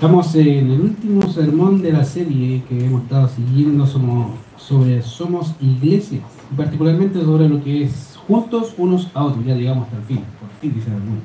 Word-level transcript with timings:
Estamos 0.00 0.34
en 0.34 0.70
el 0.70 0.80
último 0.80 1.30
sermón 1.30 1.82
de 1.82 1.92
la 1.92 2.04
serie 2.04 2.62
que 2.66 2.86
hemos 2.86 3.02
estado 3.02 3.28
siguiendo 3.28 3.86
sobre 3.86 5.02
Somos 5.02 5.54
Iglesias, 5.60 6.22
y 6.50 6.54
particularmente 6.54 7.20
sobre 7.20 7.50
lo 7.50 7.62
que 7.62 7.82
es 7.82 8.18
juntos 8.26 8.72
unos 8.78 9.10
a 9.12 9.24
otros, 9.24 9.44
ya 9.44 9.54
llegamos 9.54 9.84
hasta 9.84 9.98
el 9.98 10.04
fin, 10.04 10.20
por 10.40 10.48
fin 10.58 10.72
dice 10.74 10.90
algunos. 10.90 11.22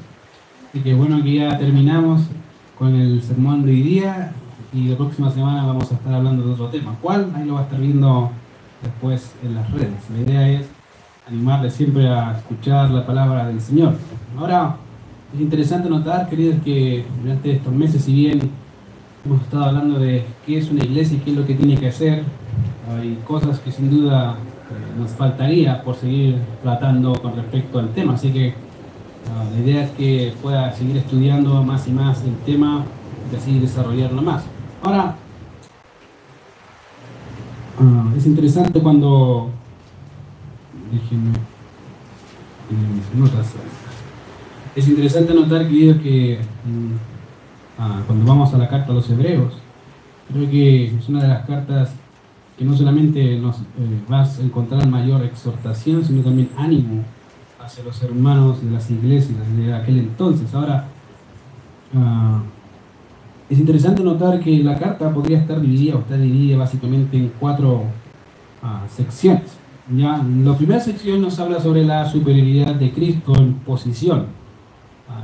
Así 0.68 0.82
que 0.82 0.94
bueno 0.94 1.24
que 1.24 1.36
ya 1.36 1.58
terminamos 1.58 2.24
con 2.78 2.94
el 2.96 3.24
sermón 3.24 3.64
de 3.64 3.72
hoy 3.72 3.82
día 3.82 4.34
y 4.74 4.90
la 4.90 4.98
próxima 4.98 5.32
semana 5.32 5.66
vamos 5.66 5.90
a 5.90 5.96
estar 5.96 6.14
hablando 6.14 6.46
de 6.46 6.52
otro 6.52 6.68
tema. 6.68 6.98
¿Cuál? 7.02 7.32
Ahí 7.34 7.46
lo 7.46 7.54
va 7.54 7.62
a 7.62 7.64
estar 7.64 7.80
viendo 7.80 8.30
después 8.84 9.32
en 9.42 9.56
las 9.56 9.72
redes. 9.72 10.04
La 10.14 10.22
idea 10.22 10.50
es 10.50 10.68
animarle 11.26 11.72
siempre 11.72 12.10
a 12.10 12.40
escuchar 12.40 12.92
la 12.92 13.08
palabra 13.08 13.48
del 13.48 13.62
Señor. 13.62 13.96
Ahora, 14.38 14.76
es 15.34 15.40
interesante 15.40 15.90
notar, 15.90 16.28
queridos, 16.28 16.58
que 16.66 17.06
durante 17.22 17.54
estos 17.54 17.74
meses, 17.74 18.04
si 18.04 18.14
bien 18.14 18.65
hemos 19.26 19.42
estado 19.42 19.66
hablando 19.66 20.00
de 20.00 20.24
qué 20.46 20.60
es 20.60 20.70
una 20.70 20.84
iglesia 20.84 21.18
y 21.18 21.20
qué 21.22 21.32
es 21.32 21.38
lo 21.38 21.46
que 21.46 21.56
tiene 21.56 21.78
que 21.78 21.88
hacer, 21.88 22.24
hay 22.90 23.18
cosas 23.26 23.60
que 23.60 23.72
sin 23.72 23.90
duda 23.90 24.34
eh, 24.36 25.00
nos 25.00 25.12
faltaría 25.12 25.84
por 25.84 25.96
seguir 25.96 26.38
tratando 26.62 27.20
con 27.22 27.36
respecto 27.36 27.80
al 27.80 27.90
tema. 27.90 28.14
Así 28.14 28.32
que 28.32 28.54
ah, 29.30 29.46
la 29.52 29.60
idea 29.60 29.84
es 29.84 29.92
que 29.92 30.34
pueda 30.42 30.72
seguir 30.74 30.98
estudiando 30.98 31.64
más 31.64 31.88
y 31.88 31.92
más 31.92 32.24
el 32.24 32.36
tema 32.46 32.84
y 33.32 33.36
así 33.36 33.60
desarrollarlo 33.60 34.22
más. 34.22 34.44
Ahora, 34.84 35.16
ah, 37.80 38.14
es 38.16 38.26
interesante 38.28 38.80
cuando, 38.80 39.50
déjenme, 40.92 41.32
notas, 43.16 43.54
es 44.76 44.88
interesante 44.88 45.34
notar 45.34 45.68
que 45.68 46.40
ah, 47.78 48.02
cuando 48.06 48.26
vamos 48.26 48.54
a 48.54 48.58
la 48.58 48.68
carta 48.68 48.92
a 48.92 48.96
los 48.96 49.10
hebreos, 49.10 49.54
creo 50.32 50.50
que 50.50 50.86
es 50.88 51.10
una 51.10 51.22
de 51.22 51.28
las 51.28 51.46
cartas 51.46 51.92
que 52.58 52.66
no 52.66 52.76
solamente 52.76 53.38
nos 53.38 53.58
eh, 53.58 53.62
vas 54.08 54.40
a 54.40 54.44
encontrar 54.44 54.88
mayor 54.88 55.24
exhortación, 55.24 56.04
sino 56.04 56.22
también 56.22 56.50
ánimo 56.58 57.04
hacia 57.64 57.84
los 57.84 58.02
hermanos 58.02 58.64
de 58.64 58.72
las 58.72 58.90
iglesias 58.90 59.40
de 59.58 59.74
aquel 59.74 60.00
entonces. 60.00 60.54
Ahora, 60.54 60.88
ah, 61.96 62.42
es 63.50 63.60
interesante 63.60 64.04
notar 64.04 64.40
que 64.40 64.64
la 64.64 64.78
carta 64.78 65.14
podría 65.14 65.40
estar 65.40 65.60
dividida 65.60 65.96
o 65.96 66.00
está 66.00 66.18
dividida 66.18 66.58
básicamente 66.58 67.18
en 67.18 67.32
cuatro 67.40 67.84
ah, 68.64 68.84
secciones. 68.90 69.58
¿ya? 69.96 70.24
La 70.44 70.58
primera 70.58 70.80
sección 70.80 71.22
nos 71.22 71.40
habla 71.40 71.60
sobre 71.60 71.84
la 71.84 72.10
superioridad 72.10 72.76
de 72.76 72.92
Cristo 72.92 73.36
en 73.36 73.54
posición. 73.56 74.28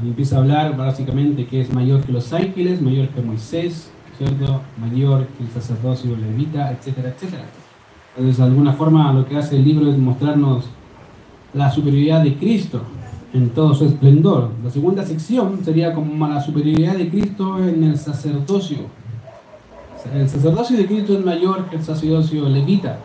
Ah, 0.02 0.04
empieza 0.04 0.38
a 0.38 0.40
hablar 0.40 0.76
básicamente 0.76 1.46
que 1.46 1.62
es 1.62 1.72
mayor 1.74 2.02
que 2.02 2.12
los 2.12 2.34
ángeles, 2.34 2.82
mayor 2.82 3.10
que 3.10 3.22
Moisés, 3.22 3.92
¿cierto? 4.18 4.62
mayor 4.80 5.28
que 5.28 5.44
el 5.44 5.50
sacerdocio 5.52 6.16
levita, 6.16 6.72
etcétera, 6.72 7.10
etcétera. 7.10 7.44
Entonces, 8.16 8.38
de 8.38 8.44
alguna 8.44 8.74
forma, 8.74 9.14
lo 9.14 9.26
que 9.26 9.38
hace 9.38 9.58
el 9.58 9.64
libro 9.64 9.90
es 9.90 9.98
mostrarnos 9.98 10.66
la 11.54 11.70
superioridad 11.72 12.24
de 12.24 12.36
Cristo 12.36 12.82
en 13.34 13.50
todo 13.50 13.74
su 13.74 13.86
esplendor. 13.86 14.52
La 14.64 14.70
segunda 14.70 15.06
sección 15.06 15.64
sería 15.64 15.94
como 15.94 16.28
la 16.28 16.42
superioridad 16.42 16.96
de 16.96 17.10
Cristo 17.10 17.60
en 17.60 17.84
el 17.84 17.98
sacerdocio. 17.98 18.80
El 20.14 20.28
sacerdocio 20.28 20.78
de 20.78 20.88
Cristo 20.88 21.14
es 21.18 21.24
mayor 21.24 21.70
que 21.70 21.76
el 21.76 21.84
sacerdocio 21.84 22.50
levita. 22.50 22.98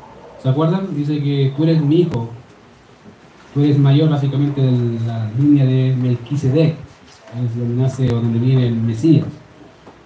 ¿Se 0.43 0.49
acuerdan? 0.49 0.97
Dice 0.97 1.23
que 1.23 1.53
tú 1.57 1.65
eres 1.65 1.81
mi 1.83 2.01
hijo. 2.01 2.31
Tú 3.53 3.63
eres 3.63 3.79
mayor 3.79 4.09
básicamente 4.09 4.61
de 4.63 4.99
la 5.07 5.31
línea 5.39 5.65
de 5.65 5.95
Melquisedec. 5.95 6.86
Es 7.35 7.57
donde 7.57 7.83
nace 7.83 8.13
o 8.13 8.17
donde 8.17 8.39
viene 8.39 8.67
el 8.67 8.77
Mesías. 8.77 9.27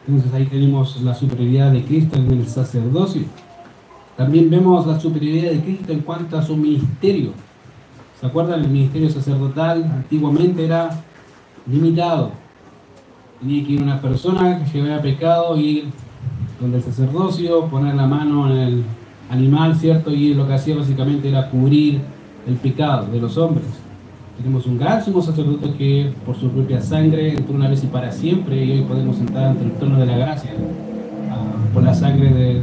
Entonces 0.07 0.33
ahí 0.33 0.47
tenemos 0.47 1.01
la 1.03 1.15
superioridad 1.15 1.73
de 1.73 1.85
Cristo 1.85 2.19
en 2.19 2.31
el 2.31 2.49
sacerdocio. 2.49 3.23
También 4.17 4.51
vemos 4.51 4.87
la 4.87 4.99
superioridad 4.99 5.53
de 5.53 5.61
Cristo 5.61 5.93
en 5.93 6.01
cuanto 6.01 6.39
a 6.39 6.43
su 6.43 6.57
ministerio 6.57 7.33
¿Se 8.21 8.27
acuerdan? 8.27 8.63
El 8.63 8.69
ministerio 8.69 9.09
sacerdotal 9.09 9.83
antiguamente 9.83 10.63
era 10.63 10.91
limitado. 11.67 12.33
Tenía 13.41 13.67
que 13.67 13.73
ir 13.73 13.83
una 13.83 14.03
persona 14.03 14.63
que 14.63 14.79
llevara 14.79 15.01
pecado, 15.01 15.57
ir 15.57 15.87
donde 16.61 16.77
el 16.77 16.83
sacerdocio, 16.83 17.65
poner 17.69 17.95
la 17.95 18.07
mano 18.07 18.53
en 18.53 18.59
el 18.59 18.85
animal, 19.31 19.75
¿cierto? 19.75 20.11
Y 20.11 20.35
lo 20.35 20.47
que 20.47 20.53
hacía 20.53 20.77
básicamente 20.77 21.31
era 21.31 21.49
cubrir 21.49 22.03
el 22.47 22.57
pecado 22.57 23.07
de 23.07 23.21
los 23.21 23.39
hombres. 23.39 23.65
Tenemos 24.41 24.65
un 24.65 24.79
gran 24.79 25.05
sumo 25.05 25.21
sacerdote 25.21 25.71
que 25.75 26.13
por 26.25 26.35
su 26.35 26.49
propia 26.49 26.81
sangre 26.81 27.35
entró 27.35 27.55
una 27.55 27.69
vez 27.69 27.85
y 27.85 27.89
para 27.89 28.11
siempre, 28.11 28.65
y 28.65 28.71
hoy 28.71 28.81
podemos 28.83 29.19
entrar 29.19 29.49
ante 29.49 29.65
el 29.65 29.73
trono 29.73 29.99
de 29.99 30.07
la 30.07 30.17
gracia 30.17 30.53
ah, 31.31 31.75
por 31.75 31.83
la 31.83 31.93
sangre 31.93 32.31
del 32.31 32.63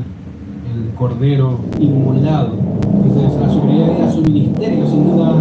cordero 0.97 1.59
inmolado. 1.79 2.55
Entonces, 2.81 3.39
la 3.39 3.49
superioridad 3.53 4.07
de 4.07 4.11
su 4.11 4.21
ministerio, 4.23 4.87
sin 4.87 5.03
duda, 5.07 5.35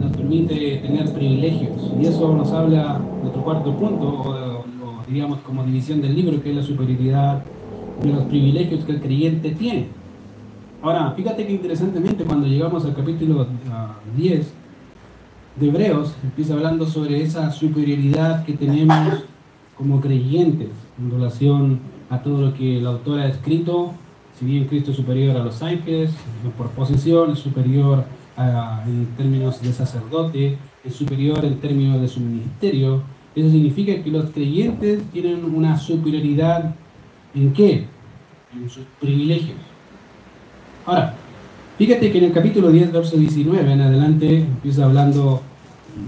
nos 0.00 0.16
permite 0.16 0.78
tener 0.78 1.12
privilegios. 1.12 1.92
Y 2.00 2.06
eso 2.06 2.34
nos 2.34 2.50
habla 2.50 3.00
de 3.22 3.28
otro 3.28 3.44
cuarto 3.44 3.72
punto, 3.76 4.08
o, 4.08 4.64
diríamos 5.06 5.38
como 5.46 5.62
división 5.62 6.02
del 6.02 6.16
libro, 6.16 6.42
que 6.42 6.50
es 6.50 6.56
la 6.56 6.62
superioridad 6.64 7.44
de 8.02 8.12
los 8.12 8.24
privilegios 8.24 8.84
que 8.84 8.90
el 8.90 9.00
creyente 9.00 9.52
tiene. 9.52 9.86
Ahora, 10.82 11.12
fíjate 11.12 11.46
que 11.46 11.52
interesantemente, 11.52 12.24
cuando 12.24 12.48
llegamos 12.48 12.84
al 12.84 12.94
capítulo 12.94 13.46
10 14.16 14.40
ah, 14.40 14.57
de 15.58 15.68
Hebreos, 15.68 16.14
empieza 16.22 16.54
hablando 16.54 16.86
sobre 16.86 17.22
esa 17.22 17.50
superioridad 17.50 18.44
que 18.44 18.52
tenemos 18.52 19.24
como 19.76 20.00
creyentes 20.00 20.70
en 20.98 21.10
relación 21.10 21.80
a 22.10 22.22
todo 22.22 22.40
lo 22.40 22.54
que 22.54 22.78
el 22.78 22.86
autor 22.86 23.20
ha 23.20 23.28
escrito 23.28 23.92
si 24.38 24.44
bien 24.44 24.66
Cristo 24.66 24.92
es 24.92 24.96
superior 24.96 25.36
a 25.36 25.42
los 25.42 25.60
ángeles, 25.62 26.12
por 26.56 26.68
posición, 26.70 27.32
es 27.32 27.40
superior 27.40 28.04
en 28.36 29.06
términos 29.16 29.60
de 29.60 29.72
sacerdote, 29.72 30.56
es 30.84 30.94
superior 30.94 31.44
en 31.44 31.58
términos 31.58 32.00
de 32.00 32.06
su 32.06 32.20
ministerio, 32.20 33.02
eso 33.34 33.50
significa 33.50 34.00
que 34.00 34.10
los 34.10 34.30
creyentes 34.30 35.02
tienen 35.12 35.44
una 35.44 35.76
superioridad 35.76 36.72
en 37.34 37.52
qué? 37.52 37.86
En 38.54 38.70
sus 38.70 38.84
privilegios. 39.00 39.58
Ahora, 40.86 41.14
fíjate 41.78 42.12
que 42.12 42.18
en 42.18 42.24
el 42.24 42.32
capítulo 42.32 42.70
10, 42.70 42.92
verso 42.92 43.16
19 43.16 43.72
en 43.72 43.80
adelante 43.80 44.38
empieza 44.40 44.84
hablando 44.84 45.40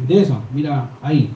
de 0.06 0.20
eso. 0.20 0.40
Mira 0.52 0.90
ahí. 1.00 1.30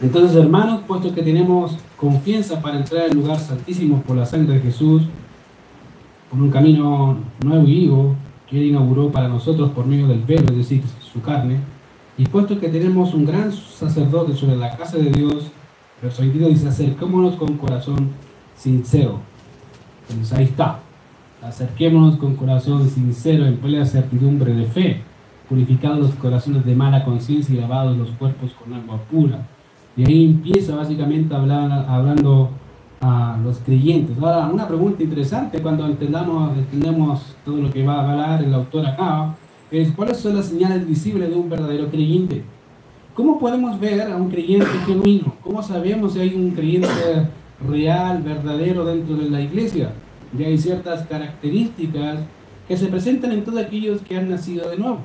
Entonces, 0.00 0.36
hermanos, 0.36 0.80
puesto 0.86 1.14
que 1.14 1.22
tenemos 1.22 1.76
confianza 1.96 2.60
para 2.60 2.78
entrar 2.78 3.04
al 3.04 3.14
lugar 3.16 3.38
santísimo 3.38 4.02
por 4.02 4.16
la 4.16 4.26
sangre 4.26 4.54
de 4.54 4.60
Jesús, 4.60 5.02
por 6.30 6.40
un 6.40 6.50
camino 6.50 7.16
nuevo 7.44 7.66
y 7.66 7.74
vivo 7.74 8.14
que 8.48 8.58
Él 8.58 8.66
inauguró 8.66 9.10
para 9.10 9.28
nosotros 9.28 9.70
por 9.70 9.86
medio 9.86 10.06
del 10.06 10.22
velo, 10.22 10.50
es 10.50 10.56
decir, 10.56 10.82
su 11.00 11.20
carne, 11.22 11.58
y 12.18 12.26
puesto 12.26 12.60
que 12.60 12.68
tenemos 12.68 13.14
un 13.14 13.24
gran 13.24 13.52
sacerdote 13.52 14.34
sobre 14.34 14.56
la 14.56 14.76
casa 14.76 14.98
de 14.98 15.10
Dios, 15.10 15.46
verso 16.02 16.22
22 16.22 16.50
dice, 16.50 16.68
acerquémonos 16.68 17.36
con 17.36 17.56
corazón 17.56 18.10
sincero. 18.56 19.20
Entonces 20.08 20.36
ahí 20.36 20.44
está, 20.44 20.80
acerquémonos 21.44 22.16
con 22.16 22.36
corazón 22.36 22.88
sincero 22.88 23.46
en 23.46 23.56
plena 23.58 23.84
certidumbre 23.86 24.54
de 24.54 24.66
fe, 24.66 25.02
purificados 25.48 25.98
los 25.98 26.14
corazones 26.14 26.64
de 26.64 26.74
mala 26.74 27.04
conciencia 27.04 27.54
y 27.54 27.60
lavados 27.60 27.96
los 27.96 28.10
cuerpos 28.10 28.52
con 28.52 28.72
agua 28.72 28.98
pura 29.10 29.46
y 29.96 30.04
ahí 30.04 30.24
empieza 30.24 30.74
básicamente 30.74 31.34
hablando 31.34 32.50
a 33.00 33.38
los 33.42 33.58
creyentes. 33.58 34.16
Ahora, 34.18 34.48
una 34.52 34.66
pregunta 34.66 35.02
interesante 35.02 35.60
cuando 35.60 35.86
entendamos, 35.86 36.56
entendemos 36.56 37.36
todo 37.44 37.58
lo 37.58 37.70
que 37.70 37.84
va 37.84 38.00
a 38.00 38.10
hablar 38.10 38.42
el 38.42 38.54
autor 38.54 38.86
acá, 38.86 39.34
es 39.70 39.92
cuáles 39.92 40.18
son 40.18 40.36
las 40.36 40.46
señales 40.46 40.86
visibles 40.86 41.30
de 41.30 41.36
un 41.36 41.48
verdadero 41.48 41.88
creyente. 41.88 42.42
¿Cómo 43.14 43.38
podemos 43.38 43.78
ver 43.78 44.00
a 44.10 44.16
un 44.16 44.30
creyente 44.30 44.66
genuino? 44.86 45.34
¿Cómo 45.42 45.62
sabemos 45.62 46.14
si 46.14 46.20
hay 46.20 46.34
un 46.34 46.50
creyente 46.50 46.88
real, 47.68 48.22
verdadero 48.22 48.84
dentro 48.84 49.16
de 49.16 49.30
la 49.30 49.40
iglesia? 49.40 49.92
Ya 50.36 50.46
hay 50.46 50.58
ciertas 50.58 51.06
características 51.06 52.18
que 52.66 52.76
se 52.76 52.86
presentan 52.86 53.32
en 53.32 53.44
todos 53.44 53.60
aquellos 53.60 54.00
que 54.02 54.16
han 54.16 54.30
nacido 54.30 54.68
de 54.68 54.78
nuevo, 54.78 54.98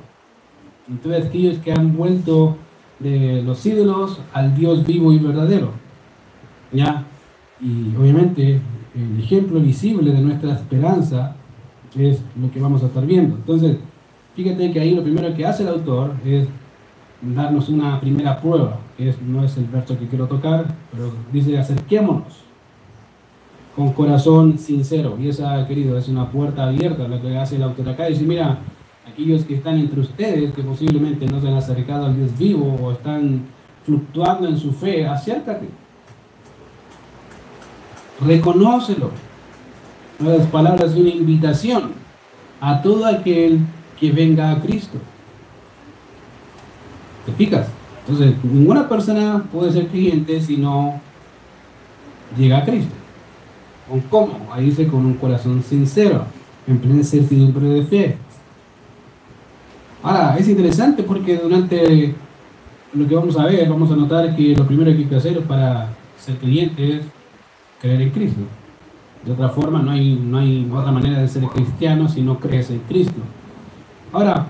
en 0.88 0.98
todos 0.98 1.24
aquellos 1.24 1.58
que 1.58 1.72
han 1.72 1.96
vuelto 1.96 2.56
de 2.98 3.42
los 3.42 3.64
ídolos 3.64 4.20
al 4.32 4.54
Dios 4.56 4.86
vivo 4.86 5.12
y 5.12 5.18
verdadero. 5.18 5.72
¿Ya? 6.72 7.04
Y 7.60 7.94
obviamente 7.96 8.60
el 8.94 9.20
ejemplo 9.20 9.60
visible 9.60 10.12
de 10.12 10.20
nuestra 10.20 10.54
esperanza 10.54 11.36
es 11.96 12.22
lo 12.40 12.50
que 12.50 12.60
vamos 12.60 12.82
a 12.82 12.86
estar 12.86 13.06
viendo. 13.06 13.36
Entonces, 13.36 13.76
fíjate 14.34 14.72
que 14.72 14.80
ahí 14.80 14.94
lo 14.94 15.02
primero 15.02 15.34
que 15.34 15.46
hace 15.46 15.62
el 15.62 15.68
autor 15.68 16.14
es 16.24 16.48
darnos 17.22 17.68
una 17.68 18.00
primera 18.00 18.40
prueba, 18.40 18.80
que 18.96 19.14
no 19.26 19.44
es 19.44 19.56
el 19.58 19.66
verso 19.66 19.98
que 19.98 20.08
quiero 20.08 20.26
tocar, 20.26 20.74
pero 20.90 21.12
dice 21.32 21.58
acerquémonos 21.58 22.49
con 23.80 23.94
corazón 23.94 24.58
sincero. 24.58 25.16
Y 25.18 25.28
esa, 25.30 25.66
querido, 25.66 25.96
es 25.96 26.06
una 26.08 26.30
puerta 26.30 26.64
abierta, 26.64 27.08
lo 27.08 27.20
que 27.22 27.38
hace 27.38 27.56
el 27.56 27.62
autor 27.62 27.88
acá. 27.88 28.04
Dice, 28.06 28.24
mira, 28.24 28.58
aquellos 29.10 29.44
que 29.44 29.54
están 29.54 29.78
entre 29.78 30.00
ustedes, 30.00 30.52
que 30.52 30.62
posiblemente 30.62 31.26
no 31.26 31.40
se 31.40 31.48
han 31.48 31.54
acercado 31.54 32.04
al 32.04 32.14
Dios 32.14 32.36
vivo 32.36 32.76
o 32.78 32.92
están 32.92 33.46
fluctuando 33.86 34.46
en 34.48 34.58
su 34.58 34.70
fe, 34.72 35.06
acércate. 35.06 35.66
Reconócelo. 38.20 39.12
Las 40.18 40.46
palabras 40.48 40.94
de 40.94 41.00
una 41.00 41.10
invitación 41.10 41.92
a 42.60 42.82
todo 42.82 43.06
aquel 43.06 43.60
que 43.98 44.12
venga 44.12 44.50
a 44.50 44.60
Cristo. 44.60 44.98
¿Te 47.24 47.32
fijas? 47.32 47.66
Entonces, 48.06 48.34
ninguna 48.44 48.86
persona 48.86 49.42
puede 49.50 49.72
ser 49.72 49.86
creyente 49.86 50.38
si 50.42 50.58
no 50.58 51.00
llega 52.36 52.58
a 52.58 52.64
Cristo. 52.66 52.99
¿Con 53.90 54.00
cómo? 54.02 54.38
Ahí 54.52 54.66
dice 54.66 54.86
con 54.86 55.04
un 55.04 55.14
corazón 55.14 55.64
sincero, 55.64 56.24
en 56.68 56.78
plena 56.78 57.02
certidumbre 57.02 57.66
de 57.66 57.82
fe. 57.82 58.16
Ahora, 60.00 60.36
es 60.38 60.48
interesante 60.48 61.02
porque 61.02 61.36
durante 61.36 62.14
lo 62.94 63.08
que 63.08 63.14
vamos 63.16 63.36
a 63.36 63.46
ver, 63.46 63.68
vamos 63.68 63.90
a 63.90 63.96
notar 63.96 64.36
que 64.36 64.54
lo 64.54 64.64
primero 64.64 64.92
que 64.92 64.98
hay 64.98 65.04
que 65.06 65.16
hacer 65.16 65.40
para 65.40 65.88
ser 66.16 66.36
creyente 66.36 66.98
es 66.98 67.00
creer 67.80 68.02
en 68.02 68.10
Cristo. 68.10 68.42
De 69.24 69.32
otra 69.32 69.48
forma, 69.48 69.82
no 69.82 69.90
hay, 69.90 70.14
no 70.14 70.38
hay 70.38 70.70
otra 70.72 70.92
manera 70.92 71.20
de 71.20 71.26
ser 71.26 71.42
cristiano 71.48 72.08
si 72.08 72.22
no 72.22 72.38
crees 72.38 72.70
en 72.70 72.78
Cristo. 72.88 73.20
Ahora, 74.12 74.46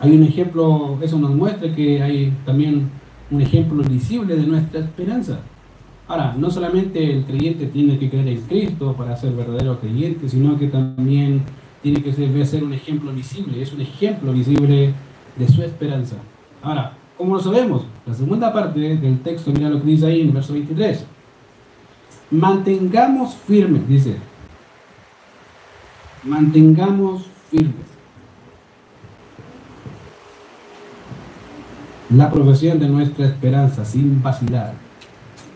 hay 0.00 0.10
un 0.10 0.24
ejemplo, 0.24 0.98
eso 1.00 1.20
nos 1.20 1.30
muestra 1.30 1.72
que 1.72 2.02
hay 2.02 2.32
también 2.44 2.90
un 3.30 3.40
ejemplo 3.40 3.84
visible 3.84 4.34
de 4.34 4.44
nuestra 4.44 4.80
esperanza. 4.80 5.38
Ahora, 6.14 6.32
no 6.38 6.48
solamente 6.48 7.10
el 7.10 7.24
creyente 7.24 7.66
tiene 7.66 7.98
que 7.98 8.08
creer 8.08 8.28
en 8.28 8.42
Cristo 8.42 8.94
para 8.96 9.16
ser 9.16 9.32
verdadero 9.32 9.80
creyente, 9.80 10.28
sino 10.28 10.56
que 10.56 10.68
también 10.68 11.42
tiene 11.82 12.04
que 12.04 12.12
ser, 12.12 12.46
ser 12.46 12.62
un 12.62 12.72
ejemplo 12.72 13.12
visible, 13.12 13.60
es 13.60 13.72
un 13.72 13.80
ejemplo 13.80 14.32
visible 14.32 14.94
de 15.34 15.48
su 15.48 15.60
esperanza. 15.64 16.14
Ahora, 16.62 16.92
¿cómo 17.18 17.34
lo 17.34 17.42
sabemos? 17.42 17.82
La 18.06 18.14
segunda 18.14 18.52
parte 18.52 18.78
del 18.78 19.22
texto, 19.22 19.50
mira 19.50 19.68
lo 19.68 19.80
que 19.80 19.88
dice 19.88 20.06
ahí 20.06 20.20
en 20.20 20.32
verso 20.32 20.52
23. 20.52 21.04
Mantengamos 22.30 23.34
firmes, 23.34 23.88
dice. 23.88 24.14
Mantengamos 26.22 27.24
firmes. 27.50 27.74
La 32.10 32.30
profesión 32.30 32.78
de 32.78 32.88
nuestra 32.88 33.26
esperanza 33.26 33.84
sin 33.84 34.22
vacilar. 34.22 34.83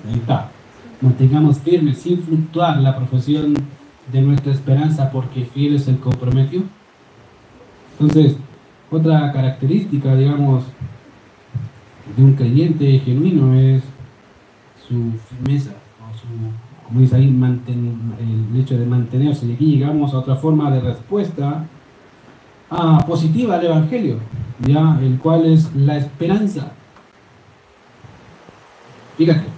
Ahí 0.08 0.14
está. 0.14 0.50
Mantengamos 1.00 1.58
firmes 1.60 1.98
sin 1.98 2.22
fluctuar 2.22 2.78
la 2.78 2.96
profesión 2.96 3.54
de 4.10 4.22
nuestra 4.22 4.52
esperanza 4.52 5.10
porque 5.10 5.44
fiel 5.44 5.76
es 5.76 5.86
el 5.86 5.98
comprometido. 5.98 6.64
Entonces, 8.00 8.36
otra 8.90 9.30
característica, 9.32 10.14
digamos, 10.16 10.64
de 12.16 12.22
un 12.24 12.32
creyente 12.34 12.98
genuino 13.00 13.54
es 13.54 13.82
su 14.88 15.12
firmeza, 15.28 15.72
o 16.00 16.16
su, 16.16 16.26
como 16.86 17.00
dice 17.00 17.16
ahí, 17.16 17.28
el 17.28 18.60
hecho 18.60 18.78
de 18.78 18.86
mantenerse. 18.86 19.46
Y 19.46 19.52
aquí 19.52 19.66
llegamos 19.66 20.14
a 20.14 20.18
otra 20.18 20.36
forma 20.36 20.70
de 20.70 20.80
respuesta 20.80 21.66
ah, 22.70 23.04
positiva 23.06 23.56
al 23.56 23.66
Evangelio, 23.66 24.16
ya 24.66 24.98
el 25.02 25.18
cual 25.18 25.44
es 25.46 25.74
la 25.74 25.98
esperanza. 25.98 26.72
Fíjate, 29.18 29.57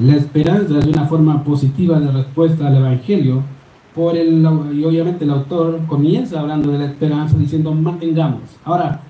la 0.00 0.16
esperanza 0.16 0.78
es 0.78 0.86
una 0.86 1.04
forma 1.04 1.44
positiva 1.44 2.00
de 2.00 2.10
respuesta 2.10 2.66
al 2.66 2.76
Evangelio, 2.76 3.42
por 3.94 4.16
el, 4.16 4.40
y 4.72 4.84
obviamente 4.84 5.24
el 5.24 5.30
autor 5.30 5.80
comienza 5.86 6.40
hablando 6.40 6.70
de 6.70 6.78
la 6.78 6.86
esperanza 6.86 7.36
diciendo 7.36 7.74
mantengamos. 7.74 8.42
Ahora, 8.64 9.00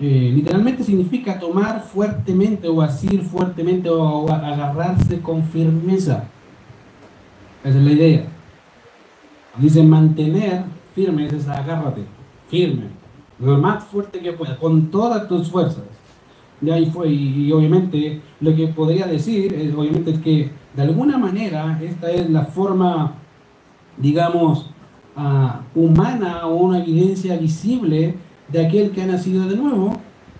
eh, 0.00 0.32
literalmente 0.34 0.84
significa 0.84 1.38
tomar 1.38 1.82
fuertemente 1.82 2.66
o 2.68 2.80
asir 2.80 3.22
fuertemente 3.22 3.90
o 3.90 4.30
agarrarse 4.30 5.20
con 5.20 5.44
firmeza. 5.44 6.24
Esa 7.62 7.78
es 7.78 7.84
la 7.84 7.92
idea. 7.92 8.24
Dice 9.58 9.82
mantener 9.82 10.64
firme, 10.94 11.26
es 11.26 11.46
agárrate, 11.46 12.04
firme, 12.48 12.86
lo 13.38 13.58
más 13.58 13.84
fuerte 13.84 14.20
que 14.20 14.32
puedas, 14.32 14.56
con 14.56 14.90
todas 14.90 15.28
tus 15.28 15.50
fuerzas. 15.50 15.84
De 16.62 16.72
ahí 16.72 16.86
fue, 16.86 17.10
y, 17.10 17.52
obviamente 17.52 18.20
lo 18.40 18.54
que 18.54 18.68
podría 18.68 19.06
decir, 19.06 19.52
es, 19.52 19.74
obviamente 19.74 20.12
es 20.12 20.18
que 20.20 20.50
de 20.74 20.82
alguna 20.82 21.18
manera 21.18 21.78
esta 21.82 22.10
es 22.10 22.30
la 22.30 22.44
forma, 22.44 23.14
digamos, 23.98 24.70
uh, 25.16 25.78
humana 25.78 26.46
o 26.46 26.54
una 26.54 26.78
evidencia 26.78 27.36
visible 27.36 28.14
de 28.48 28.66
aquel 28.66 28.92
que 28.92 29.02
ha 29.02 29.06
nacido 29.06 29.46
de 29.48 29.56
nuevo 29.56 29.98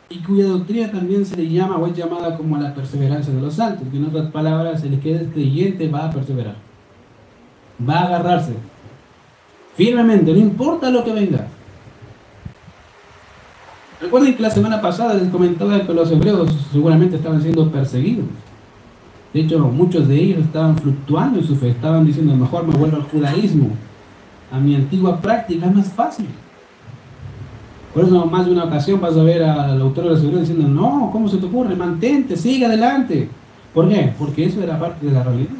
y 0.09 0.19
cuya 0.19 0.47
doctrina 0.47 0.91
también 0.91 1.27
se 1.27 1.37
le 1.37 1.49
llama 1.49 1.77
o 1.77 1.87
es 1.87 1.97
llamada 1.97 2.37
como 2.37 2.57
la 2.57 2.73
perseverancia 2.73 3.35
de 3.35 3.41
los 3.41 3.55
santos, 3.55 3.89
que 3.91 3.97
en 3.97 4.07
otras 4.07 4.31
palabras 4.31 4.85
el 4.85 5.01
que 5.01 5.17
es 5.17 5.23
creyente 5.33 5.89
va 5.89 6.07
a 6.07 6.11
perseverar, 6.11 6.57
va 7.87 7.95
a 7.99 8.07
agarrarse 8.07 8.55
firmemente, 9.75 10.33
no 10.33 10.39
importa 10.39 10.91
lo 10.91 11.03
que 11.03 11.13
venga. 11.13 11.49
Recuerden 14.03 14.35
que 14.35 14.43
la 14.43 14.51
semana 14.51 14.83
pasada 14.83 15.15
les 15.15 15.29
comentaba 15.29 15.81
que 15.87 15.95
los 15.95 16.11
hebreos 16.11 16.53
seguramente 16.73 17.15
estaban 17.15 17.41
siendo 17.41 17.71
perseguidos. 17.71 18.27
De 19.33 19.41
hecho, 19.41 19.61
muchos 19.61 20.09
de 20.09 20.17
ellos 20.17 20.41
estaban 20.41 20.77
fluctuando 20.77 21.39
en 21.39 21.47
su 21.47 21.55
fe, 21.55 21.69
estaban 21.69 22.05
diciendo, 22.05 22.35
mejor 22.35 22.67
me 22.67 22.75
vuelvo 22.75 22.97
al 22.97 23.05
judaísmo, 23.05 23.69
a 24.51 24.59
mi 24.59 24.75
antigua 24.75 25.21
práctica, 25.21 25.67
es 25.67 25.75
más 25.75 25.89
fácil. 25.93 26.27
Por 27.95 28.05
eso 28.05 28.27
más 28.27 28.45
de 28.45 28.53
una 28.53 28.65
ocasión 28.65 29.01
vas 29.01 29.17
a 29.17 29.23
ver 29.23 29.45
al 29.45 29.81
autor 29.81 30.05
de 30.05 30.11
la 30.11 30.17
seguridad 30.17 30.41
diciendo, 30.41 30.67
no, 30.67 31.11
¿cómo 31.13 31.29
se 31.29 31.37
te 31.37 31.47
ocurre? 31.47 31.77
Mantente, 31.77 32.37
sigue 32.37 32.67
adelante. 32.67 33.29
¿Por 33.73 33.89
qué? 33.89 34.13
Porque 34.19 34.47
eso 34.47 34.61
era 34.63 34.81
parte 34.81 35.07
de 35.07 35.13
la 35.13 35.23
realidad. 35.23 35.55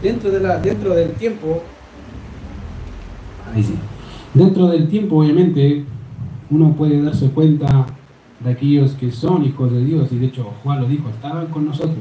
Dentro, 0.00 0.30
de 0.30 0.38
la, 0.38 0.58
dentro 0.58 0.94
del 0.94 1.10
tiempo, 1.12 1.62
ahí 3.52 3.64
sí, 3.64 3.74
dentro 4.34 4.68
del 4.68 4.88
tiempo 4.88 5.16
obviamente 5.16 5.84
uno 6.50 6.72
puede 6.72 7.02
darse 7.02 7.28
cuenta 7.30 7.86
de 8.40 8.50
aquellos 8.50 8.92
que 8.92 9.10
son 9.10 9.44
hijos 9.44 9.72
de 9.72 9.84
Dios, 9.84 10.12
y 10.12 10.18
de 10.18 10.26
hecho 10.26 10.52
Juan 10.62 10.80
lo 10.80 10.88
dijo, 10.88 11.08
estaban 11.08 11.46
con 11.46 11.64
nosotros, 11.64 11.96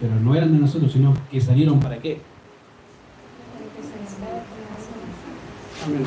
pero 0.00 0.14
no 0.16 0.34
eran 0.34 0.52
de 0.52 0.58
nosotros, 0.58 0.92
sino 0.92 1.14
que 1.30 1.40
salieron 1.40 1.80
para 1.80 1.98
qué. 1.98 2.20
Amén. 5.86 6.02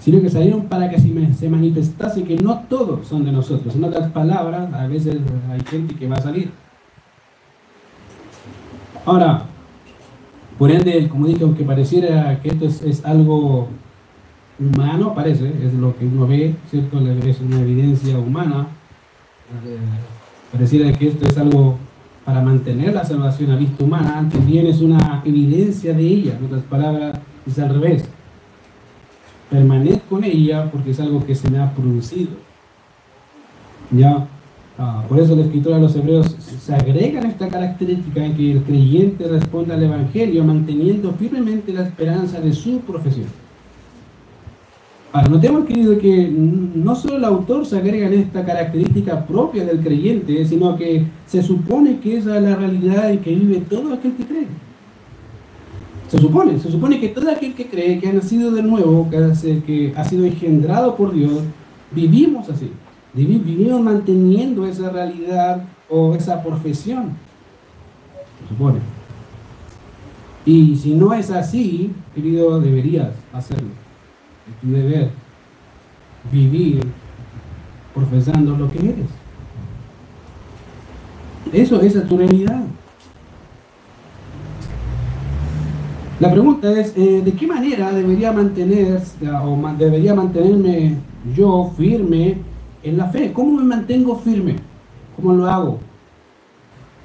Sino 0.00 0.20
que 0.20 0.28
salieron 0.28 0.66
para 0.66 0.90
que 0.90 1.00
se 1.00 1.48
manifestase 1.48 2.24
que 2.24 2.36
no 2.36 2.64
todos 2.68 3.08
son 3.08 3.24
de 3.24 3.32
nosotros. 3.32 3.74
En 3.74 3.84
otras 3.84 4.12
palabras, 4.12 4.70
a 4.74 4.86
veces 4.86 5.16
hay 5.50 5.60
gente 5.70 5.94
que 5.94 6.06
va 6.06 6.16
a 6.16 6.20
salir. 6.20 6.50
Ahora, 9.04 9.44
por 10.58 10.70
ende, 10.70 11.08
como 11.08 11.26
dije, 11.26 11.44
aunque 11.44 11.64
pareciera 11.64 12.40
que 12.40 12.48
esto 12.48 12.66
es, 12.66 13.04
algo 13.04 13.68
humano, 14.58 15.14
parece, 15.14 15.52
es 15.62 15.74
lo 15.74 15.96
que 15.96 16.06
uno 16.06 16.26
ve, 16.26 16.54
¿cierto? 16.70 17.00
Es 17.00 17.40
una 17.40 17.60
evidencia 17.60 18.18
humana. 18.18 18.68
Eh, 19.66 19.78
pareciera 20.52 20.92
que 20.96 21.08
esto 21.08 21.26
es 21.26 21.36
algo 21.36 21.76
para 22.24 22.40
mantener 22.40 22.94
la 22.94 23.04
salvación 23.04 23.50
a 23.50 23.56
vista 23.56 23.84
humana, 23.84 24.18
antes 24.18 24.44
bien 24.46 24.66
es 24.66 24.80
una 24.80 25.22
evidencia 25.24 25.92
de 25.92 26.02
ella. 26.02 26.36
En 26.38 26.46
otras 26.46 26.62
palabras, 26.62 27.18
es 27.46 27.58
al 27.58 27.68
revés 27.68 28.04
permanezco 29.50 30.18
en 30.18 30.24
ella 30.24 30.70
porque 30.70 30.90
es 30.90 31.00
algo 31.00 31.24
que 31.24 31.34
se 31.34 31.50
me 31.50 31.58
ha 31.58 31.72
producido. 31.72 32.30
Ya, 33.90 34.26
ah, 34.78 35.04
por 35.08 35.18
eso 35.18 35.34
la 35.36 35.42
escritura 35.42 35.76
de 35.76 35.82
los 35.82 35.96
hebreos 35.96 36.36
se 36.60 36.74
agrega 36.74 37.20
en 37.20 37.26
esta 37.26 37.48
característica 37.48 38.24
en 38.24 38.36
que 38.36 38.52
el 38.52 38.62
creyente 38.62 39.28
responde 39.28 39.74
al 39.74 39.82
Evangelio 39.82 40.44
manteniendo 40.44 41.12
firmemente 41.12 41.72
la 41.72 41.82
esperanza 41.82 42.40
de 42.40 42.52
su 42.52 42.78
profesión. 42.80 43.26
Ahora, 45.14 45.28
notemos, 45.28 45.64
querido, 45.64 45.96
que 45.96 46.28
no 46.28 46.96
solo 46.96 47.18
el 47.18 47.24
autor 47.24 47.64
se 47.64 47.76
agrega 47.76 48.08
en 48.08 48.14
esta 48.14 48.44
característica 48.44 49.24
propia 49.24 49.64
del 49.64 49.78
creyente, 49.78 50.44
sino 50.44 50.76
que 50.76 51.04
se 51.24 51.40
supone 51.40 52.00
que 52.00 52.16
esa 52.16 52.36
es 52.36 52.42
la 52.42 52.56
realidad 52.56 53.12
en 53.12 53.20
que 53.20 53.32
vive 53.32 53.62
todo 53.70 53.94
aquel 53.94 54.14
que 54.14 54.24
cree. 54.24 54.48
Se 56.08 56.18
supone, 56.18 56.58
se 56.58 56.68
supone 56.68 56.98
que 56.98 57.10
todo 57.10 57.30
aquel 57.30 57.54
que 57.54 57.66
cree 57.66 58.00
que 58.00 58.08
ha 58.08 58.12
nacido 58.12 58.50
de 58.50 58.64
nuevo, 58.64 59.08
que 59.08 59.92
ha 59.96 60.04
sido 60.04 60.24
engendrado 60.24 60.96
por 60.96 61.14
Dios, 61.14 61.42
vivimos 61.92 62.48
así. 62.50 62.70
Vivimos 63.14 63.80
manteniendo 63.80 64.66
esa 64.66 64.90
realidad 64.90 65.64
o 65.88 66.14
esa 66.14 66.42
profesión. 66.42 67.12
Se 68.42 68.48
supone. 68.48 68.80
Y 70.44 70.76
si 70.76 70.94
no 70.94 71.14
es 71.14 71.30
así, 71.30 71.92
querido, 72.14 72.60
deberías 72.60 73.10
hacerlo. 73.32 73.68
Es 74.48 74.60
tu 74.60 74.74
deber 74.74 75.10
vivir 76.30 76.80
profesando 77.94 78.56
lo 78.56 78.70
que 78.70 78.78
eres. 78.78 79.06
Eso, 81.52 81.80
esa 81.80 82.00
es 82.00 82.08
tu 82.08 82.18
realidad. 82.18 82.62
La 86.20 86.30
pregunta 86.30 86.70
es, 86.72 86.92
eh, 86.96 87.22
¿de 87.24 87.32
qué 87.32 87.46
manera 87.46 87.92
debería 87.92 88.32
mantener 88.32 89.00
o 89.44 89.72
debería 89.78 90.14
mantenerme 90.14 90.96
yo 91.34 91.72
firme 91.76 92.38
en 92.84 92.98
la 92.98 93.06
fe? 93.06 93.32
¿Cómo 93.32 93.56
me 93.56 93.64
mantengo 93.64 94.16
firme? 94.16 94.56
¿Cómo 95.16 95.32
lo 95.32 95.46
hago? 95.48 95.80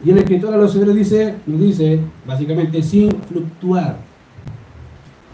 Y 0.04 0.12
el 0.12 0.18
escritor 0.18 0.54
a 0.54 0.58
los 0.58 0.76
hebreos 0.76 0.96
dice, 0.96 1.36
nos 1.46 1.60
dice, 1.60 2.00
básicamente, 2.26 2.84
sin 2.84 3.12
fluctuar. 3.24 3.98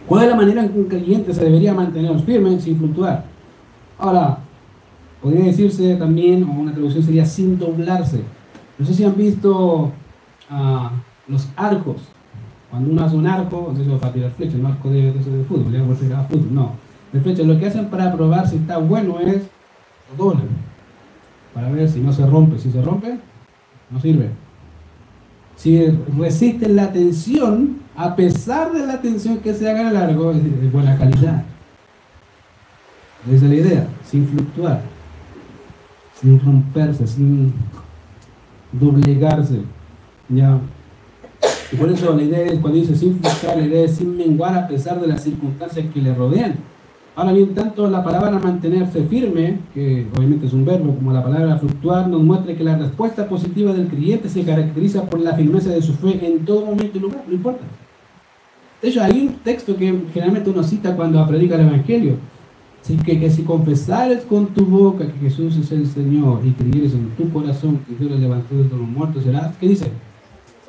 ¿Cuál 0.08 0.24
es 0.24 0.30
la 0.30 0.36
manera 0.36 0.64
en 0.64 0.70
que 0.70 0.80
un 0.80 0.86
creyente 0.86 1.34
se 1.34 1.44
debería 1.44 1.74
mantener 1.74 2.20
firme 2.22 2.60
sin 2.60 2.78
fluctuar? 2.78 3.26
Ahora, 3.98 4.40
podría 5.22 5.46
decirse 5.46 5.96
también, 5.96 6.44
o 6.44 6.52
una 6.52 6.72
traducción 6.72 7.04
sería 7.04 7.26
sin 7.26 7.58
doblarse. 7.58 8.22
No 8.78 8.86
sé 8.86 8.94
si 8.94 9.04
han 9.04 9.16
visto 9.16 9.92
uh, 10.52 10.88
los 11.28 11.48
arcos. 11.56 11.98
Cuando 12.70 12.92
uno 12.92 13.04
hace 13.04 13.16
un 13.16 13.26
arco, 13.26 13.72
eso 13.74 13.96
es 13.96 14.00
para 14.00 14.14
tirar 14.14 14.32
flechas, 14.32 14.56
no 14.56 14.68
arco 14.68 14.90
de, 14.90 15.14
de, 15.14 15.14
de 15.14 15.44
fútbol, 15.46 15.72
ya 15.72 15.84
por 15.84 15.96
fútbol, 15.96 16.54
no. 16.54 16.72
De 17.14 17.22
flechas, 17.22 17.46
lo 17.46 17.58
que 17.58 17.68
hacen 17.68 17.86
para 17.86 18.14
probar 18.14 18.48
si 18.48 18.58
está 18.58 18.78
bueno 18.78 19.20
es 19.20 19.44
doblan. 20.18 20.48
Para 21.54 21.70
ver 21.72 21.90
si 21.90 22.00
no 22.00 22.12
se 22.12 22.26
rompe. 22.26 22.60
Si 22.60 22.72
se 22.72 22.82
rompe, 22.82 23.18
no 23.90 24.00
sirve. 24.00 24.30
Si 25.56 25.86
resisten 26.18 26.76
la 26.76 26.92
tensión, 26.92 27.78
a 27.96 28.16
pesar 28.16 28.74
de 28.74 28.86
la 28.86 29.02
tensión 29.02 29.38
que 29.38 29.54
se 29.54 29.70
haga 29.70 29.92
largo, 29.92 30.32
es 30.32 30.44
de 30.44 30.70
buena 30.70 30.98
calidad. 30.98 31.44
Esa 33.32 33.46
es 33.46 33.50
la 33.50 33.56
idea, 33.56 33.88
sin 34.04 34.28
fluctuar, 34.28 34.82
sin 36.22 36.40
romperse, 36.40 37.08
sin 37.08 37.54
doblegarse. 38.72 39.62
¿ya? 40.30 40.60
Y 41.72 41.76
por 41.76 41.90
eso 41.90 42.16
la 42.16 42.22
idea 42.22 42.46
es, 42.46 42.60
cuando 42.60 42.80
dice 42.80 42.96
sin 42.96 43.20
fluctuar, 43.20 43.58
la 43.58 43.66
idea 43.66 43.86
es 43.86 43.96
sin 43.96 44.16
menguar 44.16 44.56
a 44.56 44.68
pesar 44.68 45.00
de 45.02 45.08
las 45.08 45.24
circunstancias 45.24 45.86
que 45.92 46.02
le 46.02 46.14
rodean. 46.14 46.56
Ahora 47.16 47.32
bien, 47.32 47.56
tanto 47.56 47.90
la 47.90 48.04
palabra 48.04 48.40
mantenerse 48.40 49.06
firme, 49.06 49.60
que 49.74 50.06
obviamente 50.18 50.48
es 50.48 50.54
un 50.54 50.66
verbo, 50.66 50.94
como 50.96 51.14
la 51.14 51.24
palabra 51.24 51.58
fluctuar, 51.58 52.10
nos 52.10 52.22
muestra 52.22 52.54
que 52.54 52.64
la 52.64 52.78
respuesta 52.78 53.30
positiva 53.30 53.72
del 53.72 53.88
creyente 53.88 54.28
se 54.28 54.44
caracteriza 54.44 55.04
por 55.06 55.22
la 55.22 55.34
firmeza 55.34 55.70
de 55.70 55.82
su 55.82 55.94
fe 55.94 56.20
en 56.22 56.44
todo 56.44 56.66
momento 56.66 56.98
y 56.98 57.00
lugar, 57.00 57.24
no 57.26 57.34
importa. 57.34 57.62
De 58.82 58.90
hecho, 58.90 59.02
hay 59.02 59.28
un 59.28 59.36
texto 59.36 59.78
que 59.78 59.98
generalmente 60.14 60.50
uno 60.50 60.62
cita 60.62 60.94
cuando 60.94 61.26
predica 61.26 61.56
el 61.56 61.62
Evangelio, 61.62 62.18
que, 63.06 63.20
que 63.20 63.32
si 63.32 63.44
confesares 63.44 64.26
con 64.26 64.48
tu 64.48 64.66
boca 64.66 65.08
que 65.08 65.30
Jesús 65.30 65.56
es 65.56 65.72
el 65.72 65.88
Señor 65.88 66.42
y 66.46 66.52
creyeres 66.52 66.94
en 66.94 67.10
tu 67.12 67.32
corazón 67.32 67.80
que 67.88 67.96
Dios 67.96 68.12
le 68.12 68.20
levantó 68.20 68.56
de 68.56 68.64
los 68.70 68.88
muertos, 68.88 69.24
serás, 69.24 69.56
¿qué 69.56 69.70
dice? 69.70 69.90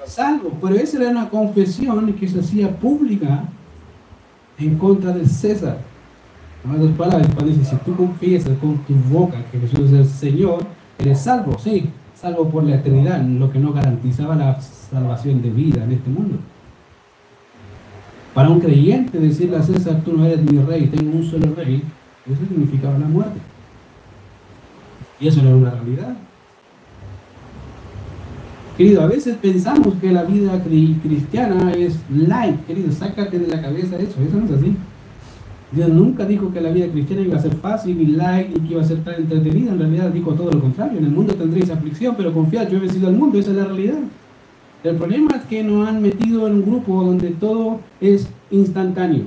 Salvo. 0.07 0.53
Pero 0.63 0.77
esa 0.77 0.99
era 0.99 1.11
una 1.11 1.29
confesión 1.29 2.13
que 2.13 2.29
se 2.29 2.39
hacía 2.39 2.71
pública 2.71 3.45
en 4.59 4.79
contra 4.79 5.13
del 5.13 5.29
César. 5.29 5.79
Otras 6.75 6.97
palabras, 6.97 7.29
cuando 7.35 7.53
dice, 7.53 7.65
si 7.65 7.77
tú 7.77 7.95
confiesas 7.95 8.59
con 8.59 8.79
tu 8.79 8.95
boca 9.09 9.37
que 9.53 9.61
Jesús 9.61 9.91
es 9.91 9.93
el 9.93 10.07
Señor, 10.07 10.59
eres 10.99 11.21
salvo, 11.21 11.57
sí, 11.59 11.91
salvo 12.15 12.49
por 12.49 12.65
la 12.65 12.77
eternidad, 12.77 13.23
lo 13.23 13.51
que 13.51 13.59
no 13.59 13.73
garantizaba 13.73 14.35
la 14.35 14.61
salvación 14.61 15.43
de 15.43 15.51
vida 15.51 15.85
en 15.85 15.93
este 15.93 16.11
mundo. 16.11 16.39
Para 18.35 18.51
un 18.51 18.61
creyente 18.61 19.19
decirle 19.19 19.57
a 19.57 19.63
César, 19.63 20.03
tú 20.05 20.13
no 20.13 20.27
eres 20.27 20.43
mi 20.43 20.59
rey, 20.59 20.87
tengo 20.89 21.17
un 21.17 21.25
solo 21.25 21.55
rey, 21.55 21.83
eso 22.27 22.41
significaba 22.49 22.99
la 22.99 23.07
muerte. 23.07 23.39
Y 25.21 25.29
eso 25.29 25.41
era 25.41 25.55
una 25.55 25.71
realidad. 25.71 26.17
Querido, 28.77 29.01
a 29.01 29.07
veces 29.07 29.37
pensamos 29.41 29.95
que 30.01 30.13
la 30.13 30.25
vida 30.25 30.63
cristiana 31.03 31.73
es 31.73 31.99
light, 32.11 32.67
querido, 32.67 32.93
sácate 32.93 33.39
de 33.39 33.47
la 33.47 33.63
cabeza 33.63 33.97
eso, 33.97 34.21
eso 34.21 34.37
no 34.37 34.45
es 34.45 34.53
así. 34.53 34.77
Dios 35.77 35.91
nunca 35.91 36.25
dijo 36.25 36.51
que 36.53 36.61
la 36.63 36.71
vida 36.71 36.89
cristiana 36.89 37.21
iba 37.21 37.37
a 37.37 37.43
ser 37.43 37.55
fácil 37.55 38.01
y 38.01 38.07
light 38.07 38.57
y 38.57 38.61
que 38.61 38.73
iba 38.73 38.81
a 38.81 38.85
ser 38.85 39.05
tan 39.05 39.17
entretenida, 39.17 39.73
en 39.73 39.79
realidad 39.79 40.11
dijo 40.11 40.33
todo 40.33 40.51
lo 40.51 40.59
contrario, 40.59 40.99
en 40.99 41.05
el 41.05 41.11
mundo 41.11 41.35
tendréis 41.35 41.69
aflicción, 41.69 42.15
pero 42.17 42.33
confiad, 42.33 42.69
yo 42.69 42.79
he 42.79 42.81
vencido 42.81 43.09
al 43.09 43.15
mundo, 43.15 43.39
esa 43.39 43.51
es 43.51 43.57
la 43.59 43.67
realidad. 43.67 43.99
El 44.83 44.97
problema 44.97 45.37
es 45.37 45.43
que 45.43 45.63
nos 45.63 45.87
han 45.87 46.01
metido 46.01 46.47
en 46.47 46.55
un 46.55 46.63
grupo 46.63 47.05
donde 47.05 47.31
todo 47.31 47.81
es 48.01 48.29
instantáneo. 48.51 49.25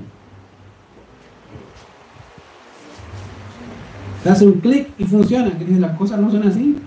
Hace 4.25 4.45
un 4.45 4.53
clic 4.53 4.87
y 4.97 5.03
funciona. 5.03 5.51
Que 5.51 5.65
las 5.79 5.97
cosas 5.97 6.19
no 6.19 6.31
son 6.31 6.43
así. 6.43 6.77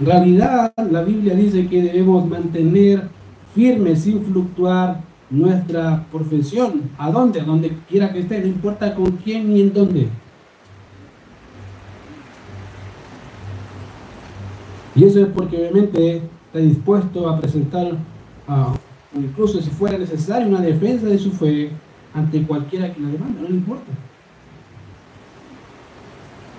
En 0.00 0.06
realidad, 0.06 0.72
la 0.90 1.02
Biblia 1.02 1.34
dice 1.34 1.66
que 1.66 1.82
debemos 1.82 2.28
mantener 2.28 3.08
firme, 3.54 3.96
sin 3.96 4.22
fluctuar, 4.22 5.00
nuestra 5.30 6.06
profesión. 6.10 6.90
¿A 6.98 7.10
dónde? 7.10 7.40
A 7.40 7.44
donde 7.44 7.76
quiera 7.88 8.12
que 8.12 8.20
esté, 8.20 8.40
no 8.40 8.46
importa 8.46 8.94
con 8.94 9.12
quién 9.18 9.52
ni 9.52 9.60
en 9.60 9.72
dónde. 9.72 10.08
Y 14.94 15.04
eso 15.04 15.20
es 15.20 15.28
porque 15.28 15.56
obviamente 15.58 16.22
está 16.46 16.58
dispuesto 16.58 17.28
a 17.28 17.40
presentar, 17.40 17.92
incluso 19.14 19.62
si 19.62 19.70
fuera 19.70 19.96
necesario, 19.96 20.48
una 20.48 20.60
defensa 20.60 21.06
de 21.06 21.18
su 21.18 21.30
fe 21.30 21.70
ante 22.14 22.42
cualquiera 22.42 22.92
que 22.92 23.00
la 23.00 23.08
demanda, 23.08 23.42
no 23.42 23.48
le 23.48 23.54
importa 23.54 23.92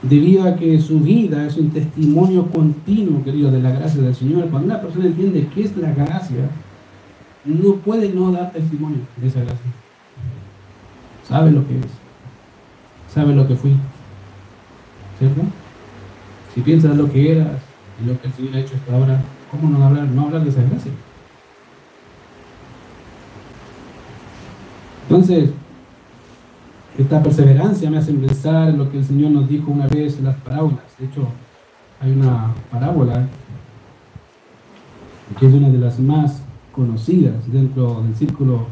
debido 0.02 0.44
a 0.44 0.56
que 0.56 0.80
su 0.80 1.00
vida 1.00 1.46
es 1.46 1.58
un 1.58 1.72
testimonio 1.72 2.48
continuo, 2.48 3.24
querido, 3.24 3.52
de 3.52 3.62
la 3.62 3.72
gracia 3.72 4.02
del 4.02 4.16
Señor. 4.16 4.50
Cuando 4.50 4.68
una 4.68 4.82
persona 4.82 5.06
entiende 5.06 5.48
qué 5.54 5.64
es 5.64 5.76
la 5.78 5.92
gracia, 5.92 6.50
no 7.50 7.76
puede 7.76 8.10
no 8.10 8.32
dar 8.32 8.52
testimonio 8.52 9.00
de 9.18 9.28
esa 9.28 9.40
gracia. 9.42 9.72
Sabe 11.28 11.52
lo 11.52 11.68
que 11.68 11.80
es. 11.80 11.86
Sabe 13.14 13.34
lo 13.34 13.48
que 13.48 13.56
fui. 13.56 13.76
¿Cierto? 15.18 15.42
Si 16.54 16.62
piensas 16.62 16.96
lo 16.96 17.12
que 17.12 17.32
eras 17.32 17.60
y 18.02 18.08
lo 18.08 18.20
que 18.20 18.28
el 18.28 18.34
Señor 18.34 18.56
ha 18.56 18.60
hecho 18.60 18.76
hasta 18.76 18.96
ahora, 18.96 19.22
¿cómo 19.52 19.70
no 19.70 19.86
hablar, 19.86 20.08
no 20.08 20.24
hablar 20.24 20.44
de 20.44 20.50
esa 20.50 20.62
gracia? 20.62 20.92
Entonces, 25.10 25.50
esta 26.98 27.24
perseverancia 27.24 27.90
me 27.90 27.98
hace 27.98 28.14
pensar 28.14 28.70
en 28.70 28.78
lo 28.78 28.92
que 28.92 29.00
el 29.00 29.06
Señor 29.06 29.32
nos 29.32 29.50
dijo 29.50 29.72
una 29.72 29.88
vez 29.88 30.18
en 30.18 30.26
las 30.26 30.36
parábolas. 30.38 30.84
De 31.00 31.06
hecho, 31.06 31.28
hay 32.00 32.12
una 32.12 32.54
parábola 32.72 33.28
que 35.40 35.48
es 35.48 35.54
una 35.54 35.70
de 35.70 35.78
las 35.78 36.00
más 36.00 36.42
conocidas 36.80 37.36
dentro 37.52 38.02
del 38.04 38.16
círculo 38.16 38.68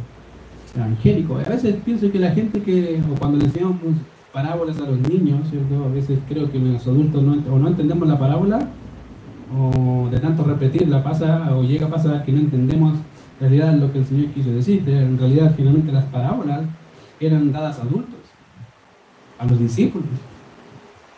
evangélico. 0.73 1.35
A 1.35 1.49
veces 1.49 1.75
pienso 1.83 2.09
que 2.09 2.19
la 2.19 2.31
gente 2.31 2.61
que, 2.61 3.01
o 3.11 3.19
cuando 3.19 3.37
le 3.37 3.45
enseñamos 3.45 3.75
parábolas 4.31 4.77
a 4.77 4.85
los 4.85 4.99
niños, 4.99 5.41
¿cierto? 5.49 5.83
a 5.83 5.89
veces 5.89 6.19
creo 6.29 6.49
que 6.49 6.57
los 6.57 6.87
adultos 6.87 7.21
no, 7.21 7.33
o 7.53 7.59
no 7.59 7.67
entendemos 7.67 8.07
la 8.07 8.17
parábola, 8.17 8.69
o 9.53 10.07
de 10.09 10.19
tanto 10.21 10.45
repetirla 10.45 11.03
pasa, 11.03 11.53
o 11.53 11.63
llega 11.63 11.87
a 11.87 11.89
pasar 11.89 12.23
que 12.23 12.31
no 12.31 12.39
entendemos 12.39 12.93
en 12.93 13.49
realidad 13.49 13.73
lo 13.73 13.91
que 13.91 13.99
el 13.99 14.05
Señor 14.05 14.27
quiso 14.27 14.51
decir. 14.51 14.87
En 14.87 15.19
realidad, 15.19 15.53
finalmente 15.57 15.91
las 15.91 16.05
parábolas 16.05 16.61
eran 17.19 17.51
dadas 17.51 17.77
a 17.79 17.81
adultos 17.81 18.21
a 19.37 19.45
los 19.45 19.59
discípulos. 19.59 20.07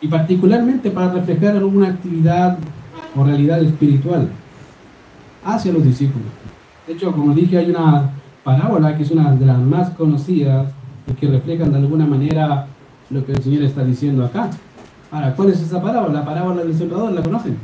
Y 0.02 0.08
particularmente 0.08 0.90
para 0.90 1.14
reflejar 1.14 1.56
alguna 1.56 1.90
actividad 1.90 2.58
o 3.16 3.24
realidad 3.24 3.62
espiritual 3.62 4.28
hacia 5.44 5.72
los 5.72 5.84
discípulos. 5.84 6.28
De 6.90 6.96
hecho, 6.96 7.12
como 7.12 7.36
dije, 7.36 7.56
hay 7.56 7.70
una 7.70 8.10
parábola 8.44 8.98
que 8.98 9.04
es 9.04 9.12
una 9.12 9.32
de 9.36 9.46
las 9.46 9.60
más 9.60 9.92
conocidas 9.92 10.72
y 11.08 11.14
que 11.14 11.28
reflejan 11.28 11.72
de 11.72 11.78
alguna 11.78 12.08
manera 12.08 12.66
lo 13.12 13.24
que 13.24 13.32
el 13.32 13.44
Señor 13.44 13.62
está 13.62 13.84
diciendo 13.84 14.26
acá. 14.26 14.50
Ahora, 15.12 15.36
¿cuál 15.36 15.50
es 15.50 15.62
esa 15.62 15.80
parábola? 15.80 16.22
La 16.22 16.26
parábola 16.26 16.64
del 16.64 16.76
sembrador, 16.76 17.12
¿la 17.12 17.22
conocen? 17.22 17.60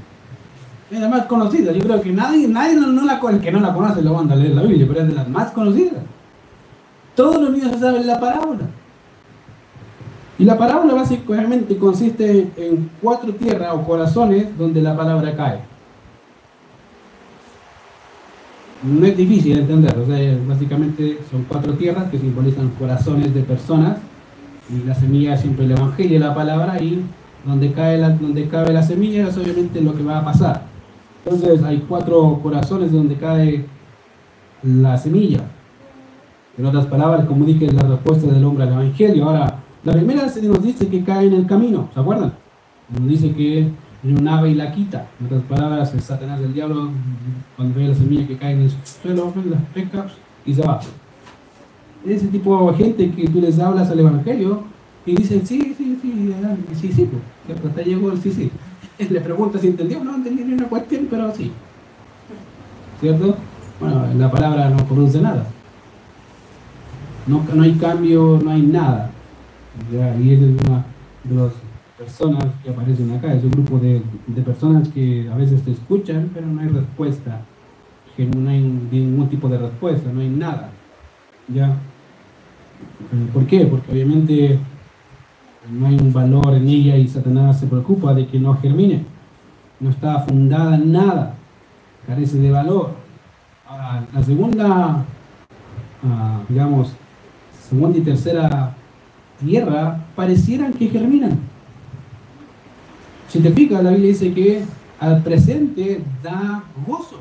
Es 0.92 1.00
la 1.00 1.10
más 1.10 1.26
conocida. 1.26 1.72
Yo 1.72 1.80
creo 1.80 2.02
que 2.02 2.12
nadie, 2.12 2.48
nadie 2.48 2.76
no, 2.76 3.04
la, 3.04 3.20
el 3.32 3.42
que 3.42 3.52
no 3.52 3.62
la 3.62 3.74
conoce 3.74 4.04
lo 4.04 4.14
van 4.14 4.32
a 4.32 4.36
leer 4.36 4.54
la 4.54 4.62
Biblia, 4.62 4.86
pero 4.88 5.02
es 5.02 5.08
de 5.08 5.16
las 5.16 5.28
más 5.28 5.50
conocidas. 5.54 6.04
Todos 7.16 7.42
los 7.42 7.50
niños 7.50 7.80
saben 7.80 8.06
la 8.06 8.20
parábola. 8.20 8.66
Y 10.38 10.44
la 10.44 10.56
parábola 10.56 10.94
básicamente 10.94 11.78
consiste 11.78 12.52
en 12.58 12.92
cuatro 13.02 13.34
tierras 13.34 13.74
o 13.74 13.82
corazones 13.82 14.56
donde 14.56 14.84
la 14.84 14.96
palabra 14.96 15.36
cae. 15.36 15.75
No 18.84 19.06
es 19.06 19.18
difícil 19.18 19.56
de 19.56 19.62
entender, 19.62 19.98
o 19.98 20.48
básicamente 20.48 21.20
son 21.32 21.46
cuatro 21.48 21.74
tierras 21.74 22.10
que 22.12 22.20
simbolizan 22.20 22.70
corazones 22.78 23.34
de 23.34 23.42
personas 23.42 23.98
y 24.70 24.86
la 24.86 24.94
semilla 24.94 25.36
es 25.36 25.42
siempre 25.42 25.66
el 25.66 25.72
evangelio, 25.72 26.20
la 26.20 26.36
palabra 26.36 26.82
y 26.82 27.02
donde 27.46 27.72
cae 27.72 27.98
la, 27.98 28.10
donde 28.10 28.48
cabe 28.48 28.74
la 28.74 28.84
semilla 28.84 29.28
es 29.28 29.38
obviamente 29.38 29.82
lo 29.82 29.96
que 29.96 30.04
va 30.04 30.20
a 30.20 30.26
pasar. 30.26 30.64
Entonces 31.24 31.64
hay 31.64 31.86
cuatro 31.88 32.40
corazones 32.44 32.92
donde 32.92 33.16
cae 33.16 33.66
la 34.64 34.98
semilla. 34.98 35.42
En 36.58 36.66
otras 36.66 36.86
palabras, 36.86 37.26
como 37.26 37.46
dije, 37.46 37.72
la 37.72 37.84
respuesta 37.84 38.28
del 38.28 38.44
hombre 38.44 38.64
al 38.64 38.74
evangelio. 38.74 39.26
Ahora, 39.26 39.60
la 39.84 39.94
primera 39.94 40.28
se 40.30 40.42
nos 40.42 40.64
dice 40.64 40.88
que 40.88 41.04
cae 41.04 41.28
en 41.28 41.34
el 41.34 41.46
camino, 41.46 41.90
¿se 41.94 42.00
acuerdan? 42.00 42.34
Nos 42.98 43.08
dice 43.08 43.32
que 43.34 43.70
un 44.14 44.28
ave 44.28 44.52
y 44.52 44.56
la 44.56 44.72
quita. 44.72 45.08
En 45.20 45.26
otras 45.28 45.44
palabras, 45.44 45.94
Satanás 46.00 46.40
del 46.40 46.54
diablo, 46.54 46.90
cuando 47.56 47.80
ve 47.80 47.88
la 47.88 47.96
semilla 47.96 48.28
que 48.28 48.38
cae 48.38 48.54
en 48.54 48.62
el 48.62 48.72
suelo, 49.02 49.34
las 49.50 49.62
pesca 49.74 50.06
y 50.46 50.54
se 50.54 50.62
va. 50.62 50.80
ese 52.06 52.28
tipo 52.28 52.72
de 52.72 52.78
gente 52.78 53.12
que 53.12 53.28
tú 53.28 53.42
les 53.42 53.60
hablas 53.60 53.90
al 53.90 54.00
Evangelio 54.00 54.64
y 55.06 55.16
dicen, 55.16 55.46
sí, 55.46 55.74
sí, 55.78 55.98
sí, 56.02 56.34
sí, 56.80 56.92
sí, 56.92 57.10
pues, 57.46 57.60
hasta 57.66 57.82
llegó 57.82 58.12
el 58.12 58.22
sí, 58.22 58.32
sí. 58.32 58.52
Le 59.10 59.22
pregunta 59.22 59.60
si 59.60 59.68
entendió, 59.68 60.04
no 60.04 60.16
entendí 60.16 60.44
ni 60.44 60.54
una 60.54 60.68
cuestión, 60.68 61.08
pero 61.10 61.34
sí. 61.34 61.52
¿Cierto? 63.02 63.36
Bueno, 63.80 64.06
la 64.18 64.32
palabra 64.32 64.70
no 64.70 64.78
produce 64.86 65.20
nada. 65.20 65.46
No, 67.28 67.44
no 67.54 67.64
hay 67.64 67.74
cambio, 67.74 68.40
no 68.44 68.52
hay 68.52 68.62
nada. 68.62 69.12
Y 69.92 70.34
esa 70.34 70.46
es 70.46 70.52
una 70.68 70.86
de 71.24 71.36
las 71.36 71.52
personas 71.98 72.46
que 72.64 72.70
aparecen 72.70 73.12
acá, 73.12 73.34
es 73.34 73.44
un 73.44 73.52
grupo 73.52 73.80
de, 73.80 74.02
de 74.28 74.42
personas 74.42 74.88
que 74.90 75.30
a 75.32 75.36
veces 75.36 75.62
te 75.64 75.72
escuchan, 75.72 76.30
pero 76.34 76.48
no 76.48 76.62
hay 76.62 76.68
respuesta, 76.68 77.42
que 78.16 78.26
no 78.26 78.50
hay 78.50 78.62
ningún 78.62 79.30
tipo 79.30 79.48
de 79.48 79.58
respuesta, 79.58 80.12
no 80.12 80.22
hay 80.22 80.30
nada. 80.30 80.72
¿Ya? 81.48 81.68
Eh, 81.70 83.30
¿Por 83.34 83.46
qué? 83.46 83.66
Porque 83.66 83.92
obviamente 83.92 84.60
no 85.72 85.88
hay 85.88 85.96
un 85.96 86.12
valor 86.12 86.54
en 86.54 86.68
ella 86.68 86.98
y 86.98 87.08
Satanás 87.08 87.60
se 87.60 87.68
preocupa 87.68 88.14
de 88.14 88.28
que 88.28 88.40
no 88.40 88.56
germine. 88.56 89.04
No 89.80 89.90
está 89.90 90.20
fundada 90.22 90.76
en 90.76 90.92
nada, 90.92 91.36
carece 92.08 92.38
de 92.38 92.52
valor. 92.52 92.92
la 94.14 94.24
segunda, 94.24 95.04
ah, 96.04 96.42
digamos, 96.48 96.94
segunda 97.68 97.98
y 97.98 98.02
tercera 98.02 98.74
tierra 99.40 100.06
parecieran 100.16 100.74
que 100.74 100.88
germinan. 100.88 101.55
Si 103.36 103.42
la 103.42 103.50
Biblia 103.50 103.82
dice 103.92 104.32
que 104.34 104.62
al 104.98 105.22
presente 105.22 106.02
da 106.24 106.64
gozo. 106.88 107.18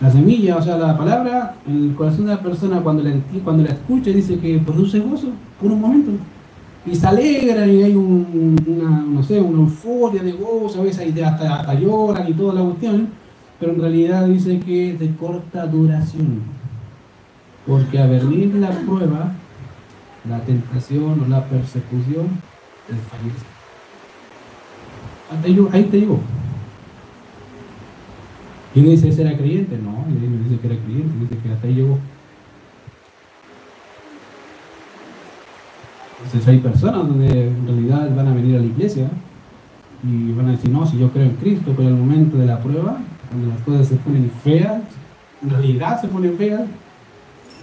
La 0.00 0.10
semilla, 0.10 0.56
o 0.56 0.62
sea, 0.62 0.76
la 0.78 0.98
palabra, 0.98 1.54
en 1.64 1.90
el 1.90 1.94
corazón 1.94 2.26
de 2.26 2.32
la 2.32 2.42
persona 2.42 2.80
cuando 2.80 3.04
la, 3.04 3.12
cuando 3.44 3.62
la 3.62 3.68
escucha 3.68 4.10
dice 4.10 4.40
que 4.40 4.58
produce 4.58 4.98
gozo 4.98 5.28
por 5.60 5.70
un 5.70 5.80
momento. 5.80 6.10
Y 6.84 6.96
se 6.96 7.06
alegra 7.06 7.68
y 7.68 7.84
hay 7.84 7.94
una, 7.94 9.04
no 9.06 9.22
sé, 9.22 9.40
una 9.40 9.60
euforia 9.60 10.24
de 10.24 10.32
gozo, 10.32 10.80
a 10.80 10.84
veces 10.86 11.22
hasta, 11.22 11.60
hasta 11.60 11.74
lloran 11.74 12.28
y 12.28 12.32
toda 12.32 12.54
la 12.54 12.62
cuestión, 12.62 13.10
pero 13.60 13.74
en 13.74 13.80
realidad 13.80 14.26
dice 14.26 14.58
que 14.58 14.90
es 14.90 14.98
de 14.98 15.14
corta 15.14 15.68
duración. 15.68 16.40
Porque 17.64 17.96
a 17.96 18.06
venir 18.08 18.52
la 18.56 18.70
prueba, 18.70 19.34
la 20.28 20.40
tentación 20.40 21.20
o 21.20 21.28
la 21.28 21.44
persecución, 21.44 22.26
desfallece. 22.88 23.51
Ahí 25.72 25.84
te 25.84 25.96
digo. 25.96 26.20
Y 28.74 28.80
uno 28.80 28.90
dice, 28.90 29.08
¿ese 29.08 29.22
era 29.22 29.36
creyente? 29.36 29.78
No, 29.78 30.06
y 30.08 30.12
me 30.12 30.44
dice 30.44 30.60
que 30.60 30.66
era 30.66 30.76
creyente, 30.76 31.12
dice 31.20 31.38
que 31.42 31.52
hasta 31.52 31.66
ahí 31.66 31.74
llegó. 31.74 31.98
Entonces 36.24 36.48
hay 36.48 36.58
personas 36.58 37.08
donde 37.08 37.48
en 37.48 37.66
realidad 37.66 38.14
van 38.14 38.28
a 38.28 38.34
venir 38.34 38.56
a 38.56 38.60
la 38.60 38.66
iglesia 38.66 39.10
y 40.02 40.32
van 40.32 40.48
a 40.48 40.52
decir, 40.52 40.70
no, 40.70 40.86
si 40.86 40.98
yo 40.98 41.10
creo 41.10 41.24
en 41.24 41.36
Cristo, 41.36 41.74
pero 41.76 41.88
al 41.88 41.96
momento 41.96 42.36
de 42.38 42.46
la 42.46 42.58
prueba, 42.60 42.98
cuando 43.28 43.48
las 43.48 43.60
cosas 43.62 43.88
se 43.88 43.96
ponen 43.96 44.30
feas, 44.42 44.82
en 45.42 45.50
realidad 45.50 46.00
se 46.00 46.08
ponen 46.08 46.36
feas, 46.38 46.62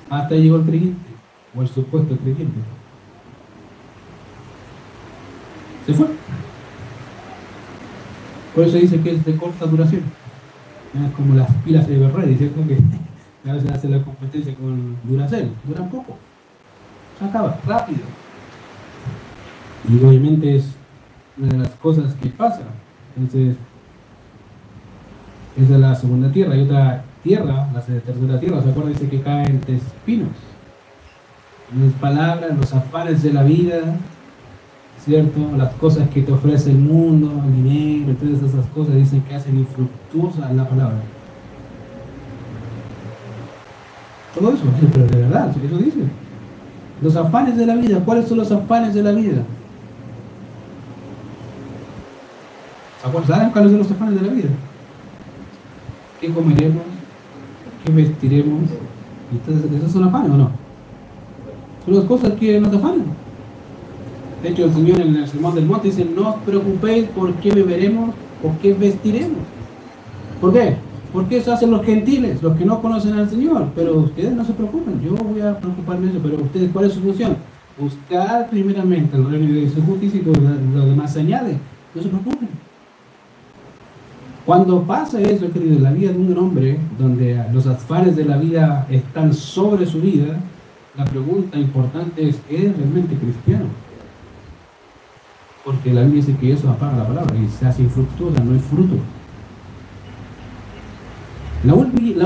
hasta 0.09 0.35
ahí 0.35 0.43
llegó 0.43 0.57
el 0.57 0.63
creyente, 0.63 1.09
o 1.55 1.61
el 1.61 1.67
supuesto 1.67 2.15
creyente. 2.17 2.59
Se 5.85 5.93
fue. 5.93 6.07
Por 8.59 8.67
eso 8.67 8.75
dice 8.77 8.99
que 8.99 9.11
es 9.11 9.23
de 9.23 9.37
corta 9.37 9.65
duración. 9.65 10.01
Es 10.93 11.15
como 11.15 11.33
las 11.33 11.49
pilas 11.63 11.87
de 11.87 11.95
Everready, 11.95 12.35
¿cierto? 12.35 12.59
Que 12.67 12.77
a 13.49 13.53
veces 13.53 13.71
hace 13.71 13.87
la 13.87 14.03
competencia 14.03 14.53
con 14.53 14.97
Duracell, 15.05 15.51
duran 15.65 15.89
poco. 15.89 16.17
Se 17.17 17.23
acaba, 17.23 17.57
rápido. 17.65 18.01
Y 19.87 20.03
obviamente 20.03 20.57
es 20.57 20.71
una 21.37 21.53
de 21.53 21.57
las 21.59 21.69
cosas 21.69 22.13
que 22.15 22.27
pasa. 22.31 22.63
Entonces, 23.15 23.55
esa 25.55 25.73
es 25.75 25.79
la 25.79 25.95
segunda 25.95 26.29
tierra. 26.29 26.57
Y 26.57 26.63
otra 26.63 27.05
tierra, 27.23 27.69
la 27.73 27.81
tercera 27.81 28.41
tierra, 28.41 28.61
¿se 28.61 28.71
acuerdan? 28.71 28.91
Dice 28.91 29.07
que 29.07 29.21
caen 29.21 29.61
espinos. 29.69 30.35
Las 31.81 31.93
palabras, 31.93 32.57
los 32.57 32.73
afanes 32.73 33.23
de 33.23 33.31
la 33.31 33.43
vida, 33.43 33.79
¿cierto? 35.05 35.39
Las 35.57 35.73
cosas 35.75 36.09
que 36.09 36.21
te 36.21 36.31
ofrece 36.31 36.71
el 36.71 36.77
mundo, 36.77 37.31
el 37.45 37.63
dinero, 37.63 38.15
todas 38.19 38.41
esas 38.43 38.65
cosas 38.67 38.95
dicen 38.95 39.21
que 39.21 39.35
hacen 39.35 39.57
infructuosa 39.57 40.51
la 40.53 40.67
palabra. 40.67 40.97
Todo 44.35 44.53
eso, 44.53 44.63
pero 44.93 45.05
de 45.07 45.17
verdad, 45.17 45.49
eso 45.49 45.77
dice. 45.77 45.99
Los 47.01 47.15
afanes 47.15 47.57
de 47.57 47.65
la 47.65 47.75
vida, 47.75 47.99
¿cuáles 48.03 48.27
son 48.27 48.37
los 48.37 48.51
afanes 48.51 48.93
de 48.93 49.03
la 49.03 49.11
vida? 49.11 49.43
¿Saben 53.25 53.49
cuáles 53.51 53.71
son 53.71 53.79
los 53.79 53.91
afanes 53.91 54.21
de 54.21 54.27
la 54.27 54.33
vida? 54.33 54.49
¿Qué 56.19 56.29
comeremos? 56.33 56.83
¿Qué 57.85 57.91
vestiremos? 57.93 58.63
¿Esos 59.77 59.91
son 59.91 60.03
afanes 60.03 60.31
o 60.31 60.37
no? 60.37 60.51
Son 61.85 61.95
las 61.95 62.03
cosas 62.05 62.33
que 62.33 62.59
nos 62.59 62.73
afanan. 62.73 63.05
De 64.41 64.49
hecho, 64.49 64.65
el 64.65 64.73
Señor 64.73 65.01
en 65.01 65.15
el 65.15 65.27
Sermón 65.27 65.55
del 65.55 65.65
Monte 65.65 65.89
dice, 65.89 66.05
no 66.05 66.29
os 66.29 66.35
preocupéis 66.43 67.05
por 67.09 67.33
qué 67.35 67.51
beberemos 67.51 68.11
o 68.43 68.51
qué 68.61 68.73
vestiremos. 68.73 69.39
¿Por 70.39 70.53
qué? 70.53 70.75
Porque 71.11 71.37
eso 71.37 71.51
hacen 71.51 71.71
los 71.71 71.83
gentiles, 71.83 72.41
los 72.41 72.55
que 72.55 72.65
no 72.65 72.81
conocen 72.81 73.13
al 73.13 73.29
Señor. 73.29 73.67
Pero 73.75 73.99
ustedes 73.99 74.31
no 74.31 74.45
se 74.45 74.53
preocupen, 74.53 75.01
yo 75.01 75.11
voy 75.15 75.41
a 75.41 75.57
preocuparme 75.59 76.05
de 76.05 76.11
eso. 76.13 76.21
Pero 76.23 76.41
ustedes, 76.41 76.71
¿cuál 76.71 76.85
es 76.85 76.93
su 76.93 77.01
función? 77.01 77.35
Buscar 77.77 78.49
primeramente 78.49 79.17
el 79.17 79.29
reino 79.29 79.53
de 79.53 79.69
su 79.69 79.81
justicia 79.81 80.21
y 80.21 80.23
lo 80.23 80.85
demás 80.85 81.13
se 81.13 81.19
añade. 81.19 81.57
No 81.93 82.01
se 82.01 82.07
preocupen. 82.07 82.49
Cuando 84.45 84.81
pasa 84.83 85.21
eso, 85.21 85.51
querido, 85.51 85.75
en 85.75 85.83
la 85.83 85.91
vida 85.91 86.11
de 86.11 86.17
un 86.17 86.37
hombre, 86.37 86.79
donde 86.97 87.43
los 87.53 87.67
afanes 87.67 88.15
de 88.15 88.25
la 88.25 88.37
vida 88.37 88.87
están 88.89 89.33
sobre 89.33 89.85
su 89.85 90.01
vida, 90.01 90.39
la 90.97 91.05
pregunta 91.05 91.57
importante 91.57 92.27
es, 92.27 92.37
¿es 92.49 92.75
realmente 92.75 93.15
cristiano? 93.15 93.65
Porque 95.69 95.93
la 95.93 96.01
Biblia 96.01 96.25
dice 96.25 96.35
que 96.35 96.51
eso 96.51 96.67
apaga 96.67 96.97
la 96.97 97.07
palabra 97.07 97.35
y 97.37 97.47
se 97.47 97.63
hace 97.63 97.83
infructuosa, 97.83 98.43
no 98.43 98.53
hay 98.53 98.59
fruto. 98.59 98.95
La, 101.63 101.75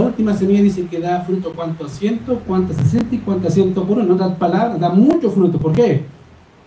última 0.01 0.33
semilla 0.33 0.61
dice 0.61 0.85
que 0.85 1.01
da 1.01 1.19
fruto 1.19 1.51
cuánto 1.53 1.85
a 1.85 1.89
ciento, 1.89 2.39
cuánto 2.47 2.71
a 2.71 2.75
sesenta 2.77 3.13
y 3.13 3.17
cuánto 3.17 3.49
a 3.49 3.51
ciento 3.51 3.83
por 3.83 3.97
uno. 3.97 4.05
En 4.05 4.11
otras 4.13 4.37
palabras, 4.37 4.79
da 4.79 4.91
mucho 4.91 5.29
fruto. 5.29 5.59
¿Por 5.59 5.73
qué? 5.73 6.05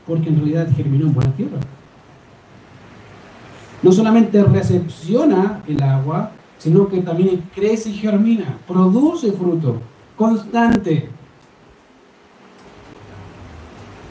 Porque 0.07 0.29
en 0.29 0.37
realidad 0.37 0.69
germinó 0.77 1.07
en 1.07 1.15
buena 1.15 1.33
tierra. 1.33 1.61
No 3.83 3.91
solamente 3.91 4.45
recepciona 4.45 5.63
el 5.67 5.83
agua, 5.83 6.33
sino 6.59 6.89
que 6.89 7.01
también 7.01 7.43
crece 7.55 7.89
y 7.89 7.95
germina, 7.95 8.59
produce 8.69 9.33
fruto 9.33 9.81
constante. 10.15 11.09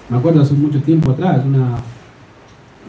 Me 0.09 0.17
acuerdo 0.17 0.41
hace 0.41 0.55
mucho 0.55 0.81
tiempo 0.81 1.11
atrás, 1.11 1.45
una 1.45 1.77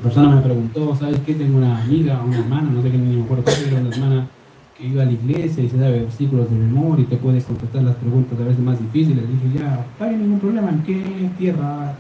persona 0.02 0.36
me 0.36 0.42
preguntó, 0.42 0.94
¿sabes 0.96 1.20
qué? 1.24 1.34
Tengo 1.34 1.58
una 1.58 1.82
amiga, 1.82 2.22
una 2.22 2.38
hermana, 2.38 2.70
no 2.70 2.82
sé 2.82 2.90
qué, 2.90 2.98
ni 2.98 3.16
me 3.16 3.24
acuerdo 3.24 3.44
una 3.80 3.88
hermana 3.88 4.28
que 4.76 4.86
iba 4.86 5.02
a 5.02 5.06
la 5.06 5.12
iglesia 5.12 5.64
y 5.64 5.68
se 5.70 5.78
sabe 5.78 6.00
versículos 6.00 6.50
de 6.50 6.56
memoria 6.56 7.02
y 7.02 7.06
te 7.06 7.16
puede 7.16 7.40
contestar 7.40 7.82
las 7.82 7.96
preguntas 7.96 8.38
a 8.38 8.44
veces 8.44 8.58
más 8.58 8.78
difíciles. 8.78 9.24
Le 9.24 9.32
dije, 9.32 9.58
ya, 9.58 9.86
no 9.98 10.06
hay 10.06 10.16
ningún 10.16 10.38
problema, 10.38 10.68
¿en 10.68 10.82
qué 10.82 11.30
tierra 11.38 11.94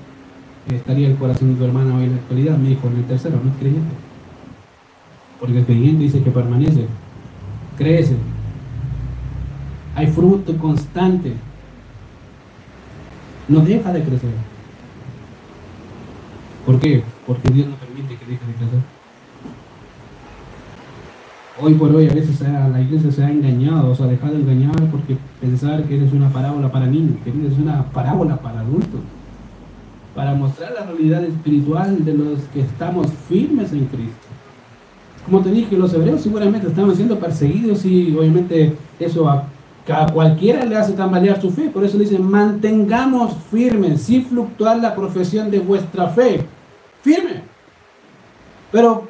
estaría 0.70 1.08
el 1.08 1.16
corazón 1.16 1.52
de 1.52 1.58
tu 1.58 1.64
hermana 1.64 1.96
hoy 1.96 2.04
en 2.04 2.10
la 2.10 2.16
actualidad? 2.16 2.58
Me 2.58 2.70
dijo, 2.70 2.88
en 2.88 2.96
el 2.96 3.04
tercero, 3.04 3.40
no 3.42 3.50
es 3.50 3.56
creyente. 3.56 3.94
Porque 5.40 5.58
el 5.58 5.64
creyente 5.64 6.04
dice 6.04 6.22
que 6.22 6.30
permanece, 6.30 6.86
crece, 7.78 8.16
hay 9.94 10.06
fruto 10.08 10.56
constante, 10.58 11.32
no 13.48 13.60
deja 13.60 13.92
de 13.92 14.02
crecer. 14.02 14.30
¿Por 16.66 16.80
qué? 16.80 17.02
Porque 17.26 17.48
Dios 17.50 17.68
no 17.68 17.85
Hoy 21.62 21.74
por 21.74 21.94
hoy 21.94 22.08
a 22.08 22.12
veces 22.12 22.40
la 22.40 22.80
iglesia 22.80 23.12
se 23.12 23.24
ha 23.24 23.30
engañado, 23.30 23.90
o 23.90 23.94
se 23.94 24.02
ha 24.02 24.06
dejado 24.06 24.34
engañar 24.34 24.74
porque 24.90 25.16
pensar 25.40 25.84
que 25.84 26.04
es 26.04 26.12
una 26.12 26.28
parábola 26.30 26.70
para 26.70 26.86
niños, 26.86 27.16
que 27.22 27.30
es 27.30 27.58
una 27.58 27.84
parábola 27.84 28.36
para 28.36 28.60
adultos, 28.60 29.00
para 30.14 30.34
mostrar 30.34 30.72
la 30.72 30.86
realidad 30.86 31.24
espiritual 31.24 32.04
de 32.04 32.14
los 32.14 32.40
que 32.52 32.60
estamos 32.60 33.06
firmes 33.28 33.72
en 33.72 33.86
Cristo. 33.86 34.26
Como 35.24 35.40
te 35.40 35.50
dije, 35.50 35.76
los 35.76 35.94
hebreos 35.94 36.20
seguramente 36.20 36.66
estaban 36.66 36.94
siendo 36.94 37.18
perseguidos 37.18 37.84
y 37.84 38.14
obviamente 38.16 38.74
eso 38.98 39.28
a, 39.28 39.44
a 39.88 40.12
cualquiera 40.12 40.64
le 40.64 40.76
hace 40.76 40.92
tambalear 40.92 41.40
su 41.40 41.50
fe. 41.50 41.70
Por 41.70 41.84
eso 41.84 41.96
dice, 41.96 42.18
mantengamos 42.18 43.34
firmes, 43.50 44.02
sin 44.02 44.24
fluctuar 44.26 44.78
la 44.78 44.94
profesión 44.94 45.50
de 45.50 45.60
vuestra 45.60 46.08
fe. 46.08 46.44
Firme. 47.02 47.45
Pero 48.72 49.08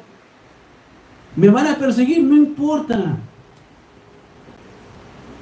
me 1.35 1.49
van 1.49 1.67
a 1.67 1.75
perseguir, 1.75 2.23
no 2.23 2.35
importa. 2.35 3.17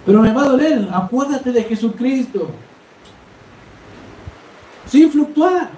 Pero 0.06 0.22
me 0.22 0.34
va 0.34 0.44
a 0.44 0.50
doler. 0.50 0.88
Acuérdate 0.92 1.52
de 1.52 1.64
Jesucristo. 1.64 2.52
sin 4.88 5.10
fluctuar. 5.10 5.72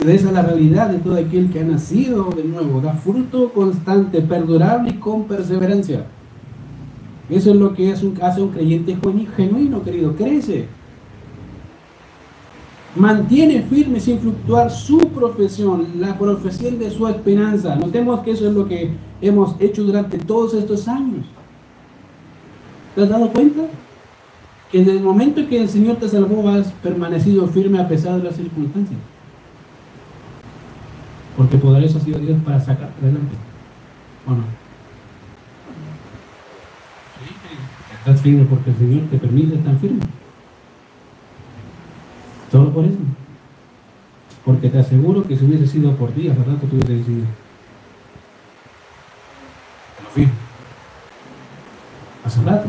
Esa 0.00 0.26
es 0.28 0.32
la 0.32 0.42
realidad 0.42 0.88
de 0.88 0.98
todo 0.98 1.16
aquel 1.16 1.50
que 1.50 1.60
ha 1.60 1.64
nacido 1.64 2.30
de 2.30 2.44
nuevo. 2.44 2.80
Da 2.80 2.94
fruto 2.94 3.52
constante, 3.52 4.20
perdurable 4.20 4.90
y 4.90 4.94
con 4.94 5.24
perseverancia. 5.24 6.06
Eso 7.28 7.50
es 7.50 7.56
lo 7.56 7.74
que 7.74 7.90
es 7.90 8.02
un, 8.02 8.18
hace 8.22 8.42
un 8.42 8.50
creyente 8.50 8.96
genuino, 9.36 9.82
querido. 9.82 10.14
Crece. 10.14 10.66
Mantiene 12.96 13.62
firme 13.62 13.98
sin 13.98 14.20
fluctuar 14.20 14.70
su 14.70 14.98
profesión, 15.08 15.86
la 15.98 16.16
profesión 16.18 16.78
de 16.78 16.90
su 16.90 17.08
esperanza. 17.08 17.74
Notemos 17.76 18.20
que 18.20 18.32
eso 18.32 18.46
es 18.46 18.54
lo 18.54 18.68
que 18.68 18.90
hemos 19.20 19.56
hecho 19.58 19.82
durante 19.82 20.18
todos 20.18 20.54
estos 20.54 20.86
años. 20.86 21.24
¿Te 22.94 23.02
has 23.02 23.08
dado 23.08 23.32
cuenta? 23.32 23.62
Que 24.70 24.78
desde 24.78 24.92
el 24.92 25.02
momento 25.02 25.48
que 25.48 25.62
el 25.62 25.68
Señor 25.68 25.96
te 25.96 26.08
salvó 26.08 26.48
has 26.48 26.68
permanecido 26.72 27.48
firme 27.48 27.80
a 27.80 27.88
pesar 27.88 28.18
de 28.18 28.24
las 28.24 28.36
circunstancias. 28.36 29.00
Porque 31.36 31.56
eso 31.56 31.98
ha 31.98 32.00
sido 32.00 32.18
Dios 32.20 32.38
para 32.44 32.60
sacar 32.60 32.92
adelante. 33.00 33.34
¿O 34.26 34.30
no? 34.30 34.63
Estás 38.04 38.20
firme 38.20 38.44
porque 38.44 38.68
el 38.68 38.76
Señor 38.76 39.08
te 39.10 39.16
permite 39.16 39.54
estar 39.54 39.74
firme. 39.78 40.02
Solo 42.52 42.70
por 42.70 42.84
eso. 42.84 42.98
Porque 44.44 44.68
te 44.68 44.78
aseguro 44.78 45.26
que 45.26 45.34
si 45.34 45.46
hubiese 45.46 45.66
sido 45.66 45.92
por 45.92 46.10
ti, 46.10 46.28
hace 46.28 46.40
rato 46.40 46.66
tú 46.66 46.76
hubieses 46.76 46.98
decidido. 46.98 47.26
Firme. 50.14 50.32
Hace 52.26 52.42
rato. 52.42 52.68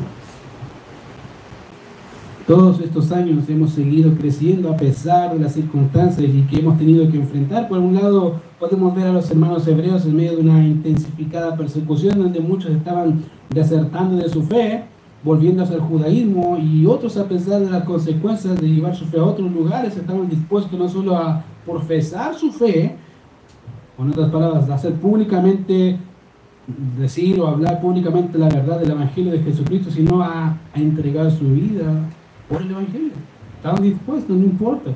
Todos 2.47 2.79
estos 2.79 3.11
años 3.11 3.43
hemos 3.49 3.71
seguido 3.71 4.15
creciendo 4.15 4.71
a 4.71 4.77
pesar 4.77 5.33
de 5.33 5.39
las 5.39 5.51
circunstancias 5.51 6.31
y 6.33 6.43
que 6.43 6.59
hemos 6.59 6.77
tenido 6.77 7.11
que 7.11 7.17
enfrentar. 7.17 7.67
Por 7.67 7.79
un 7.79 7.95
lado, 7.95 8.39
podemos 8.57 8.95
ver 8.95 9.07
a 9.07 9.11
los 9.11 9.29
hermanos 9.29 9.67
hebreos 9.67 10.05
en 10.05 10.15
medio 10.15 10.37
de 10.37 10.43
una 10.43 10.65
intensificada 10.65 11.57
persecución 11.57 12.19
donde 12.19 12.39
muchos 12.39 12.71
estaban 12.71 13.25
desertando 13.49 14.15
de 14.15 14.29
su 14.29 14.41
fe, 14.43 14.85
volviendo 15.25 15.63
hacia 15.63 15.75
el 15.75 15.81
judaísmo, 15.81 16.57
y 16.57 16.85
otros, 16.85 17.17
a 17.17 17.27
pesar 17.27 17.59
de 17.59 17.71
las 17.71 17.83
consecuencias 17.83 18.61
de 18.61 18.69
llevar 18.69 18.95
su 18.95 19.05
fe 19.05 19.19
a 19.19 19.23
otros 19.25 19.51
lugares, 19.51 19.97
estaban 19.97 20.29
dispuestos 20.29 20.79
no 20.79 20.87
solo 20.87 21.17
a 21.17 21.43
profesar 21.65 22.35
su 22.35 22.51
fe, 22.51 22.95
con 23.97 24.11
otras 24.11 24.29
palabras, 24.29 24.69
hacer 24.69 24.93
públicamente 24.93 25.97
decir 26.99 27.39
o 27.39 27.47
hablar 27.47 27.81
públicamente 27.81 28.37
la 28.37 28.49
verdad 28.49 28.79
del 28.79 28.91
Evangelio 28.91 29.31
de 29.31 29.39
Jesucristo, 29.39 29.89
sino 29.89 30.21
a, 30.21 30.57
a 30.73 30.79
entregar 30.79 31.31
su 31.31 31.45
vida 31.45 31.91
por 32.47 32.61
el 32.61 32.69
Evangelio. 32.69 33.13
Estaban 33.57 33.81
dispuestos, 33.81 34.37
no 34.37 34.43
importa. 34.43 34.91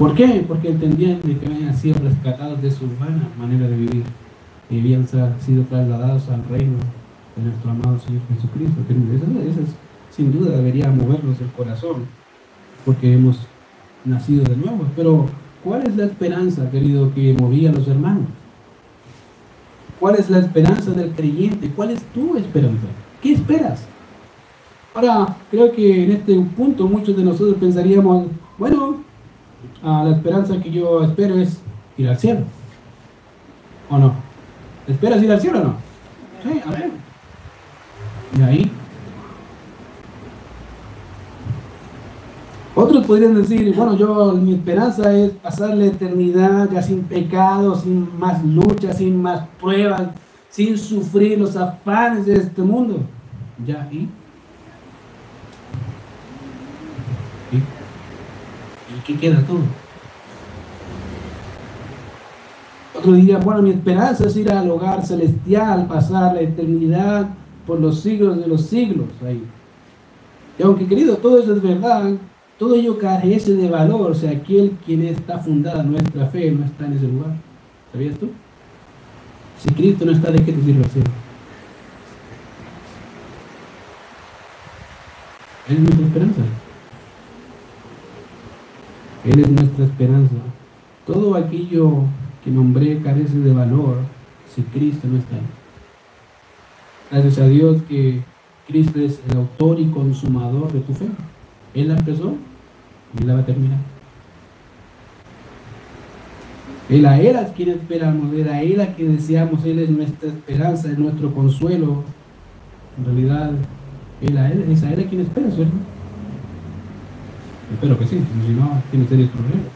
¿Por 0.00 0.14
qué? 0.14 0.42
Porque 0.48 0.70
entendían 0.70 1.20
que 1.20 1.44
habían 1.44 1.76
sido 1.76 1.96
rescatados 2.02 2.62
de 2.62 2.70
su 2.70 2.86
vana 2.98 3.28
manera 3.38 3.68
de 3.68 3.76
vivir 3.76 4.02
y 4.70 4.78
habían 4.78 5.06
sido 5.06 5.64
trasladados 5.64 6.26
al 6.30 6.42
reino 6.48 6.78
de 7.36 7.42
nuestro 7.42 7.70
amado 7.70 7.98
Señor 7.98 8.22
Jesucristo. 8.32 8.80
Eso, 8.88 9.60
sin 10.10 10.32
duda 10.32 10.56
debería 10.56 10.88
movernos 10.88 11.38
el 11.42 11.48
corazón, 11.48 12.06
porque 12.86 13.12
hemos 13.12 13.40
nacido 14.06 14.42
de 14.44 14.56
nuevo. 14.56 14.86
Pero, 14.96 15.26
¿cuál 15.62 15.86
es 15.86 15.94
la 15.94 16.06
esperanza, 16.06 16.70
querido, 16.70 17.12
que 17.12 17.34
movía 17.34 17.68
a 17.68 17.74
los 17.74 17.86
hermanos? 17.86 18.24
¿Cuál 20.00 20.14
es 20.14 20.30
la 20.30 20.38
esperanza 20.38 20.92
del 20.92 21.10
creyente? 21.10 21.70
¿Cuál 21.76 21.90
es 21.90 22.00
tu 22.14 22.38
esperanza? 22.38 22.86
¿Qué 23.20 23.34
esperas? 23.34 23.82
Ahora, 24.94 25.36
creo 25.50 25.70
que 25.72 26.04
en 26.04 26.12
este 26.12 26.40
punto 26.56 26.88
muchos 26.88 27.14
de 27.14 27.22
nosotros 27.22 27.58
pensaríamos, 27.60 28.28
bueno, 28.56 28.99
ah, 29.82 30.04
la 30.06 30.16
esperanza 30.16 30.60
que 30.60 30.70
yo 30.70 31.02
espero 31.02 31.36
es 31.38 31.60
ir 31.96 32.08
al 32.08 32.18
cielo. 32.18 32.40
¿O 33.88 33.98
no? 33.98 34.14
¿Esperas 34.86 35.22
ir 35.22 35.32
al 35.32 35.40
cielo 35.40 35.60
o 35.60 35.64
no? 35.64 35.74
Sí, 36.42 36.60
a 36.64 36.70
ver. 36.70 36.90
Y 38.38 38.42
ahí 38.42 38.72
Otros 42.74 43.04
podrían 43.04 43.34
decir, 43.34 43.74
bueno, 43.74 43.96
yo 43.96 44.32
mi 44.32 44.54
esperanza 44.54 45.12
es 45.12 45.32
pasar 45.32 45.76
la 45.76 45.86
eternidad 45.86 46.70
ya 46.70 46.80
sin 46.80 47.02
pecado, 47.02 47.74
sin 47.74 48.18
más 48.18 48.44
lucha, 48.44 48.94
sin 48.94 49.20
más 49.20 49.46
pruebas, 49.60 50.02
sin 50.48 50.78
sufrir 50.78 51.38
los 51.38 51.56
afanes 51.56 52.26
de 52.26 52.36
este 52.36 52.62
mundo. 52.62 53.00
Ya. 53.66 53.88
¿Y, 53.90 54.08
¿Y 57.52 57.62
qué 59.06 59.16
queda 59.16 59.40
todo? 59.42 59.60
Otro 62.96 63.12
diría, 63.12 63.38
bueno, 63.38 63.62
mi 63.62 63.70
esperanza 63.70 64.26
es 64.26 64.36
ir 64.36 64.50
al 64.52 64.70
hogar 64.70 65.06
celestial, 65.06 65.86
pasar 65.86 66.34
la 66.34 66.40
eternidad 66.42 67.28
por 67.66 67.80
los 67.80 68.00
siglos 68.00 68.38
de 68.38 68.46
los 68.46 68.62
siglos 68.62 69.08
ahí. 69.24 69.42
Y 70.58 70.62
aunque 70.62 70.86
querido, 70.86 71.16
todo 71.16 71.38
eso 71.38 71.54
es 71.54 71.62
verdad, 71.62 72.12
todo 72.58 72.74
ello 72.74 72.98
carece 72.98 73.54
de 73.54 73.70
valor, 73.70 74.10
o 74.10 74.14
sea, 74.14 74.32
aquel 74.32 74.76
quien 74.84 75.02
está 75.02 75.38
fundada 75.38 75.82
nuestra 75.82 76.26
fe 76.26 76.50
no 76.50 76.66
está 76.66 76.84
en 76.86 76.92
ese 76.92 77.06
lugar. 77.06 77.34
¿Sabías 77.92 78.18
tú? 78.18 78.28
Si 79.58 79.70
Cristo 79.70 80.04
no 80.04 80.12
está, 80.12 80.30
¿de 80.30 80.44
qué 80.44 80.52
te 80.52 80.62
sirve? 80.62 80.82
Él 85.68 85.76
es 85.76 85.80
nuestra 85.80 86.06
esperanza. 86.06 86.42
Él 89.24 89.40
es 89.40 89.50
nuestra 89.50 89.84
esperanza. 89.84 90.34
Todo 91.06 91.34
aquello 91.34 92.04
que 92.44 92.50
nombré 92.50 93.00
carece 93.02 93.38
de 93.38 93.52
valor 93.52 93.98
si 94.54 94.62
Cristo 94.62 95.06
no 95.08 95.18
está. 95.18 95.36
Gracias 97.10 97.38
a 97.38 97.48
Dios 97.48 97.82
que 97.88 98.22
Cristo 98.66 99.00
es 99.00 99.20
el 99.28 99.36
autor 99.36 99.80
y 99.80 99.86
consumador 99.86 100.72
de 100.72 100.80
tu 100.80 100.94
fe. 100.94 101.06
Él 101.74 101.88
la 101.88 101.96
empezó 101.96 102.34
y 103.20 103.24
la 103.24 103.34
va 103.34 103.40
a 103.40 103.46
terminar. 103.46 103.78
Él 106.88 107.06
a 107.06 107.20
Él 107.20 107.36
a 107.36 107.52
quien 107.52 107.68
esperamos, 107.70 108.32
Él 108.34 108.48
a 108.48 108.62
Él 108.62 108.80
a 108.80 108.94
quien 108.94 109.16
deseamos, 109.16 109.64
Él 109.64 109.78
es 109.78 109.90
nuestra 109.90 110.28
esperanza, 110.28 110.90
es 110.90 110.98
nuestro 110.98 111.32
consuelo. 111.32 112.02
En 112.98 113.04
realidad, 113.04 113.52
Él 114.20 114.38
a 114.38 114.50
Él, 114.50 114.64
es 114.70 114.82
a 114.82 114.92
Él 114.92 115.00
a 115.00 115.08
quien 115.08 115.20
espera, 115.20 115.50
¿cierto? 115.50 115.72
Espero 117.72 117.98
que 117.98 118.06
sí, 118.06 118.18
si 118.46 118.52
no, 118.52 118.82
tiene 118.90 119.06
serios 119.06 119.30
problemas. 119.30 119.68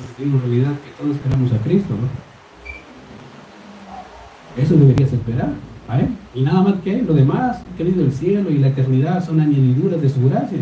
Porque 0.00 0.22
en 0.22 0.40
realidad 0.40 0.72
que 0.72 1.02
todos 1.02 1.16
esperamos 1.16 1.52
a 1.52 1.58
Cristo, 1.58 1.94
¿no? 1.94 2.30
Eso 4.62 4.74
deberías 4.74 5.12
esperar 5.12 5.50
a 5.88 6.00
Él. 6.00 6.08
Y 6.34 6.42
nada 6.42 6.62
más 6.62 6.74
que. 6.82 7.02
Lo 7.02 7.14
demás, 7.14 7.62
querido, 7.76 8.04
el 8.04 8.12
cielo 8.12 8.50
y 8.50 8.58
la 8.58 8.68
eternidad 8.68 9.24
son 9.24 9.40
añadiduras 9.40 10.00
de 10.00 10.08
su 10.08 10.28
gracia. 10.28 10.58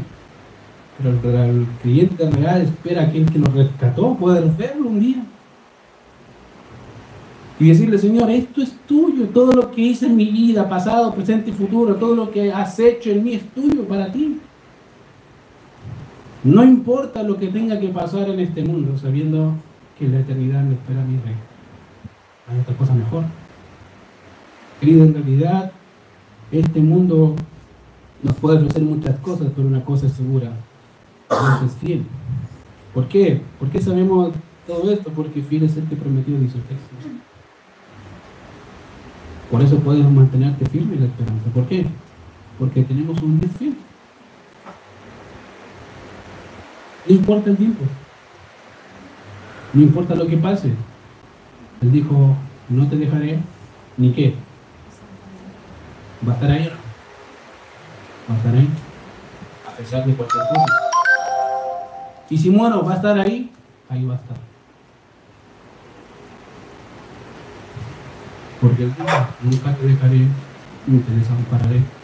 Pero 0.98 1.10
el, 1.44 1.66
creyente 1.80 2.28
real 2.30 2.62
espera 2.62 3.02
a 3.02 3.04
aquel 3.04 3.30
que 3.30 3.38
lo 3.38 3.46
rescató 3.46 4.16
poder 4.16 4.44
verlo 4.58 4.88
un 4.88 5.00
día. 5.00 5.24
Y 7.60 7.68
decirle, 7.68 7.98
Señor, 7.98 8.30
esto 8.30 8.62
es 8.62 8.72
tuyo, 8.86 9.26
todo 9.28 9.52
lo 9.52 9.70
que 9.70 9.80
hice 9.80 10.06
en 10.06 10.16
mi 10.16 10.26
vida, 10.26 10.68
pasado, 10.68 11.12
presente 11.14 11.50
y 11.50 11.52
futuro, 11.52 11.96
todo 11.96 12.14
lo 12.14 12.30
que 12.30 12.52
has 12.52 12.78
hecho 12.78 13.10
en 13.10 13.24
mí 13.24 13.34
es 13.34 13.42
tuyo 13.52 13.82
para 13.84 14.12
ti. 14.12 14.40
No 16.48 16.64
importa 16.64 17.22
lo 17.22 17.36
que 17.36 17.48
tenga 17.48 17.78
que 17.78 17.88
pasar 17.88 18.30
en 18.30 18.40
este 18.40 18.64
mundo, 18.64 18.96
sabiendo 18.96 19.52
que 19.98 20.08
la 20.08 20.20
eternidad 20.20 20.62
me 20.62 20.74
espera 20.76 21.04
mi 21.04 21.18
rey. 21.18 21.34
Hay 22.48 22.60
otra 22.60 22.74
cosa 22.74 22.94
mejor. 22.94 23.24
Querido, 24.80 25.04
en 25.04 25.12
realidad, 25.12 25.72
este 26.50 26.80
mundo 26.80 27.36
nos 28.22 28.34
puede 28.36 28.56
ofrecer 28.56 28.82
muchas 28.82 29.18
cosas, 29.18 29.48
pero 29.54 29.68
una 29.68 29.84
cosa 29.84 30.06
es 30.06 30.14
segura, 30.14 30.52
Dios 31.28 31.70
es 31.70 31.78
fiel. 31.80 32.04
¿Por 32.94 33.08
qué? 33.08 33.42
¿Por 33.58 33.68
qué 33.68 33.82
sabemos 33.82 34.32
todo 34.66 34.90
esto? 34.90 35.10
Porque 35.10 35.42
fiel 35.42 35.64
es 35.64 35.76
el 35.76 35.84
que 35.84 35.96
prometió, 35.96 36.38
dice. 36.40 36.56
Por 39.50 39.60
eso 39.60 39.76
puedes 39.80 40.10
mantenerte 40.10 40.64
firme 40.64 40.94
en 40.94 41.00
la 41.00 41.06
esperanza. 41.08 41.50
¿Por 41.52 41.66
qué? 41.66 41.86
Porque 42.58 42.84
tenemos 42.84 43.20
un 43.22 43.38
Dios. 43.38 43.87
No 47.06 47.14
importa 47.14 47.50
el 47.50 47.56
tiempo. 47.56 47.84
No 49.72 49.82
importa 49.82 50.14
lo 50.14 50.26
que 50.26 50.36
pase. 50.36 50.68
Él 51.80 51.92
dijo, 51.92 52.36
no 52.68 52.88
te 52.88 52.96
dejaré, 52.96 53.38
ni 53.96 54.12
qué. 54.12 54.34
Va 56.26 56.32
a 56.32 56.34
estar 56.34 56.50
ahí. 56.50 56.72
Va 58.28 58.34
a 58.34 58.36
estar 58.38 58.54
ahí. 58.54 58.68
A 59.66 59.70
pesar 59.76 60.04
de 60.04 60.14
cualquier 60.14 60.42
cosa. 60.48 60.88
Y 62.30 62.36
si 62.36 62.50
muero, 62.50 62.84
va 62.84 62.92
a 62.92 62.96
estar 62.96 63.18
ahí. 63.18 63.50
ahí 63.88 64.04
va 64.04 64.14
a 64.14 64.16
estar. 64.16 64.36
Porque 68.60 68.82
el 68.82 68.92
nunca 69.42 69.72
te 69.76 69.86
dejaré, 69.86 70.26
ni 70.86 70.98
te 70.98 71.12
desampararé. 71.14 71.97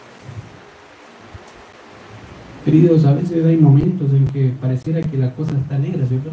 Queridos, 2.65 3.05
a 3.05 3.13
veces 3.13 3.45
hay 3.45 3.57
momentos 3.57 4.11
en 4.11 4.25
que 4.25 4.51
pareciera 4.59 4.99
que 4.99 5.19
la 5.19 5.35
cosa 5.35 5.51
está 5.51 5.77
negra, 5.77 6.03
¿cierto? 6.07 6.31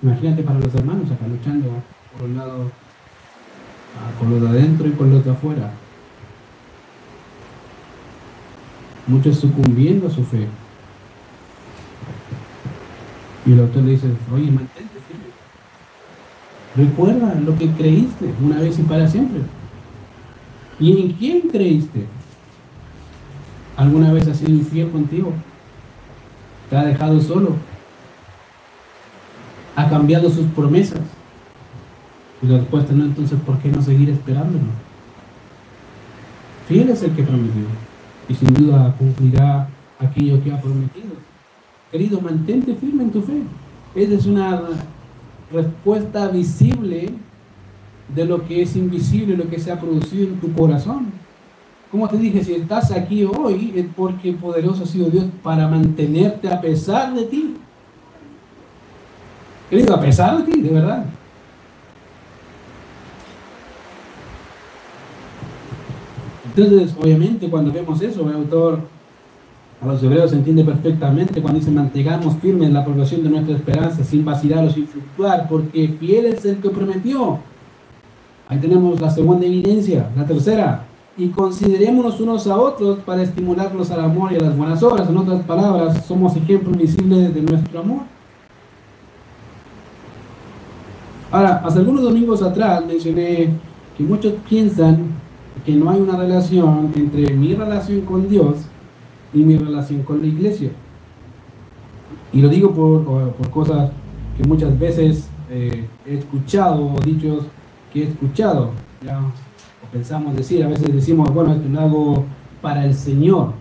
Imagínate 0.00 0.44
para 0.44 0.60
los 0.60 0.72
hermanos 0.72 1.10
acá 1.10 1.26
luchando 1.26 1.68
por 2.16 2.28
un 2.28 2.36
lado 2.36 2.70
ah, 3.98 4.16
con 4.16 4.30
los 4.30 4.40
de 4.40 4.48
adentro 4.48 4.86
y 4.86 4.92
con 4.92 5.10
los 5.10 5.24
de 5.24 5.32
afuera. 5.32 5.72
Muchos 9.08 9.40
sucumbiendo 9.40 10.06
a 10.06 10.10
su 10.10 10.22
fe. 10.22 10.46
Y 13.44 13.52
el 13.52 13.58
autor 13.58 13.82
le 13.82 13.90
dice, 13.90 14.06
oye, 14.32 14.52
mantente 14.52 15.00
firme. 15.08 15.30
Recuerda 16.76 17.34
lo 17.40 17.58
que 17.58 17.68
creíste 17.72 18.32
una 18.40 18.60
vez 18.60 18.78
y 18.78 18.82
para 18.82 19.08
siempre. 19.08 19.40
¿Y 20.78 21.02
en 21.02 21.12
quién 21.14 21.40
creíste? 21.48 22.06
¿Alguna 23.80 24.12
vez 24.12 24.28
ha 24.28 24.34
sido 24.34 24.50
infiel 24.50 24.90
contigo? 24.90 25.32
¿Te 26.68 26.76
ha 26.76 26.84
dejado 26.84 27.18
solo? 27.18 27.56
¿Ha 29.74 29.88
cambiado 29.88 30.28
sus 30.28 30.44
promesas? 30.48 31.00
Y 32.42 32.46
la 32.46 32.58
respuesta 32.58 32.92
no, 32.92 33.06
entonces, 33.06 33.38
¿por 33.40 33.56
qué 33.58 33.70
no 33.70 33.80
seguir 33.80 34.10
esperándolo? 34.10 34.66
Fiel 36.68 36.90
es 36.90 37.02
el 37.04 37.12
que 37.12 37.22
prometió 37.22 37.62
y 38.28 38.34
sin 38.34 38.52
duda 38.52 38.94
cumplirá 38.98 39.66
aquello 39.98 40.44
que 40.44 40.52
ha 40.52 40.60
prometido. 40.60 41.14
Querido, 41.90 42.20
mantente 42.20 42.74
firme 42.74 43.04
en 43.04 43.12
tu 43.12 43.22
fe. 43.22 43.40
Esa 43.94 44.12
es 44.12 44.26
una 44.26 44.60
respuesta 45.50 46.28
visible 46.28 47.14
de 48.14 48.24
lo 48.26 48.46
que 48.46 48.60
es 48.60 48.76
invisible, 48.76 49.38
lo 49.38 49.48
que 49.48 49.58
se 49.58 49.72
ha 49.72 49.80
producido 49.80 50.24
en 50.24 50.38
tu 50.38 50.52
corazón. 50.52 51.19
Como 51.90 52.08
te 52.08 52.16
dije, 52.16 52.44
si 52.44 52.54
estás 52.54 52.92
aquí 52.92 53.24
hoy 53.24 53.72
es 53.74 53.86
porque 53.96 54.32
poderoso 54.32 54.84
ha 54.84 54.86
sido 54.86 55.10
Dios 55.10 55.24
para 55.42 55.66
mantenerte 55.66 56.48
a 56.48 56.60
pesar 56.60 57.12
de 57.14 57.24
ti. 57.24 57.56
Querido, 59.68 59.94
a 59.94 60.00
pesar 60.00 60.38
de 60.38 60.52
ti, 60.52 60.60
de 60.60 60.70
verdad. 60.70 61.04
Entonces, 66.44 66.94
obviamente, 67.00 67.48
cuando 67.48 67.72
vemos 67.72 68.00
eso, 68.02 68.28
el 68.28 68.36
autor 68.36 68.80
a 69.80 69.86
los 69.86 70.02
hebreos 70.02 70.30
se 70.30 70.36
entiende 70.36 70.62
perfectamente 70.62 71.40
cuando 71.40 71.58
dice 71.58 71.70
mantengamos 71.70 72.36
firmes 72.36 72.68
en 72.68 72.74
la 72.74 72.80
aprobación 72.80 73.22
de 73.22 73.30
nuestra 73.30 73.56
esperanza, 73.56 74.04
sin 74.04 74.24
vacilar 74.24 74.64
o 74.64 74.70
sin 74.70 74.86
fluctuar, 74.86 75.48
porque 75.48 75.88
fiel 75.98 76.26
es 76.26 76.44
el 76.44 76.56
que 76.56 76.70
prometió. 76.70 77.38
Ahí 78.48 78.58
tenemos 78.58 79.00
la 79.00 79.10
segunda 79.10 79.46
evidencia. 79.46 80.10
La 80.16 80.26
tercera, 80.26 80.84
y 81.20 81.28
considerémonos 81.28 82.18
unos 82.18 82.46
a 82.46 82.56
otros 82.56 83.00
para 83.00 83.22
estimularlos 83.22 83.90
al 83.90 84.00
amor 84.00 84.32
y 84.32 84.36
a 84.36 84.40
las 84.40 84.56
buenas 84.56 84.82
obras. 84.82 85.06
En 85.06 85.18
otras 85.18 85.42
palabras, 85.42 86.06
somos 86.06 86.34
ejemplos 86.34 86.74
visibles 86.78 87.34
de 87.34 87.42
nuestro 87.42 87.80
amor. 87.80 88.04
Ahora, 91.30 91.60
hace 91.62 91.80
algunos 91.80 92.02
domingos 92.02 92.42
atrás 92.42 92.82
mencioné 92.86 93.50
que 93.98 94.02
muchos 94.02 94.32
piensan 94.48 95.08
que 95.66 95.74
no 95.74 95.90
hay 95.90 96.00
una 96.00 96.16
relación 96.16 96.90
entre 96.96 97.34
mi 97.34 97.54
relación 97.54 98.00
con 98.00 98.26
Dios 98.26 98.56
y 99.34 99.40
mi 99.40 99.58
relación 99.58 100.02
con 100.02 100.22
la 100.22 100.26
iglesia. 100.26 100.70
Y 102.32 102.40
lo 102.40 102.48
digo 102.48 102.72
por, 102.72 103.32
por 103.34 103.50
cosas 103.50 103.90
que 104.38 104.48
muchas 104.48 104.76
veces 104.78 105.28
eh, 105.50 105.86
he 106.06 106.14
escuchado 106.14 106.94
o 106.94 106.98
dichos 107.00 107.44
que 107.92 108.04
he 108.04 108.06
escuchado. 108.06 108.70
Pensamos 109.92 110.36
decir, 110.36 110.62
a 110.64 110.68
veces 110.68 110.94
decimos, 110.94 111.32
bueno, 111.32 111.52
esto 111.54 111.68
lo 111.68 111.80
hago 111.80 112.24
para 112.62 112.84
el 112.84 112.94
Señor. 112.94 113.52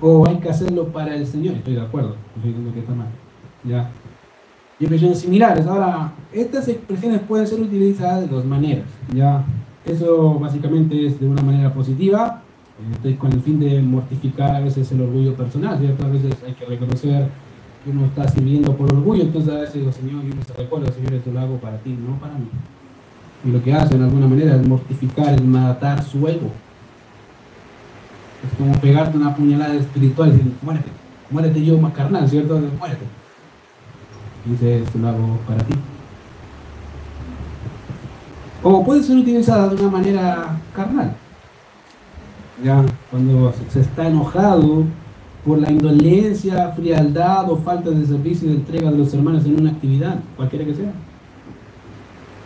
O 0.00 0.26
hay 0.26 0.36
que 0.36 0.48
hacerlo 0.48 0.86
para 0.88 1.14
el 1.14 1.26
Señor. 1.26 1.56
Estoy 1.56 1.74
de 1.74 1.82
acuerdo, 1.82 2.16
estoy 2.36 2.52
diciendo 2.52 2.72
que 2.72 2.80
está 2.80 2.94
mal. 2.94 3.08
¿ya? 3.64 3.90
Y 4.78 4.84
expresiones 4.84 5.18
similares. 5.18 5.66
Ahora, 5.66 6.12
estas 6.32 6.68
expresiones 6.68 7.20
pueden 7.20 7.46
ser 7.46 7.60
utilizadas 7.60 8.22
de 8.22 8.28
dos 8.28 8.44
maneras. 8.44 8.86
¿ya? 9.14 9.44
Eso 9.84 10.38
básicamente 10.38 11.06
es 11.06 11.20
de 11.20 11.26
una 11.26 11.42
manera 11.42 11.72
positiva, 11.72 12.42
estoy 12.92 13.14
con 13.14 13.32
el 13.32 13.40
fin 13.40 13.58
de 13.60 13.80
mortificar 13.82 14.54
a 14.56 14.60
veces 14.60 14.90
el 14.92 15.00
orgullo 15.00 15.34
personal, 15.34 15.78
¿cierto? 15.78 16.04
A 16.04 16.08
veces 16.08 16.36
hay 16.46 16.52
que 16.54 16.64
reconocer 16.64 17.28
que 17.84 17.90
uno 17.90 18.04
está 18.04 18.28
sirviendo 18.28 18.76
por 18.76 18.92
orgullo, 18.92 19.22
entonces 19.22 19.52
a 19.52 19.60
veces 19.60 19.74
digo, 19.74 19.92
Señor, 19.92 20.22
yo 20.22 20.34
me 20.34 20.42
recuerdo, 20.56 20.92
Señor, 20.92 21.14
esto 21.14 21.30
lo 21.32 21.40
hago 21.40 21.56
para 21.56 21.78
ti, 21.78 21.90
no 21.90 22.18
para 22.18 22.34
mí. 22.34 22.48
Y 23.44 23.50
lo 23.50 23.62
que 23.62 23.72
hace 23.72 23.96
de 23.96 24.04
alguna 24.04 24.26
manera 24.26 24.56
es 24.56 24.66
mortificar, 24.66 25.34
es 25.34 25.42
matar 25.42 26.02
su 26.02 26.26
ego. 26.28 26.50
Es 28.44 28.56
como 28.56 28.72
pegarte 28.80 29.16
una 29.16 29.34
puñalada 29.34 29.74
espiritual 29.74 30.28
y 30.28 30.32
decir, 30.32 30.52
muérete, 30.62 30.90
muérete 31.30 31.64
yo 31.64 31.78
más 31.78 31.92
carnal, 31.92 32.28
¿cierto? 32.28 32.58
Muérete. 32.78 33.04
Y 34.46 34.50
dice, 34.50 34.82
esto 34.82 34.98
lo 34.98 35.08
hago 35.08 35.38
para 35.46 35.62
ti. 35.64 35.74
O 38.62 38.84
puede 38.84 39.02
ser 39.02 39.16
utilizada 39.16 39.68
de 39.68 39.82
una 39.82 39.90
manera 39.90 40.58
carnal. 40.74 41.14
Ya, 42.62 42.84
cuando 43.10 43.54
se 43.70 43.80
está 43.80 44.06
enojado 44.06 44.84
por 45.46 45.58
la 45.58 45.70
indolencia, 45.70 46.68
frialdad 46.76 47.50
o 47.50 47.56
falta 47.56 47.88
de 47.90 48.04
servicio 48.04 48.48
y 48.48 48.52
de 48.52 48.58
entrega 48.58 48.90
de 48.90 48.98
los 48.98 49.14
hermanos 49.14 49.46
en 49.46 49.60
una 49.60 49.70
actividad, 49.70 50.18
cualquiera 50.36 50.66
que 50.66 50.74
sea. 50.74 50.92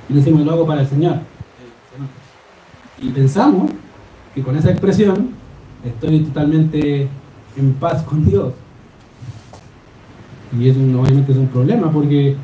Y 0.08 0.14
decimos, 0.14 0.44
lo 0.44 0.52
hago 0.52 0.66
para 0.66 0.82
el 0.82 0.88
Señor. 0.88 1.18
Y 3.00 3.08
pensamos 3.10 3.70
que 4.34 4.42
con 4.42 4.56
esa 4.56 4.70
expresión 4.70 5.30
estoy 5.84 6.20
totalmente 6.20 7.08
en 7.56 7.72
paz 7.74 8.02
con 8.02 8.24
Dios. 8.24 8.52
Y 10.58 10.68
eso 10.68 10.78
obviamente 10.80 11.32
es 11.32 11.38
un 11.38 11.48
problema 11.48 11.90
porque 11.90 12.36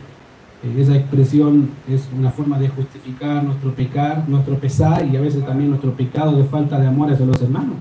esa 0.76 0.96
expresión 0.96 1.70
es 1.88 2.08
una 2.16 2.30
forma 2.30 2.58
de 2.58 2.68
justificar 2.68 3.42
nuestro 3.42 3.72
pecar, 3.74 4.28
nuestro 4.28 4.56
pesar 4.56 5.06
y 5.06 5.16
a 5.16 5.20
veces 5.20 5.44
también 5.46 5.70
nuestro 5.70 5.92
pecado 5.92 6.36
de 6.36 6.44
falta 6.44 6.78
de 6.78 6.86
amor 6.86 7.10
hacia 7.10 7.24
los 7.24 7.40
hermanos. 7.40 7.76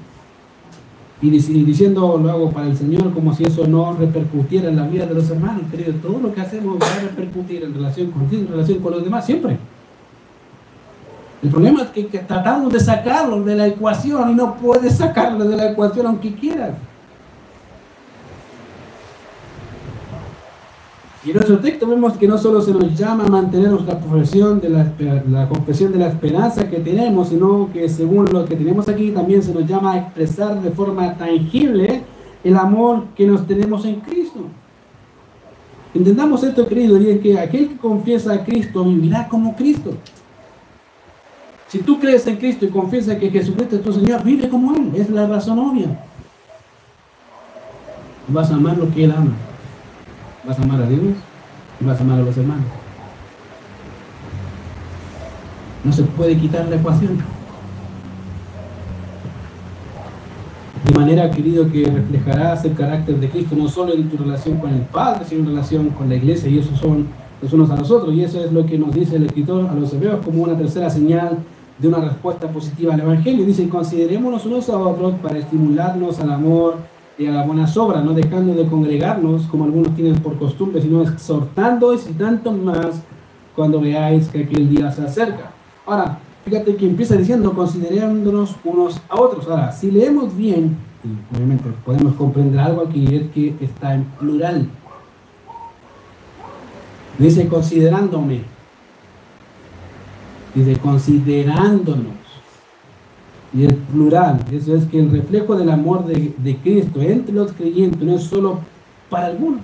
Y 1.21 1.29
diciendo 1.29 2.17
lo 2.21 2.29
hago 2.29 2.49
para 2.51 2.67
el 2.67 2.77
Señor 2.77 3.13
como 3.13 3.34
si 3.34 3.43
eso 3.43 3.67
no 3.67 3.93
repercutiera 3.93 4.69
en 4.69 4.77
la 4.77 4.88
vida 4.88 5.05
de 5.05 5.15
los 5.15 5.29
hermanos, 5.29 5.63
querido. 5.69 5.93
Todo 6.01 6.19
lo 6.19 6.34
que 6.34 6.39
hacemos 6.39 6.77
va 6.82 6.86
a 6.86 6.99
repercutir 7.01 7.63
en 7.63 7.73
relación 7.73 8.12
con 8.12 8.21
en 8.32 8.47
relación 8.47 8.79
con 8.79 8.93
los 8.93 9.03
demás, 9.03 9.25
siempre. 9.25 9.58
El 11.41 11.49
problema 11.49 11.84
es 11.84 11.89
que, 11.89 12.08
que 12.08 12.19
tratamos 12.19 12.71
de 12.71 12.79
sacarlo 12.79 13.43
de 13.43 13.55
la 13.55 13.67
ecuación 13.67 14.32
y 14.32 14.36
no 14.36 14.55
puedes 14.55 14.97
sacarlo 14.97 15.45
de 15.45 15.55
la 15.55 15.71
ecuación 15.71 16.08
aunque 16.08 16.34
quieras. 16.34 16.71
Y 21.25 21.32
en 21.32 21.36
nuestro 21.36 21.60
texto 21.60 21.86
vemos 21.86 22.13
que 22.13 22.27
no 22.27 22.38
solo 22.38 22.62
se 22.62 22.71
nos 22.71 22.97
llama 22.97 23.25
a 23.25 23.29
mantener 23.29 23.71
la 23.71 23.95
de 24.55 24.69
la, 24.69 25.23
la 25.29 25.49
confesión 25.49 25.91
de 25.91 25.99
la 25.99 26.08
esperanza 26.08 26.69
que 26.69 26.77
tenemos, 26.77 27.27
sino 27.27 27.69
que 27.73 27.89
según 27.89 28.32
lo 28.32 28.45
que 28.45 28.55
tenemos 28.55 28.88
aquí 28.88 29.12
también 29.12 29.43
se 29.43 29.53
nos 29.53 29.67
llama 29.67 29.93
a 29.93 29.97
expresar 29.97 30.62
de 30.62 30.71
forma 30.71 31.17
tangible 31.17 32.03
el 32.41 32.55
amor 32.55 33.03
que 33.15 33.27
nos 33.27 33.45
tenemos 33.45 33.84
en 33.86 33.95
Cristo. 33.99 34.39
Entendamos 35.93 36.41
esto, 36.43 36.65
querido, 36.67 36.97
y 37.01 37.10
es 37.10 37.19
que 37.19 37.38
aquel 37.38 37.67
que 37.69 37.77
confiesa 37.77 38.34
a 38.34 38.45
Cristo 38.45 38.86
vivirá 38.86 39.27
como 39.27 39.55
Cristo. 39.55 39.95
Si 41.67 41.79
tú 41.79 41.99
crees 41.99 42.25
en 42.27 42.38
Cristo 42.38 42.65
y 42.65 42.69
confiesas 42.69 43.17
que 43.17 43.29
Jesucristo 43.29 43.75
es 43.75 43.84
tu 43.84 43.91
Señor, 43.91 44.23
vive 44.23 44.47
como 44.47 44.73
Él. 44.73 44.91
Es 44.95 45.10
la 45.10 45.27
razón 45.27 45.60
obvia. 45.60 45.99
Vas 48.27 48.49
a 48.51 48.55
amar 48.55 48.77
lo 48.77 48.89
que 48.91 49.03
Él 49.03 49.12
ama. 49.12 49.48
Vas 50.49 50.57
a 50.57 50.63
amar 50.63 50.81
a 50.81 50.88
Dios 50.88 51.03
y 51.79 51.85
vas 51.85 51.99
a 51.99 52.03
amar 52.03 52.21
a 52.21 52.23
los 52.23 52.35
hermanos. 52.35 52.65
No 55.83 55.93
se 55.93 56.01
puede 56.01 56.35
quitar 56.38 56.67
la 56.67 56.77
ecuación. 56.77 57.19
De 60.88 60.93
manera, 60.95 61.29
querido, 61.29 61.71
que 61.71 61.85
reflejarás 61.85 62.65
el 62.65 62.73
carácter 62.73 63.19
de 63.19 63.29
Cristo 63.29 63.55
no 63.55 63.67
solo 63.67 63.93
en 63.93 64.09
tu 64.09 64.17
relación 64.17 64.57
con 64.57 64.71
el 64.71 64.81
Padre, 64.81 65.23
sino 65.29 65.41
en 65.41 65.47
relación 65.49 65.89
con 65.89 66.09
la 66.09 66.15
iglesia, 66.15 66.49
y 66.49 66.57
eso 66.57 66.75
son 66.75 67.05
los 67.43 67.53
unos 67.53 67.69
a 67.69 67.75
los 67.75 67.91
otros. 67.91 68.15
Y 68.15 68.23
eso 68.23 68.43
es 68.43 68.51
lo 68.51 68.65
que 68.65 68.79
nos 68.79 68.91
dice 68.91 69.17
el 69.17 69.27
escritor 69.27 69.69
a 69.69 69.75
los 69.75 69.93
hebreos 69.93 70.25
como 70.25 70.41
una 70.41 70.57
tercera 70.57 70.89
señal 70.89 71.38
de 71.77 71.88
una 71.88 71.99
respuesta 71.99 72.47
positiva 72.47 72.95
al 72.95 73.01
Evangelio. 73.01 73.45
Dice, 73.45 73.69
considerémonos 73.69 74.47
unos 74.47 74.67
a 74.69 74.77
otros 74.79 75.13
para 75.21 75.38
estimularnos 75.38 76.19
al 76.19 76.31
amor 76.31 76.77
y 77.19 77.27
a 77.27 77.32
la 77.32 77.43
buena 77.43 77.69
obras, 77.75 78.03
no 78.03 78.13
dejando 78.13 78.53
de 78.53 78.65
congregarnos 78.65 79.43
como 79.47 79.65
algunos 79.65 79.93
tienen 79.93 80.15
por 80.15 80.39
costumbre, 80.39 80.82
sino 80.82 81.01
exhortando 81.01 81.93
y 81.93 82.13
tanto 82.13 82.53
más 82.53 83.03
cuando 83.53 83.82
veáis 83.82 84.29
que 84.29 84.43
aquel 84.43 84.69
día 84.69 84.89
se 84.89 85.03
acerca. 85.03 85.51
Ahora, 85.86 86.17
fíjate 86.45 86.77
que 86.77 86.86
empieza 86.86 87.17
diciendo 87.17 87.51
considerándonos 87.53 88.55
unos 88.63 89.01
a 89.10 89.19
otros. 89.19 89.49
Ahora, 89.49 89.69
si 89.73 89.91
leemos 89.91 90.36
bien, 90.36 90.77
y 91.03 91.36
obviamente 91.36 91.65
podemos 91.86 92.13
comprender 92.13 92.58
algo 92.58 92.84
aquí, 92.84 93.05
es 93.13 93.29
que 93.32 93.53
está 93.60 93.95
en 93.95 94.05
plural. 94.17 94.69
Dice 97.17 97.49
considerándome. 97.49 98.43
Dice 100.55 100.77
considerándonos. 100.79 102.18
Y 103.53 103.65
el 103.65 103.75
plural, 103.75 104.45
eso 104.51 104.75
es 104.75 104.85
que 104.85 104.99
el 104.99 105.12
reflejo 105.12 105.55
del 105.55 105.69
amor 105.69 106.05
de, 106.05 106.33
de 106.38 106.57
Cristo 106.57 107.01
entre 107.01 107.33
los 107.33 107.51
creyentes 107.53 108.01
no 108.01 108.15
es 108.15 108.23
solo 108.23 108.59
para 109.09 109.27
algunos. 109.27 109.62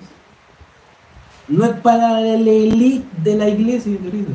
No 1.48 1.64
es 1.66 1.80
para 1.82 2.20
la 2.20 2.50
élite 2.50 3.06
de 3.24 3.36
la 3.36 3.50
iglesia, 3.50 3.96
querido. 3.98 4.30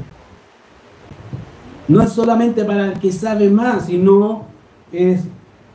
No 1.88 2.00
es 2.00 2.12
solamente 2.12 2.64
para 2.64 2.92
el 2.92 3.00
que 3.00 3.10
sabe 3.10 3.50
más, 3.50 3.86
sino 3.86 4.44
es 4.92 5.22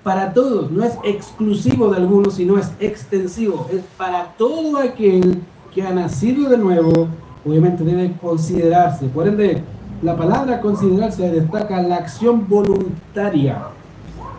para 0.02 0.34
todos. 0.34 0.72
No 0.72 0.84
es 0.84 0.94
exclusivo 1.04 1.90
de 1.90 1.98
algunos, 1.98 2.36
sino 2.36 2.58
es 2.58 2.72
extensivo. 2.80 3.68
Es 3.74 3.82
para 3.98 4.34
todo 4.38 4.78
aquel 4.78 5.42
que 5.74 5.82
ha 5.82 5.92
nacido 5.92 6.50
de 6.50 6.58
nuevo, 6.58 7.10
obviamente 7.46 7.84
debe 7.84 8.14
considerarse. 8.22 9.08
Por 9.08 9.28
ende, 9.28 9.62
la 10.06 10.16
palabra 10.16 10.62
considerarse 10.62 11.32
destaca 11.32 11.82
la 11.82 11.96
acción 11.96 12.48
voluntaria 12.48 13.58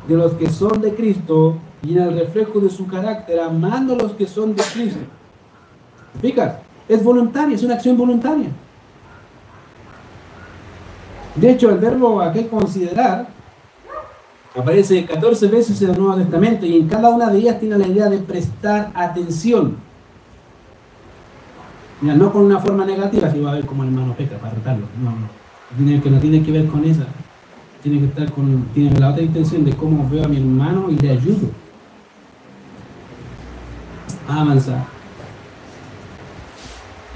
de 0.06 0.14
los 0.14 0.34
que 0.34 0.48
son 0.48 0.80
de 0.80 0.94
Cristo 0.94 1.56
y 1.82 1.96
en 1.96 2.04
el 2.04 2.18
reflejo 2.18 2.60
de 2.60 2.70
su 2.70 2.86
carácter, 2.86 3.40
amando 3.40 3.94
a 3.94 3.96
los 3.96 4.12
que 4.12 4.28
son 4.28 4.54
de 4.54 4.62
Cristo. 4.62 5.00
Es 6.88 7.02
voluntaria, 7.02 7.56
es 7.56 7.64
una 7.64 7.74
acción 7.74 7.96
voluntaria. 7.96 8.48
De 11.34 11.50
hecho, 11.50 11.70
el 11.70 11.78
verbo 11.78 12.20
aquí 12.20 12.44
considerar 12.44 13.26
aparece 14.56 15.04
14 15.04 15.48
veces 15.48 15.82
en 15.82 15.90
el 15.90 15.98
Nuevo 15.98 16.14
Testamento 16.14 16.64
y 16.64 16.76
en 16.76 16.88
cada 16.88 17.10
una 17.10 17.28
de 17.28 17.38
ellas 17.38 17.58
tiene 17.58 17.76
la 17.76 17.88
idea 17.88 18.08
de 18.08 18.18
prestar 18.18 18.92
atención. 18.94 19.76
Mira, 22.00 22.14
no 22.14 22.32
con 22.32 22.42
una 22.42 22.60
forma 22.60 22.84
negativa, 22.84 23.30
si 23.30 23.40
va 23.40 23.50
a 23.50 23.54
ver 23.54 23.66
como 23.66 23.82
el 23.82 23.88
hermano 23.88 24.14
peca 24.14 24.36
para 24.36 24.54
retarlo. 24.54 24.86
No, 25.02 25.10
no. 25.10 25.35
Tiene, 25.76 26.00
que 26.00 26.10
no 26.10 26.18
tiene 26.18 26.42
que 26.42 26.52
ver 26.52 26.66
con 26.66 26.84
esa. 26.84 27.06
Tiene 27.82 28.00
que 28.00 28.06
estar 28.06 28.30
con 28.32 28.66
tiene 28.74 28.98
la 28.98 29.10
otra 29.10 29.22
intención 29.22 29.64
de 29.64 29.72
cómo 29.72 30.08
veo 30.08 30.24
a 30.24 30.28
mi 30.28 30.36
hermano 30.36 30.90
y 30.90 30.96
le 30.96 31.10
ayudo 31.10 31.48
a 34.28 34.40
avanzar. 34.42 34.96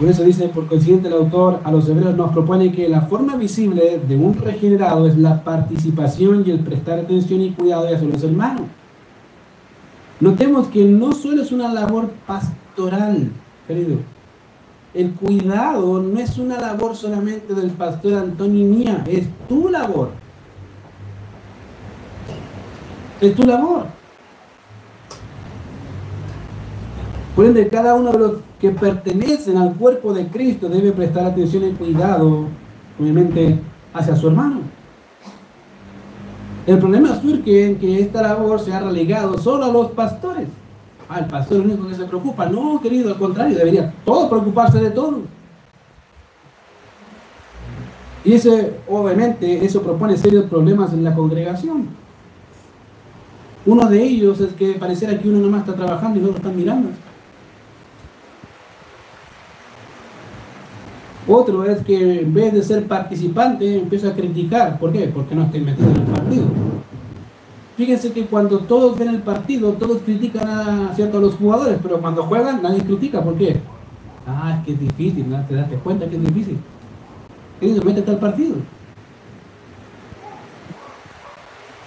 Por 0.00 0.08
eso 0.08 0.24
dice, 0.24 0.48
por 0.48 0.66
consiguiente, 0.66 1.08
el 1.08 1.14
autor 1.14 1.60
a 1.62 1.70
los 1.70 1.86
hebreos 1.86 2.16
nos 2.16 2.32
propone 2.32 2.72
que 2.72 2.88
la 2.88 3.02
forma 3.02 3.36
visible 3.36 4.00
de 4.08 4.16
un 4.16 4.32
regenerado 4.32 5.06
es 5.06 5.18
la 5.18 5.44
participación 5.44 6.42
y 6.46 6.50
el 6.50 6.60
prestar 6.60 7.00
atención 7.00 7.42
y 7.42 7.50
cuidado 7.50 7.84
de 7.84 8.00
los 8.06 8.22
hermanos. 8.22 8.62
Notemos 10.20 10.68
que 10.68 10.84
no 10.84 11.12
solo 11.12 11.42
es 11.42 11.52
una 11.52 11.70
labor 11.70 12.10
pastoral, 12.26 13.30
querido. 13.66 13.98
El 14.92 15.12
cuidado 15.12 16.00
no 16.00 16.18
es 16.18 16.37
una 16.38 16.59
labor 16.59 16.96
solamente 16.96 17.55
del 17.55 17.70
pastor 17.70 18.14
Antonio 18.14 18.66
mía, 18.66 19.05
es 19.07 19.29
tu 19.48 19.68
labor. 19.68 20.11
Es 23.20 23.35
tu 23.35 23.44
labor. 23.44 23.87
Por 27.37 27.46
ende, 27.46 27.68
cada 27.68 27.94
uno 27.94 28.12
de 28.12 28.18
los 28.18 28.33
que 28.61 28.70
pertenecen 28.70 29.57
al 29.57 29.74
cuerpo 29.74 30.12
de 30.12 30.26
Cristo 30.26 30.68
debe 30.68 30.92
prestar 30.92 31.26
atención 31.26 31.68
y 31.68 31.72
cuidado, 31.72 32.46
obviamente, 32.98 33.61
hacia 33.94 34.16
su 34.16 34.29
hermano. 34.29 34.61
El 36.66 36.79
problema 36.79 37.20
surge 37.20 37.66
en 37.66 37.79
que 37.79 38.00
esta 38.00 38.22
labor 38.22 38.61
se 38.61 38.72
ha 38.72 38.81
relegado 38.81 39.38
solo 39.38 39.64
a 39.64 39.72
los 39.72 39.92
pastores. 39.92 40.48
Ah, 41.12 41.18
el 41.18 41.27
pastor 41.27 41.59
es 41.59 41.64
único 41.64 41.88
que 41.88 41.96
se 41.96 42.05
preocupa. 42.05 42.46
No, 42.46 42.81
querido, 42.81 43.09
al 43.09 43.18
contrario, 43.18 43.59
debería 43.59 43.92
todo 44.05 44.31
preocuparse 44.31 44.79
de 44.79 44.90
todo. 44.90 45.23
Y 48.25 48.35
ese, 48.35 48.75
obviamente, 48.88 49.64
eso 49.64 49.83
propone 49.83 50.16
serios 50.16 50.44
problemas 50.44 50.92
en 50.92 51.03
la 51.03 51.12
congregación. 51.12 51.88
Uno 53.66 53.88
de 53.88 54.01
ellos 54.01 54.38
es 54.38 54.53
que 54.53 54.75
pareciera 54.75 55.18
que 55.18 55.29
uno 55.29 55.40
nomás 55.40 55.62
está 55.62 55.75
trabajando 55.75 56.20
y 56.20 56.23
no 56.23 56.29
lo 56.29 56.37
están 56.37 56.57
mirando. 56.57 56.90
Otro 61.27 61.64
es 61.64 61.85
que 61.85 62.20
en 62.20 62.33
vez 62.33 62.53
de 62.53 62.62
ser 62.62 62.87
participante 62.87 63.81
empieza 63.81 64.11
a 64.11 64.14
criticar. 64.14 64.79
¿Por 64.79 64.92
qué? 64.92 65.11
Porque 65.12 65.35
no 65.35 65.42
estoy 65.42 65.61
metido 65.61 65.90
en 65.90 65.96
el 65.96 66.03
partido. 66.05 66.44
Fíjense 67.81 68.12
que 68.12 68.27
cuando 68.27 68.59
todos 68.59 68.99
ven 68.99 69.09
el 69.09 69.23
partido, 69.23 69.73
todos 69.73 70.03
critican 70.03 70.47
a, 70.47 70.95
¿cierto? 70.95 71.19
los 71.19 71.37
jugadores, 71.37 71.79
pero 71.83 71.99
cuando 71.99 72.25
juegan 72.25 72.61
nadie 72.61 72.83
critica. 72.83 73.25
¿Por 73.25 73.38
qué? 73.38 73.59
Ah, 74.27 74.59
es 74.59 74.66
que 74.66 74.73
es 74.73 74.81
difícil, 74.81 75.25
te 75.49 75.55
das 75.55 75.66
cuenta 75.83 76.07
que 76.07 76.16
es 76.16 76.23
difícil. 76.23 76.59
Ellos 77.59 77.83
métete 77.83 78.11
al 78.11 78.19
partido. 78.19 78.57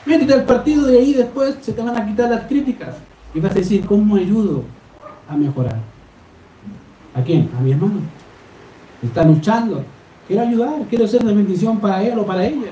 Métete 0.08 0.34
al 0.34 0.46
partido 0.46 0.92
y 0.92 0.98
ahí 0.98 1.14
después 1.14 1.58
se 1.62 1.74
te 1.74 1.84
van 1.84 1.96
a 1.96 2.08
quitar 2.08 2.28
las 2.28 2.48
críticas. 2.48 2.96
Y 3.36 3.40
vas 3.40 3.52
a 3.52 3.60
decir, 3.60 3.86
¿cómo 3.86 4.16
ayudo 4.16 4.64
a 5.30 5.38
mejorar? 5.38 5.78
¿A 7.14 7.22
quién? 7.22 7.52
A 7.56 7.62
mi 7.62 7.72
hermano 7.72 8.00
está 9.04 9.24
luchando. 9.24 9.84
Quiero 10.28 10.42
ayudar, 10.42 10.74
quiero 10.90 11.08
ser 11.08 11.24
de 11.24 11.36
bendición 11.36 11.78
para 11.78 12.02
él 12.02 12.18
o 12.18 12.26
para 12.26 12.48
ella. 12.48 12.72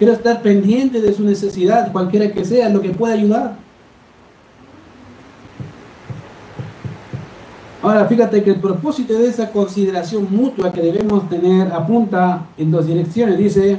Quiero 0.00 0.14
estar 0.14 0.40
pendiente 0.40 1.02
de 1.02 1.12
su 1.12 1.22
necesidad, 1.22 1.92
cualquiera 1.92 2.32
que 2.32 2.42
sea, 2.42 2.70
lo 2.70 2.80
que 2.80 2.88
pueda 2.88 3.12
ayudar. 3.12 3.56
Ahora, 7.82 8.06
fíjate 8.06 8.42
que 8.42 8.52
el 8.52 8.60
propósito 8.60 9.12
de 9.12 9.28
esa 9.28 9.50
consideración 9.52 10.26
mutua 10.30 10.72
que 10.72 10.80
debemos 10.80 11.28
tener 11.28 11.70
apunta 11.70 12.46
en 12.56 12.70
dos 12.70 12.86
direcciones. 12.86 13.36
Dice, 13.36 13.78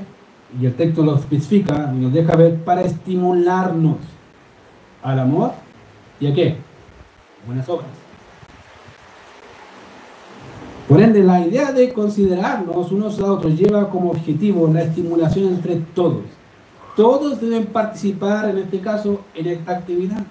y 0.62 0.68
el 0.68 0.76
texto 0.76 1.02
lo 1.02 1.16
especifica 1.16 1.88
nos 1.88 2.14
deja 2.14 2.36
ver, 2.36 2.56
para 2.58 2.84
estimularnos 2.84 3.98
al 5.02 5.20
amor 5.22 5.54
y 6.20 6.28
a 6.28 6.36
qué? 6.36 6.56
Buenas 7.48 7.68
obras. 7.68 8.01
Por 10.88 11.02
ende, 11.02 11.24
la 11.24 11.46
idea 11.46 11.72
de 11.72 11.94
considerarnos 11.94 12.92
unos 12.92 13.20
a 13.20 13.32
otros 13.32 13.58
lleva 13.58 13.90
como 13.90 14.12
objetivo 14.12 14.70
la 14.74 14.84
estimulación 14.84 15.54
entre 15.54 15.78
todos. 15.96 16.24
Todos 16.96 17.40
deben 17.40 17.68
participar, 17.68 18.50
en 18.50 18.58
este 18.58 18.80
caso, 18.80 19.22
en 19.34 19.48
esta 19.48 19.72
actividad. 19.72 20.24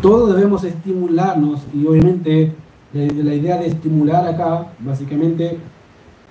Todos 0.00 0.34
debemos 0.34 0.64
estimularnos 0.64 1.60
y 1.74 1.86
obviamente 1.86 2.54
la 2.94 3.34
idea 3.34 3.58
de 3.58 3.66
estimular 3.66 4.26
acá, 4.26 4.68
básicamente, 4.78 5.58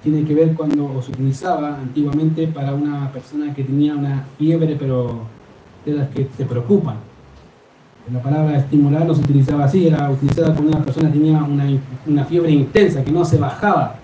tiene 0.02 0.24
que 0.24 0.34
ver 0.34 0.56
cuando 0.56 1.02
se 1.04 1.12
utilizaba 1.12 1.76
antiguamente 1.76 2.48
para 2.48 2.74
una 2.74 3.12
persona 3.12 3.54
que 3.54 3.64
tenía 3.64 3.94
una 3.94 4.26
fiebre, 4.38 4.76
pero 4.80 5.20
de 5.86 5.94
las 5.94 6.10
que 6.10 6.26
te 6.26 6.46
preocupan 6.46 7.09
la 8.12 8.22
palabra 8.22 8.58
estimular 8.58 9.06
no 9.06 9.14
se 9.14 9.22
utilizaba 9.22 9.66
así, 9.66 9.88
era 9.88 10.10
utilizada 10.10 10.54
cuando 10.54 10.76
una 10.76 10.84
persona 10.84 11.12
tenía 11.12 11.44
una, 11.44 12.26
fiebre 12.26 12.52
intensa 12.52 13.04
que 13.04 13.12
no 13.12 13.24
se 13.24 13.38
bajaba. 13.38 13.96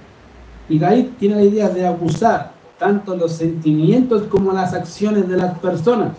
Y 0.69 0.83
ahí 0.83 1.13
tiene 1.19 1.35
la 1.35 1.43
idea 1.43 1.69
de 1.69 1.85
abusar 1.85 2.51
tanto 2.77 3.15
los 3.15 3.31
sentimientos 3.31 4.23
como 4.23 4.51
las 4.51 4.73
acciones 4.73 5.27
de 5.27 5.37
las 5.37 5.57
personas. 5.59 6.11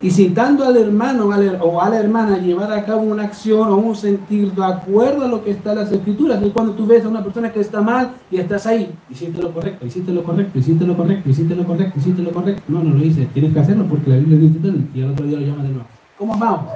Y 0.00 0.12
citando 0.12 0.64
al 0.64 0.76
hermano 0.76 1.26
o 1.26 1.80
a 1.80 1.88
la 1.88 1.98
hermana 1.98 2.38
llevar 2.38 2.72
a 2.72 2.84
cabo 2.84 3.02
una 3.02 3.24
acción 3.24 3.68
o 3.68 3.76
un 3.76 3.96
sentir 3.96 4.52
de 4.52 4.64
acuerdo 4.64 5.24
a 5.24 5.28
lo 5.28 5.42
que 5.42 5.50
está 5.50 5.72
en 5.72 5.78
las 5.78 5.90
escrituras. 5.90 6.40
Y 6.44 6.50
cuando 6.50 6.72
tú 6.72 6.86
ves 6.86 7.04
a 7.04 7.08
una 7.08 7.22
persona 7.22 7.52
que 7.52 7.58
está 7.58 7.80
mal 7.80 8.12
y 8.30 8.36
estás 8.36 8.64
ahí, 8.68 8.92
hiciste 9.10 9.42
lo 9.42 9.52
correcto, 9.52 9.84
hiciste 9.84 10.12
lo 10.12 10.22
correcto, 10.22 10.56
hiciste 10.56 10.86
lo 10.86 10.96
correcto, 10.96 11.28
hiciste 11.28 11.56
lo 11.56 11.64
correcto, 11.64 11.98
hiciste 11.98 12.22
lo 12.22 12.30
correcto. 12.30 12.62
No, 12.68 12.84
no 12.84 12.94
lo 12.94 13.04
hice, 13.04 13.26
tienes 13.34 13.52
que 13.52 13.58
hacerlo 13.58 13.86
porque 13.88 14.10
la 14.10 14.16
Biblia 14.18 14.38
dice 14.38 14.60
tal 14.60 14.86
y 14.94 15.02
al 15.02 15.10
otro 15.10 15.26
día 15.26 15.40
lo 15.40 15.46
llama 15.46 15.62
de 15.64 15.70
nuevo. 15.70 15.97
¿Cómo 16.18 16.36
vamos? 16.36 16.72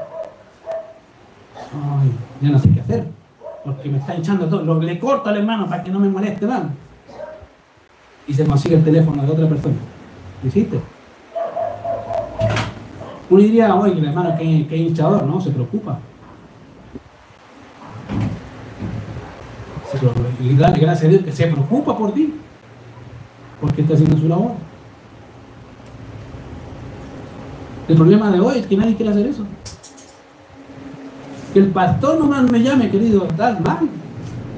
Ay, 1.57 2.13
ya 2.41 2.51
no 2.51 2.59
sé 2.59 2.71
qué 2.71 2.81
hacer, 2.81 3.09
porque 3.65 3.89
me 3.89 3.99
está 3.99 4.15
hinchando 4.15 4.49
todo. 4.49 4.81
le 4.81 4.99
corto 5.01 5.29
al 5.29 5.39
hermano 5.39 5.69
para 5.69 5.83
que 5.83 5.91
no 5.91 5.99
me 5.99 6.09
moleste 6.09 6.47
más. 6.47 6.63
Y 8.29 8.35
se 8.35 8.47
consigue 8.47 8.77
el 8.77 8.85
teléfono 8.85 9.23
de 9.23 9.31
otra 9.31 9.49
persona. 9.49 9.75
¿Hiciste? 10.45 10.81
Uno 13.29 13.43
diría, 13.43 13.75
oye, 13.75 14.07
hermano, 14.07 14.37
qué, 14.39 14.67
qué 14.69 14.77
hinchador, 14.77 15.25
¿no? 15.25 15.41
Se 15.41 15.51
preocupa. 15.51 15.99
y 20.41 20.57
dale 20.57 20.79
gracias 20.79 21.05
a 21.05 21.09
Dios 21.09 21.23
que 21.23 21.33
se 21.33 21.47
preocupa 21.47 21.97
por 21.97 22.13
ti, 22.13 22.35
porque 23.61 23.83
está 23.83 23.95
haciendo 23.95 24.17
su 24.17 24.29
labor. 24.29 24.53
El 27.93 27.99
problema 27.99 28.31
de 28.31 28.41
hoy 28.41 28.57
es 28.57 28.67
que 28.67 28.75
nadie 28.75 28.97
quiere 28.97 29.13
hacer 29.13 29.27
eso. 29.27 29.45
Que 31.53 31.59
el 31.59 31.67
pastor 31.67 32.19
nomás 32.19 32.51
me 32.51 32.63
llame, 32.63 32.91
querido, 32.91 33.25
tal 33.37 33.61
mal. 33.61 33.87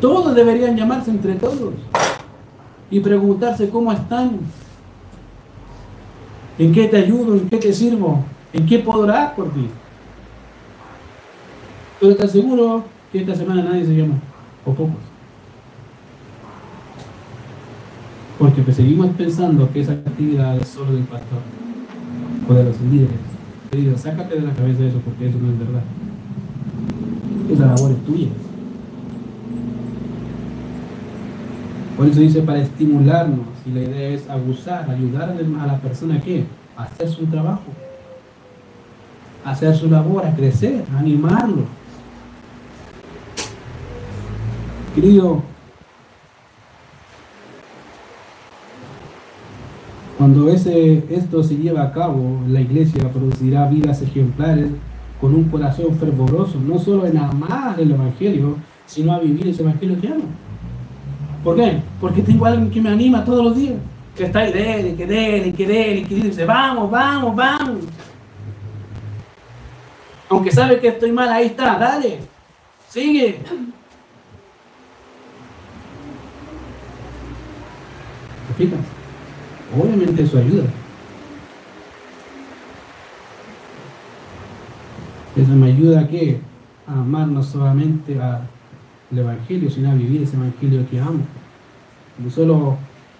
Todos 0.00 0.36
deberían 0.36 0.76
llamarse 0.76 1.10
entre 1.10 1.34
todos 1.34 1.74
y 2.92 3.00
preguntarse 3.00 3.70
cómo 3.70 3.90
están, 3.90 4.38
en 6.60 6.72
qué 6.72 6.86
te 6.86 6.96
ayudo, 6.96 7.34
en 7.34 7.48
qué 7.48 7.56
te 7.56 7.72
sirvo, 7.72 8.24
en 8.52 8.66
qué 8.66 8.78
puedo 8.78 9.00
orar 9.00 9.34
por 9.34 9.52
ti. 9.52 9.68
Pero 11.98 12.12
¿estás 12.12 12.30
seguro 12.30 12.84
que 13.10 13.18
esta 13.18 13.34
semana 13.34 13.64
nadie 13.64 13.84
se 13.84 13.96
llama? 13.96 14.14
O 14.64 14.72
pocos. 14.72 14.94
Porque 18.38 18.72
seguimos 18.72 19.08
pensando 19.16 19.68
que 19.72 19.80
esa 19.80 19.90
actividad 19.90 20.56
es 20.56 20.68
solo 20.68 20.92
del 20.92 21.02
pastor 21.02 21.40
o 22.48 22.54
de 22.54 22.64
los 22.64 22.80
líderes. 22.80 23.16
Querido, 23.70 23.96
sácate 23.96 24.36
de 24.36 24.42
la 24.42 24.52
cabeza 24.52 24.84
eso 24.84 24.98
porque 25.04 25.28
eso 25.28 25.38
no 25.38 25.52
es 25.52 25.58
verdad. 25.58 25.82
Esa 27.50 27.66
labor 27.66 27.92
es 27.92 28.04
tuya. 28.04 28.28
Por 31.96 32.08
eso 32.08 32.20
dice 32.20 32.42
para 32.42 32.60
estimularnos 32.60 33.46
y 33.64 33.70
la 33.70 33.82
idea 33.82 34.08
es 34.10 34.28
abusar, 34.28 34.90
ayudar 34.90 35.30
a 35.60 35.66
la 35.66 35.78
persona 35.78 36.20
que 36.20 36.44
a 36.76 36.84
hacer 36.84 37.08
su 37.08 37.26
trabajo, 37.26 37.62
hacer 39.44 39.76
su 39.76 39.88
labor, 39.88 40.26
a 40.26 40.34
crecer, 40.34 40.84
a 40.94 40.98
animarlo. 40.98 41.64
Querido, 44.94 45.42
cuando 50.24 50.48
ese, 50.48 51.04
esto 51.10 51.44
se 51.44 51.54
lleva 51.54 51.82
a 51.82 51.92
cabo, 51.92 52.40
la 52.48 52.62
iglesia 52.62 53.10
producirá 53.10 53.68
vidas 53.68 54.00
ejemplares 54.00 54.70
con 55.20 55.34
un 55.34 55.44
corazón 55.50 55.94
fervoroso, 55.98 56.58
no 56.66 56.78
solo 56.78 57.04
en 57.04 57.18
amar 57.18 57.78
el 57.78 57.90
Evangelio, 57.90 58.56
sino 58.86 59.12
a 59.12 59.18
vivir 59.18 59.48
ese 59.48 59.60
Evangelio 59.60 60.00
que 60.00 60.08
amo. 60.08 60.24
¿Por 61.44 61.56
qué? 61.56 61.78
Porque 62.00 62.22
tengo 62.22 62.46
alguien 62.46 62.70
que 62.70 62.80
me 62.80 62.88
anima 62.88 63.22
todos 63.22 63.44
los 63.44 63.54
días. 63.54 63.74
Que 64.16 64.24
está 64.24 64.38
ahí, 64.38 64.50
dele, 64.50 64.94
que 64.94 65.06
dele, 65.06 65.52
que 65.52 65.66
dele, 65.66 66.04
que 66.04 66.14
dice, 66.14 66.46
vamos, 66.46 66.90
vamos, 66.90 67.36
vamos. 67.36 67.84
Aunque 70.30 70.50
sabe 70.50 70.80
que 70.80 70.88
estoy 70.88 71.12
mal, 71.12 71.28
ahí 71.28 71.48
está, 71.48 71.76
dale. 71.78 72.20
Sigue. 72.88 73.40
¿Te 78.48 78.54
fijas? 78.56 78.93
Obviamente 79.80 80.22
eso 80.22 80.38
ayuda. 80.38 80.64
Eso 85.36 85.52
me 85.52 85.66
ayuda 85.66 86.00
a 86.00 86.08
qué? 86.08 86.40
A 86.86 87.00
amar 87.00 87.26
no 87.26 87.42
solamente 87.42 88.20
a 88.20 88.42
el 89.10 89.18
Evangelio, 89.18 89.70
sino 89.70 89.90
a 89.90 89.94
vivir 89.94 90.22
ese 90.22 90.36
Evangelio 90.36 90.88
que 90.88 91.00
amo. 91.00 91.20
No 92.22 92.30
solo 92.30 92.76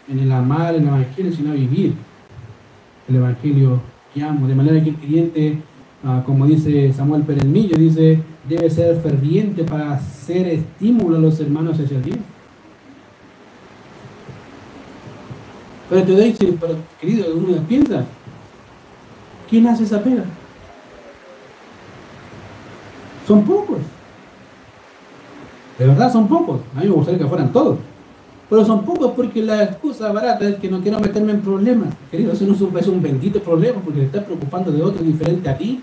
en 0.08 0.18
el 0.18 0.30
amar 0.30 0.74
el 0.74 0.86
Evangelio, 0.86 1.32
sino 1.32 1.50
a 1.50 1.54
vivir 1.54 1.94
el 3.08 3.16
Evangelio 3.16 3.80
que 4.12 4.22
amo. 4.22 4.46
De 4.46 4.54
manera 4.54 4.82
que 4.82 4.90
el 4.90 4.96
cliente, 4.96 5.58
ah, 6.04 6.22
como 6.24 6.46
dice 6.46 6.92
Samuel 6.92 7.22
Perelmillo, 7.22 7.76
dice, 7.76 8.20
debe 8.48 8.70
ser 8.70 8.96
ferviente 9.00 9.64
para 9.64 9.94
hacer 9.94 10.46
estímulo 10.46 11.16
a 11.16 11.20
los 11.20 11.40
hermanos 11.40 11.78
hacia 11.80 12.00
Dios. 12.00 12.18
Pero 15.94 16.06
te 16.06 16.12
doy, 16.12 16.56
pero, 16.60 16.74
querido, 17.00 17.26
uno 17.36 17.56
piensa, 17.68 18.04
¿quién 19.48 19.64
hace 19.68 19.84
esa 19.84 20.02
pega? 20.02 20.24
Son 23.28 23.44
pocos. 23.44 23.78
De 25.78 25.86
verdad 25.86 26.12
son 26.12 26.26
pocos. 26.26 26.62
A 26.74 26.80
mí 26.80 26.86
me 26.86 26.94
gustaría 26.94 27.20
que 27.20 27.28
fueran 27.28 27.52
todos. 27.52 27.78
Pero 28.50 28.64
son 28.64 28.84
pocos 28.84 29.12
porque 29.12 29.40
la 29.40 29.62
excusa 29.62 30.10
barata 30.10 30.48
es 30.48 30.56
que 30.56 30.68
no 30.68 30.80
quiero 30.80 30.98
meterme 30.98 31.30
en 31.30 31.42
problemas. 31.42 31.94
Querido, 32.10 32.32
eso 32.32 32.44
no 32.44 32.54
es 32.76 32.88
un, 32.88 33.00
bendito 33.00 33.38
problema 33.38 33.80
porque 33.80 34.00
te 34.00 34.06
estás 34.06 34.24
preocupando 34.24 34.72
de 34.72 34.82
otro 34.82 35.00
diferente 35.00 35.48
a 35.48 35.56
ti. 35.56 35.80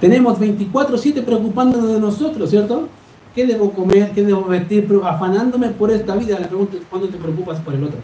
Tenemos 0.00 0.40
24-7 0.40 1.22
preocupándonos 1.22 1.92
de 1.92 2.00
nosotros, 2.00 2.50
¿cierto? 2.50 2.88
¿Qué 3.34 3.46
debo 3.46 3.72
comer? 3.72 4.10
¿Qué 4.12 4.22
debo 4.22 4.44
vestir? 4.44 4.88
Afanándome 5.04 5.68
por 5.68 5.90
esta 5.90 6.14
vida. 6.16 6.38
La 6.38 6.48
pregunta 6.48 6.76
es, 6.76 6.82
¿cuándo 6.88 7.08
te 7.08 7.16
preocupas 7.16 7.60
por 7.60 7.74
el 7.74 7.84
otro? 7.84 7.98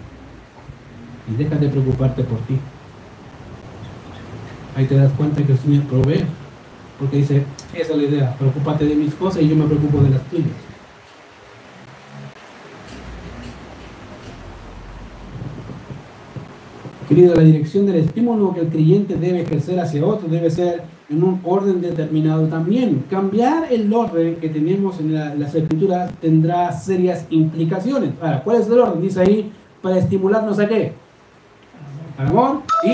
Y 1.31 1.37
deja 1.37 1.57
de 1.57 1.69
preocuparte 1.69 2.25
por 2.25 2.39
ti. 2.41 2.59
Ahí 4.75 4.87
te 4.87 4.97
das 4.97 5.13
cuenta 5.13 5.45
que 5.45 5.53
el 5.53 5.59
Señor 5.59 5.85
provee. 5.85 6.25
Porque 6.99 7.19
dice, 7.19 7.45
esa 7.75 7.93
es 7.93 7.97
la 7.97 8.03
idea, 8.03 8.35
preocúpate 8.37 8.85
de 8.85 8.97
mis 8.97 9.15
cosas 9.15 9.43
y 9.43 9.49
yo 9.49 9.55
me 9.55 9.67
preocupo 9.67 10.03
de 10.03 10.11
las 10.11 10.23
tuyas. 10.25 10.51
Querido, 17.09 17.35
la 17.37 17.43
dirección 17.43 17.87
del 17.87 17.97
estímulo 17.97 18.53
que 18.53 18.61
el 18.61 18.69
creyente 18.69 19.15
debe 19.17 19.43
ejercer 19.43 19.79
hacia 19.79 20.05
otro 20.05 20.29
debe 20.29 20.51
ser 20.51 20.83
en 21.09 21.23
un 21.23 21.41
orden 21.45 21.81
determinado 21.81 22.47
también. 22.49 23.05
Cambiar 23.11 23.73
el 23.73 23.93
orden 23.93 24.37
que 24.37 24.49
tenemos 24.49 25.01
en 25.01 25.15
las 25.15 25.55
escrituras 25.55 26.13
tendrá 26.21 26.73
serias 26.73 27.27
implicaciones. 27.31 28.11
Ahora, 28.21 28.43
¿cuál 28.43 28.61
es 28.61 28.67
el 28.67 28.79
orden? 28.79 29.01
Dice 29.01 29.21
ahí, 29.21 29.53
para 29.81 29.99
estimularnos 29.99 30.59
a 30.59 30.69
qué? 30.69 30.93
Al 32.19 32.27
amor 32.29 32.63
y 32.85 32.93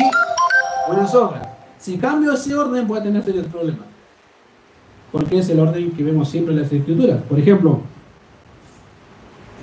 buenas 0.89 1.15
obras. 1.15 1.49
Si 1.79 1.99
cambio 1.99 2.33
ese 2.33 2.55
orden, 2.55 2.87
voy 2.87 2.99
a 2.99 3.03
tener 3.03 3.23
serios 3.23 3.47
problemas 3.47 3.95
porque 5.15 5.39
es 5.39 5.49
el 5.49 5.61
orden 5.61 5.93
que 5.93 6.03
vemos 6.03 6.29
siempre 6.29 6.53
en 6.53 6.61
las 6.61 6.73
escrituras. 6.73 7.23
Por 7.29 7.39
ejemplo, 7.39 7.79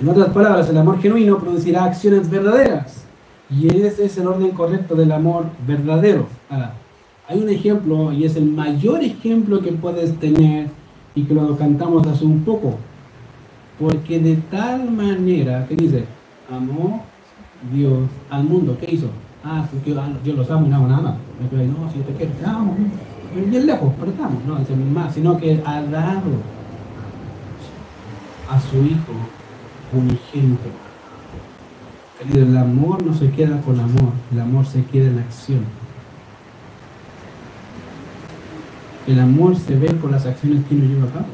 en 0.00 0.08
otras 0.08 0.30
palabras, 0.30 0.66
el 0.70 0.78
amor 0.78 0.98
genuino 0.98 1.38
producirá 1.38 1.84
acciones 1.84 2.30
verdaderas. 2.30 3.04
Y 3.50 3.68
ese 3.68 4.06
es 4.06 4.16
el 4.16 4.28
orden 4.28 4.52
correcto 4.52 4.94
del 4.94 5.12
amor 5.12 5.44
verdadero. 5.66 6.26
Ahora, 6.48 6.72
hay 7.32 7.42
un 7.42 7.48
ejemplo, 7.48 8.12
y 8.12 8.24
es 8.24 8.36
el 8.36 8.46
mayor 8.46 9.02
ejemplo 9.02 9.60
que 9.60 9.72
puedes 9.72 10.14
tener, 10.18 10.68
y 11.14 11.22
que 11.22 11.34
lo 11.34 11.56
cantamos 11.56 12.06
hace 12.06 12.24
un 12.24 12.44
poco. 12.44 12.76
Porque 13.78 14.18
de 14.18 14.36
tal 14.50 14.90
manera, 14.90 15.66
¿qué 15.66 15.74
dice? 15.74 16.04
Amó 16.50 17.04
Dios 17.72 18.08
al 18.30 18.44
mundo. 18.44 18.76
¿Qué 18.78 18.94
hizo? 18.94 19.08
Ah, 19.44 19.66
yo, 20.24 20.34
los 20.34 20.50
amo 20.50 20.66
y 20.66 20.68
no 20.68 20.76
hago 20.76 20.88
nada 20.88 21.02
más. 21.02 21.14
No, 21.40 21.90
si 21.90 21.98
yo 21.98 22.04
te 22.04 22.12
quiero, 22.14 22.32
te 22.32 22.44
amo 22.44 22.76
bien 23.34 23.66
lejos, 23.66 23.92
pero 23.98 24.10
estamos, 24.10 24.44
no 24.44 24.58
es 24.58 24.68
más, 24.92 25.14
sino 25.14 25.38
que 25.38 25.62
ha 25.64 25.82
dado 25.82 26.30
a 28.50 28.60
su 28.60 28.76
Hijo 28.76 29.12
unigénito. 29.92 30.68
El 32.34 32.56
amor 32.56 33.02
no 33.02 33.14
se 33.14 33.30
queda 33.30 33.60
con 33.62 33.80
amor, 33.80 34.12
el 34.30 34.40
amor 34.40 34.66
se 34.66 34.84
queda 34.84 35.08
en 35.08 35.18
acción. 35.18 35.81
El 39.06 39.20
amor 39.20 39.56
se 39.56 39.76
ve 39.76 39.88
por 39.94 40.10
las 40.10 40.26
acciones 40.26 40.64
que 40.66 40.74
uno 40.74 40.84
lleva 40.84 41.08
a 41.08 41.12
cabo. 41.12 41.26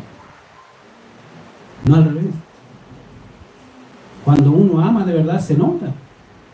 No 1.85 1.95
al 1.97 2.05
revés. 2.05 2.35
Cuando 4.25 4.53
uno 4.53 4.81
ama 4.81 5.05
de 5.05 5.15
verdad 5.15 5.41
se 5.41 5.57
nota, 5.57 5.87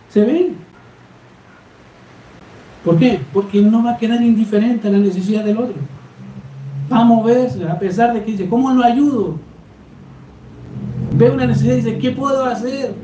se 0.08 0.24
ve. 0.24 0.52
¿Por 2.84 2.98
qué? 2.98 3.20
Porque 3.32 3.62
no 3.62 3.82
va 3.82 3.92
a 3.92 3.96
quedar 3.96 4.22
indiferente 4.22 4.88
a 4.88 4.90
la 4.90 4.98
necesidad 4.98 5.44
del 5.44 5.58
otro. 5.58 5.76
Va 6.92 6.98
a 6.98 7.04
moverse, 7.04 7.66
a 7.66 7.78
pesar 7.78 8.12
de 8.12 8.22
que 8.22 8.32
dice, 8.32 8.48
¿cómo 8.48 8.72
lo 8.72 8.84
ayudo? 8.84 9.38
Ve 11.16 11.30
una 11.30 11.46
necesidad 11.46 11.74
y 11.74 11.76
dice, 11.76 11.98
¿qué 11.98 12.10
puedo 12.10 12.44
hacer? 12.44 12.94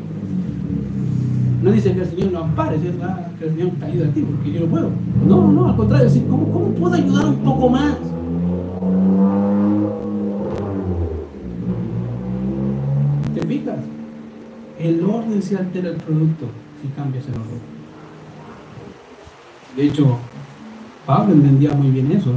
No 1.62 1.70
dice 1.72 1.92
que 1.92 2.00
el 2.00 2.08
Señor 2.08 2.32
no 2.32 2.38
ampare, 2.40 2.78
ah, 3.02 3.28
que 3.38 3.44
el 3.44 3.50
Señor 3.50 3.70
te 3.78 3.84
ayude 3.84 4.08
a 4.08 4.12
ti 4.12 4.22
porque 4.22 4.52
yo 4.52 4.60
no 4.60 4.66
puedo. 4.66 4.90
No, 5.26 5.52
no, 5.52 5.68
al 5.68 5.76
contrario, 5.76 6.06
decir, 6.06 6.26
¿cómo, 6.26 6.50
¿cómo 6.50 6.70
puedo 6.70 6.94
ayudar 6.94 7.26
un 7.26 7.36
poco 7.36 7.68
más? 7.68 7.96
¿Te 13.34 13.46
fijas? 13.46 13.78
El 14.78 15.04
orden 15.04 15.42
se 15.42 15.58
altera 15.58 15.90
el 15.90 15.96
producto 15.96 16.46
si 16.80 16.88
cambias 16.88 17.26
el 17.28 17.34
orden. 17.34 17.60
De 19.76 19.86
hecho, 19.86 20.18
Pablo 21.04 21.34
entendía 21.34 21.74
muy 21.74 21.90
bien 21.90 22.10
eso. 22.12 22.32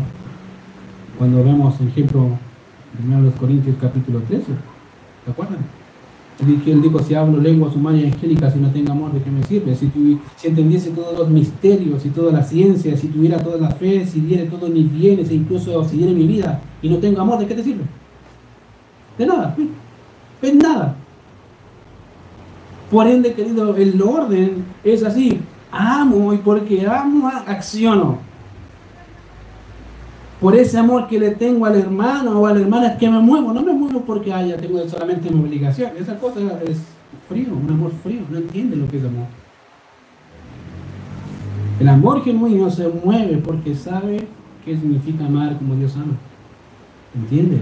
Cuando 1.17 1.41
vemos, 1.43 1.75
por 1.75 1.87
ejemplo, 1.87 2.27
en 3.01 3.25
los 3.25 3.33
Corintios 3.35 3.77
capítulo 3.79 4.19
13, 4.19 4.45
¿te 5.23 5.31
acuerdan? 5.31 5.59
Él 6.39 6.81
dijo, 6.81 6.99
si 6.99 7.13
hablo 7.13 7.39
lenguas 7.39 7.75
humanas 7.75 8.01
y 8.01 8.05
angélicas 8.05 8.55
y 8.55 8.59
no 8.59 8.69
tengo 8.69 8.91
amor, 8.91 9.13
¿de 9.13 9.21
qué 9.21 9.29
me 9.29 9.43
sirve? 9.43 9.75
Si, 9.75 9.89
si 10.35 10.47
entendiese 10.47 10.89
todos 10.91 11.17
los 11.17 11.29
misterios 11.29 12.05
y 12.05 12.09
toda 12.09 12.31
la 12.31 12.43
ciencia, 12.43 12.97
si 12.97 13.07
tuviera 13.07 13.37
toda 13.37 13.57
la 13.57 13.71
fe, 13.71 14.05
si 14.05 14.21
diera 14.21 14.49
todos 14.49 14.69
mis 14.69 14.91
bienes 14.91 15.29
e 15.29 15.35
incluso 15.35 15.83
si 15.87 15.97
diera 15.97 16.11
mi 16.11 16.25
vida 16.25 16.59
y 16.81 16.89
no 16.89 16.97
tengo 16.97 17.21
amor, 17.21 17.39
¿de 17.39 17.45
qué 17.45 17.55
te 17.55 17.63
sirve? 17.63 17.83
De 19.17 19.25
nada, 19.25 19.55
de 20.41 20.53
nada. 20.53 20.95
Por 22.89 23.07
ende, 23.07 23.33
querido, 23.33 23.75
el 23.75 24.01
orden 24.01 24.65
es 24.83 25.03
así 25.03 25.39
amo 25.73 26.33
y 26.33 26.37
porque 26.37 26.85
amo 26.85 27.27
acciono. 27.27 28.19
Por 30.43 30.57
ese 30.57 30.77
amor 30.77 31.07
que 31.07 31.17
le 31.17 31.31
tengo 31.31 31.65
al 31.65 31.77
hermano 31.77 32.41
o 32.41 32.45
a 32.45 32.53
la 32.53 32.59
hermana 32.59 32.87
es 32.87 32.97
que 32.97 33.09
me 33.09 33.19
muevo. 33.19 33.53
No 33.53 33.61
me 33.61 33.71
muevo 33.71 34.01
porque 34.01 34.33
haya, 34.33 34.57
tengo 34.57 34.77
solamente 34.89 35.31
mi 35.31 35.41
obligación. 35.41 35.91
Esa 35.97 36.19
cosa 36.19 36.41
es 36.67 36.79
frío, 37.29 37.53
un 37.53 37.71
amor 37.71 37.93
frío. 38.03 38.23
No 38.29 38.39
entiende 38.39 38.75
lo 38.75 38.85
que 38.89 38.97
es 38.97 39.05
amor. 39.05 39.27
El 41.79 41.87
amor 41.87 42.25
genuino 42.25 42.69
se 42.69 42.89
mueve 42.89 43.37
porque 43.37 43.73
sabe 43.73 44.27
qué 44.65 44.75
significa 44.75 45.25
amar 45.25 45.57
como 45.57 45.75
Dios 45.75 45.95
ama. 45.95 46.17
¿Entiendes? 47.15 47.61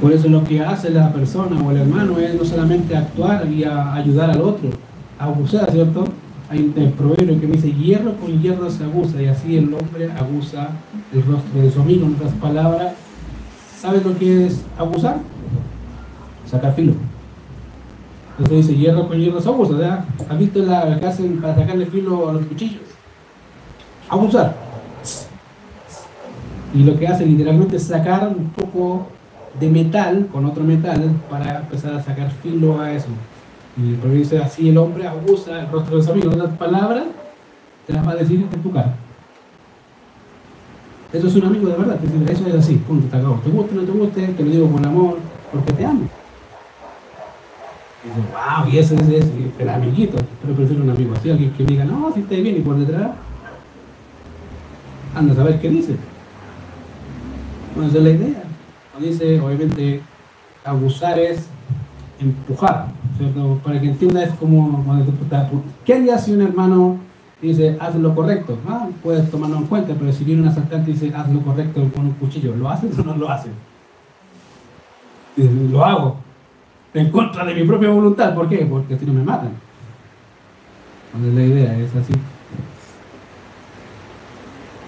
Por 0.00 0.10
eso 0.10 0.26
lo 0.30 0.42
que 0.42 0.62
hace 0.62 0.88
la 0.88 1.12
persona 1.12 1.60
o 1.62 1.70
el 1.70 1.76
hermano 1.76 2.18
es 2.18 2.34
no 2.34 2.46
solamente 2.46 2.96
actuar 2.96 3.46
y 3.46 3.62
ayudar 3.62 4.30
al 4.30 4.40
otro, 4.40 4.70
a 5.18 5.26
abusar, 5.26 5.70
¿cierto? 5.70 6.06
Hay 6.52 6.58
un 6.58 6.92
proverbio 6.92 7.40
que 7.40 7.46
me 7.46 7.56
dice, 7.56 7.72
hierro 7.72 8.14
con 8.16 8.42
hierro 8.42 8.70
se 8.70 8.84
abusa 8.84 9.22
y 9.22 9.24
así 9.24 9.56
el 9.56 9.72
hombre 9.72 10.12
abusa 10.12 10.68
el 11.10 11.24
rostro 11.24 11.62
de 11.62 11.70
su 11.70 11.80
amigo. 11.80 12.04
En 12.04 12.14
otras 12.14 12.34
palabras, 12.34 12.92
¿sabes 13.80 14.04
lo 14.04 14.18
que 14.18 14.48
es 14.48 14.60
abusar? 14.76 15.16
Sacar 16.46 16.74
filo. 16.74 16.92
Entonces 18.38 18.66
dice, 18.66 18.78
hierro 18.78 19.08
con 19.08 19.18
hierro 19.18 19.40
se 19.40 19.48
abusa, 19.48 19.72
¿verdad? 19.72 20.04
¿Has 20.28 20.38
visto 20.38 20.58
la 20.58 21.00
que 21.00 21.06
hacen 21.06 21.40
para 21.40 21.54
sacarle 21.54 21.86
filo 21.86 22.28
a 22.28 22.34
los 22.34 22.44
cuchillos? 22.44 22.82
Abusar. 24.10 24.54
Y 26.74 26.82
lo 26.82 26.98
que 26.98 27.08
hace 27.08 27.24
literalmente 27.24 27.76
es 27.76 27.84
sacar 27.84 28.28
un 28.28 28.50
poco 28.50 29.06
de 29.58 29.70
metal 29.70 30.28
con 30.30 30.44
otro 30.44 30.64
metal 30.64 31.12
para 31.30 31.60
empezar 31.60 31.94
a 31.94 32.02
sacar 32.02 32.30
filo 32.42 32.78
a 32.78 32.92
eso. 32.92 33.08
Y 33.76 33.94
el 33.94 34.18
dice 34.18 34.38
así 34.38 34.68
el 34.68 34.78
hombre 34.78 35.06
abusa 35.06 35.60
el 35.60 35.70
rostro 35.70 35.96
de 35.96 36.02
su 36.02 36.12
amigo. 36.12 36.30
Otras 36.30 36.56
palabras 36.56 37.04
te 37.86 37.92
las 37.92 38.06
va 38.06 38.12
a 38.12 38.16
decir 38.16 38.46
en 38.52 38.62
tu 38.62 38.70
cara. 38.70 38.94
Eso 41.12 41.26
es 41.26 41.34
un 41.36 41.44
amigo 41.44 41.68
de 41.68 41.76
verdad. 41.76 41.98
Eso 42.28 42.46
es 42.46 42.54
así, 42.54 42.74
punto, 42.76 43.08
te 43.08 43.16
acabo. 43.16 43.40
Te 43.44 43.50
guste 43.50 43.74
no 43.74 43.82
te 43.82 43.92
guste, 43.92 44.26
te 44.28 44.42
lo 44.42 44.50
digo 44.50 44.70
con 44.70 44.84
amor, 44.84 45.18
porque 45.52 45.72
te 45.72 45.84
amo. 45.84 46.08
Y 48.04 48.08
dice, 48.08 48.20
wow, 48.32 48.68
y 48.72 48.78
ese 48.78 48.94
es, 48.94 49.26
el 49.58 49.68
amiguito. 49.68 50.18
Pero 50.42 50.54
prefiero 50.54 50.82
un 50.82 50.90
amigo 50.90 51.14
así, 51.14 51.30
alguien 51.30 51.52
que 51.52 51.64
diga, 51.64 51.84
no, 51.84 52.12
si 52.14 52.20
está 52.20 52.34
bien 52.36 52.56
y 52.56 52.60
por 52.60 52.76
detrás, 52.76 53.12
anda 55.14 55.32
a 55.32 55.36
saber 55.36 55.60
qué 55.60 55.68
dice. 55.68 55.96
Bueno, 57.74 57.88
esa 57.90 57.98
es 57.98 58.04
la 58.04 58.10
idea 58.10 58.42
dice, 59.00 59.40
obviamente, 59.40 60.00
abusar 60.64 61.18
es 61.18 61.46
empujar, 62.22 62.86
¿cierto? 63.18 63.60
Para 63.64 63.80
que 63.80 63.88
entiendas 63.88 64.34
como, 64.38 64.84
¿qué 65.84 65.94
haría 65.94 66.18
si 66.18 66.32
un 66.32 66.42
hermano 66.42 66.96
dice, 67.40 67.76
haz 67.80 67.94
lo 67.96 68.14
correcto? 68.14 68.58
Ah, 68.68 68.88
puedes 69.02 69.30
tomarlo 69.30 69.56
en 69.56 69.64
cuenta, 69.64 69.94
pero 69.98 70.12
si 70.12 70.24
viene 70.24 70.42
un 70.42 70.48
asaltante 70.48 70.90
y 70.90 70.94
dice, 70.94 71.12
haz 71.14 71.28
lo 71.30 71.40
correcto 71.40 71.82
con 71.94 72.06
un 72.06 72.12
cuchillo, 72.12 72.54
¿lo 72.56 72.68
haces 72.68 72.98
o 72.98 73.04
no 73.04 73.16
lo 73.16 73.30
haces? 73.30 73.52
lo 75.36 75.84
hago, 75.84 76.16
en 76.92 77.10
contra 77.10 77.44
de 77.44 77.54
mi 77.54 77.64
propia 77.64 77.88
voluntad, 77.88 78.34
¿por 78.34 78.48
qué? 78.48 78.66
Porque 78.66 78.98
si 78.98 79.06
no 79.06 79.14
me 79.14 79.22
matan. 79.22 79.52
Entonces 81.14 81.34
la 81.34 81.44
idea 81.44 81.78
es 81.78 81.96
así. 81.96 82.12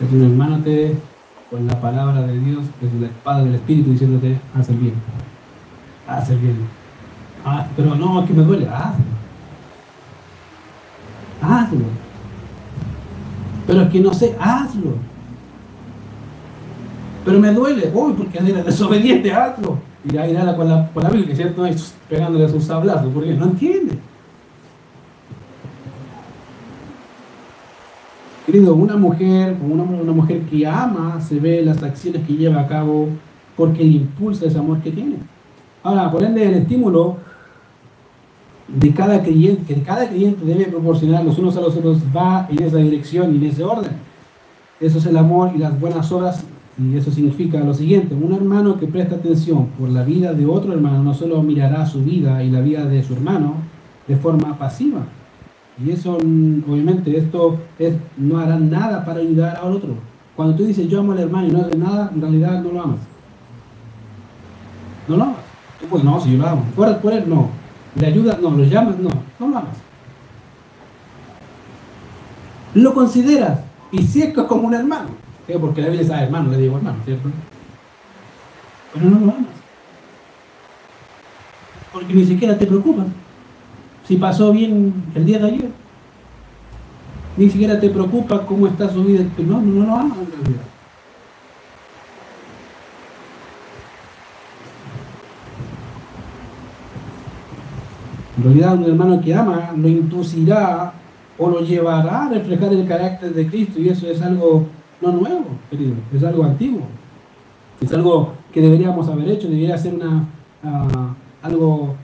Es 0.03 0.13
un 0.13 0.23
hermano 0.23 0.59
te 0.63 0.95
con 1.55 1.67
la 1.69 1.81
palabra 1.81 2.23
de 2.23 2.37
Dios, 2.39 2.65
es 2.83 3.01
la 3.01 3.07
espada 3.07 3.45
del 3.45 3.55
Espíritu, 3.55 3.93
diciéndote, 3.93 4.39
haz 4.59 4.69
el 4.71 4.77
bien. 4.77 4.95
Haz 6.09 6.31
el 6.31 6.39
bien. 6.39 6.57
Ah, 7.45 7.67
pero 7.77 7.95
no, 7.95 8.21
es 8.21 8.27
que 8.27 8.35
me 8.35 8.43
duele. 8.43 8.67
Hazlo. 8.67 9.05
Hazlo. 11.43 11.85
Pero 13.67 13.83
es 13.83 13.89
que 13.91 14.01
no 14.01 14.15
sé, 14.15 14.37
hazlo. 14.41 14.95
Pero 17.25 17.41
me 17.41 17.53
duele. 17.53 17.91
Uy, 17.93 18.15
porque 18.15 18.39
eres 18.39 18.65
desobediente, 18.65 19.33
hazlo. 19.33 19.79
Y 20.11 20.17
ahí 20.17 20.33
nada 20.33 20.57
con 20.57 20.69
la, 20.69 20.91
con 20.93 21.03
la 21.03 21.11
Biblia, 21.11 21.35
¿cierto? 21.35 21.65
pegándole 22.09 22.45
a 22.45 22.49
sus 22.49 22.65
sablazos, 22.65 23.11
porque 23.13 23.33
no 23.33 23.47
entiende. 23.47 23.99
Querido, 28.45 28.75
una 28.75 28.97
mujer, 28.97 29.57
una, 29.63 29.83
una 29.83 30.13
mujer 30.13 30.43
que 30.43 30.67
ama, 30.67 31.19
se 31.21 31.41
ve 31.41 31.63
las 31.63 31.83
acciones 31.83 32.27
que 32.27 32.35
lleva 32.35 32.61
a 32.61 32.67
cabo 32.67 33.09
porque 33.57 33.83
le 33.83 33.93
impulsa 33.93 34.47
ese 34.47 34.59
amor 34.59 34.81
que 34.81 34.91
tiene. 34.91 35.17
Ahora, 35.83 36.11
por 36.11 36.23
ende, 36.23 36.47
el 36.47 36.55
estímulo 36.55 37.17
de 38.69 38.93
cada 38.93 39.23
creyente, 39.23 39.75
que 39.75 39.83
cada 39.83 40.09
creyente 40.09 40.45
debe 40.45 40.65
proporcionar 40.67 41.25
los 41.25 41.39
unos 41.39 41.57
a 41.57 41.61
los 41.61 41.77
otros, 41.77 41.99
va 42.17 42.47
en 42.51 42.63
esa 42.63 42.79
dirección 42.79 43.35
y 43.35 43.39
en 43.39 43.45
ese 43.45 43.65
orden. 43.65 43.93
Eso 44.81 44.99
es 44.99 45.07
el 45.07 45.17
amor 45.17 45.53
y 45.55 45.59
las 45.59 45.79
buenas 45.79 46.11
obras, 46.13 46.45
y 46.79 46.97
eso 46.97 47.11
significa 47.11 47.61
lo 47.61 47.75
siguiente, 47.75 48.15
un 48.15 48.33
hermano 48.33 48.79
que 48.79 48.87
presta 48.87 49.17
atención 49.17 49.67
por 49.79 49.89
la 49.91 50.03
vida 50.03 50.33
de 50.33 50.47
otro 50.47 50.73
hermano 50.73 51.05
no 51.05 51.15
solo 51.15 51.43
mirará 51.43 51.87
su 51.87 52.03
vida 52.03 52.43
y 52.43 52.51
la 52.51 52.61
vida 52.61 52.85
de 52.87 53.03
su 53.03 53.13
hermano 53.15 53.55
de 54.09 54.17
forma 54.17 54.59
pasiva, 54.59 55.07
y 55.83 55.91
eso, 55.91 56.19
mm, 56.25 56.71
obviamente, 56.71 57.17
esto 57.17 57.59
es, 57.79 57.95
no 58.17 58.39
hará 58.39 58.59
nada 58.59 59.05
para 59.05 59.21
ayudar 59.21 59.57
al 59.57 59.73
otro. 59.73 59.95
Cuando 60.37 60.57
tú 60.57 60.65
dices 60.65 60.89
yo 60.89 61.01
amo 61.01 61.13
al 61.13 61.21
hermano 61.21 61.49
y 61.49 61.51
no 61.51 61.61
haces 61.61 61.77
nada, 61.77 62.11
en 62.15 62.21
realidad 62.21 62.63
no 62.63 62.73
lo 62.73 62.83
amas. 62.83 63.01
No 65.09 65.17
lo 65.17 65.25
amas. 65.25 65.37
Pues 65.91 66.05
no, 66.05 66.21
si 66.21 66.33
yo 66.33 66.39
lo 66.39 66.49
amo. 66.49 66.65
Por, 66.75 66.97
por 66.99 67.13
él, 67.13 67.25
no. 67.29 67.49
Le 67.97 68.07
ayudas, 68.07 68.41
no. 68.41 68.51
Lo 68.51 68.65
llamas, 68.65 68.99
no. 68.99 69.11
No 69.39 69.49
lo 69.49 69.59
amas. 69.59 69.77
Lo 72.75 72.95
consideras. 72.95 73.61
Y 73.93 74.03
si 74.03 74.23
es 74.23 74.35
como 74.35 74.69
un 74.69 74.75
hermano. 74.75 75.11
Porque 75.61 75.83
la 75.83 75.89
Biblia 75.89 76.07
sabe 76.07 76.25
hermano, 76.25 76.51
le 76.51 76.59
digo 76.59 76.77
hermano, 76.77 76.99
¿cierto? 77.05 77.29
Pero 78.93 79.11
no 79.11 79.19
lo 79.21 79.33
amas. 79.33 79.55
Porque 81.93 82.13
ni 82.13 82.25
siquiera 82.25 82.59
te 82.59 82.67
preocupas 82.67 83.07
si 84.07 84.17
pasó 84.17 84.53
bien 84.53 84.93
el 85.15 85.25
día 85.25 85.39
de 85.39 85.47
ayer. 85.47 85.71
Ni 87.37 87.51
siquiera 87.51 87.79
te 87.79 87.91
preocupa 87.91 88.45
cómo 88.47 88.67
está 88.67 88.89
su 88.89 89.05
vida. 89.05 89.25
No, 89.39 89.61
no 89.61 89.87
lo 89.87 89.95
amas 89.95 90.19
en 90.19 90.31
realidad. 90.31 90.74
Realidad 98.45 98.75
un 98.75 98.85
hermano 98.85 99.21
que 99.21 99.35
ama 99.35 99.73
lo 99.77 99.89
inducirá 99.89 100.93
o 101.39 101.49
lo 101.49 101.61
llevará 101.61 102.27
a 102.27 102.29
reflejar 102.29 102.73
el 102.73 102.87
carácter 102.87 103.35
de 103.35 103.47
Cristo 103.49 103.81
y 103.81 103.89
eso 103.89 104.07
es 104.07 104.23
algo 104.23 104.67
no 105.01 105.13
nuevo, 105.13 105.45
querido, 105.71 105.95
es 106.13 106.23
algo 106.25 106.45
antiguo. 106.45 106.83
Es 107.81 107.93
algo 107.93 108.33
que 108.53 108.61
deberíamos 108.61 109.09
haber 109.09 109.29
hecho, 109.29 109.49
debería 109.49 109.77
ser 109.77 109.95
una, 109.95 110.25
ah, 110.63 111.15
algo 111.43 111.95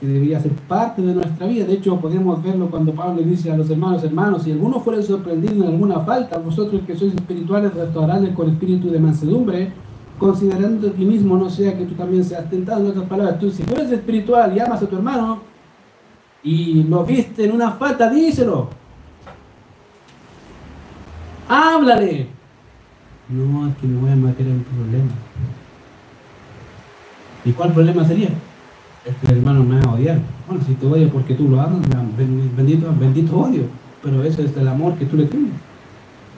que 0.00 0.06
debería 0.06 0.40
ser 0.40 0.52
parte 0.52 1.02
de 1.02 1.14
nuestra 1.14 1.46
vida. 1.46 1.66
De 1.66 1.74
hecho, 1.74 2.00
podemos 2.00 2.42
verlo 2.42 2.70
cuando 2.70 2.92
Pablo 2.92 3.20
le 3.20 3.26
dice 3.28 3.52
a 3.52 3.56
los 3.56 3.68
hermanos, 3.70 4.02
hermanos, 4.02 4.42
si 4.42 4.52
alguno 4.52 4.80
fuera 4.80 5.02
sorprendido 5.02 5.64
en 5.64 5.72
alguna 5.72 6.00
falta, 6.00 6.38
vosotros 6.38 6.80
que 6.86 6.96
sois 6.96 7.14
espirituales, 7.14 7.74
restauradles 7.74 8.34
con 8.34 8.48
espíritu 8.48 8.90
de 8.90 8.98
mansedumbre, 8.98 9.72
considerando 10.18 10.88
a 10.88 10.92
ti 10.92 11.04
mismo, 11.04 11.36
no 11.36 11.50
sea 11.50 11.76
que 11.76 11.84
tú 11.84 11.94
también 11.94 12.24
seas 12.24 12.48
tentado. 12.48 12.80
En 12.80 12.90
otras 12.90 13.06
palabras, 13.06 13.38
tú 13.38 13.50
si 13.50 13.62
tú 13.62 13.74
eres 13.74 13.92
espiritual 13.92 14.56
y 14.56 14.60
amas 14.60 14.82
a 14.82 14.86
tu 14.86 14.96
hermano 14.96 15.40
y 16.42 16.82
lo 16.84 17.04
viste 17.04 17.44
en 17.44 17.52
una 17.52 17.72
falta, 17.72 18.10
díselo. 18.10 18.70
Háblale. 21.48 22.28
No, 23.28 23.68
es 23.68 23.76
que 23.76 23.86
me 23.86 24.00
voy 24.00 24.10
a 24.10 24.16
meter 24.16 24.46
en 24.46 24.52
un 24.52 24.64
problema. 24.64 25.10
¿Y 27.44 27.52
cuál 27.52 27.72
problema 27.72 28.04
sería? 28.04 28.30
este 29.04 29.32
hermano 29.32 29.64
me 29.64 29.80
va 29.80 29.92
a 29.92 29.94
odiar. 29.94 30.18
Bueno, 30.46 30.62
si 30.66 30.74
te 30.74 30.86
odia 30.86 31.08
porque 31.10 31.34
tú 31.34 31.48
lo 31.48 31.60
amas, 31.60 31.80
bendito, 32.56 32.94
bendito 32.98 33.38
odio. 33.38 33.62
Pero 34.02 34.22
ese 34.24 34.44
es 34.44 34.56
el 34.56 34.68
amor 34.68 34.94
que 34.94 35.06
tú 35.06 35.16
le 35.16 35.24
tienes. 35.26 35.52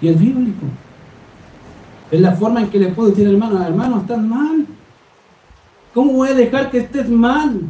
Y 0.00 0.08
es 0.08 0.18
bíblico. 0.18 0.66
Es 2.10 2.20
la 2.20 2.32
forma 2.32 2.60
en 2.60 2.70
que 2.70 2.78
le 2.78 2.88
puedo 2.88 3.10
decir, 3.10 3.26
hermano, 3.26 3.62
hermano, 3.62 4.00
estás 4.00 4.22
mal. 4.22 4.66
¿Cómo 5.94 6.12
voy 6.12 6.30
a 6.30 6.34
dejar 6.34 6.70
que 6.70 6.78
estés 6.78 7.08
mal? 7.08 7.60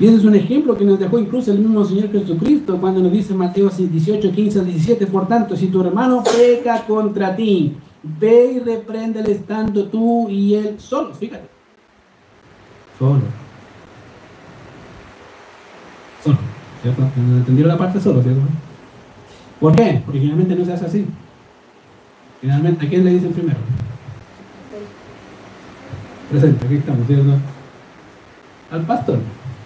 Y 0.00 0.06
ese 0.06 0.16
es 0.16 0.24
un 0.24 0.34
ejemplo 0.34 0.76
que 0.76 0.84
nos 0.84 0.98
dejó 0.98 1.18
incluso 1.18 1.52
el 1.52 1.58
mismo 1.58 1.84
Señor 1.84 2.10
Jesucristo 2.10 2.78
cuando 2.80 3.00
nos 3.00 3.12
dice 3.12 3.34
Mateo 3.34 3.68
18, 3.68 4.32
15 4.32 4.64
17, 4.64 5.06
por 5.06 5.28
tanto, 5.28 5.56
si 5.56 5.68
tu 5.68 5.80
hermano 5.80 6.24
peca 6.24 6.84
contra 6.86 7.36
ti, 7.36 7.76
ve 8.02 8.54
y 8.56 8.58
repréndele 8.58 9.32
estando 9.32 9.84
tú 9.84 10.28
y 10.28 10.54
él 10.54 10.76
solos, 10.78 11.16
fíjate. 11.18 11.46
Solo. 12.98 13.20
Solo, 16.24 16.38
¿cierto? 16.82 17.02
¿Entendieron 17.16 17.72
la 17.72 17.78
parte 17.78 18.00
solo, 18.00 18.22
cierto? 18.22 18.40
¿Por 19.60 19.76
qué? 19.76 20.02
Porque 20.04 20.18
generalmente 20.18 20.56
no 20.56 20.64
se 20.64 20.72
hace 20.72 20.86
así. 20.86 21.06
Generalmente, 22.40 22.86
¿a 22.86 22.88
quién 22.88 23.04
le 23.04 23.12
dicen 23.12 23.32
primero? 23.32 23.58
Presente, 26.30 26.66
aquí 26.66 26.74
estamos, 26.74 27.06
¿cierto? 27.06 27.32
Al 28.72 28.82
pastor. 28.86 29.18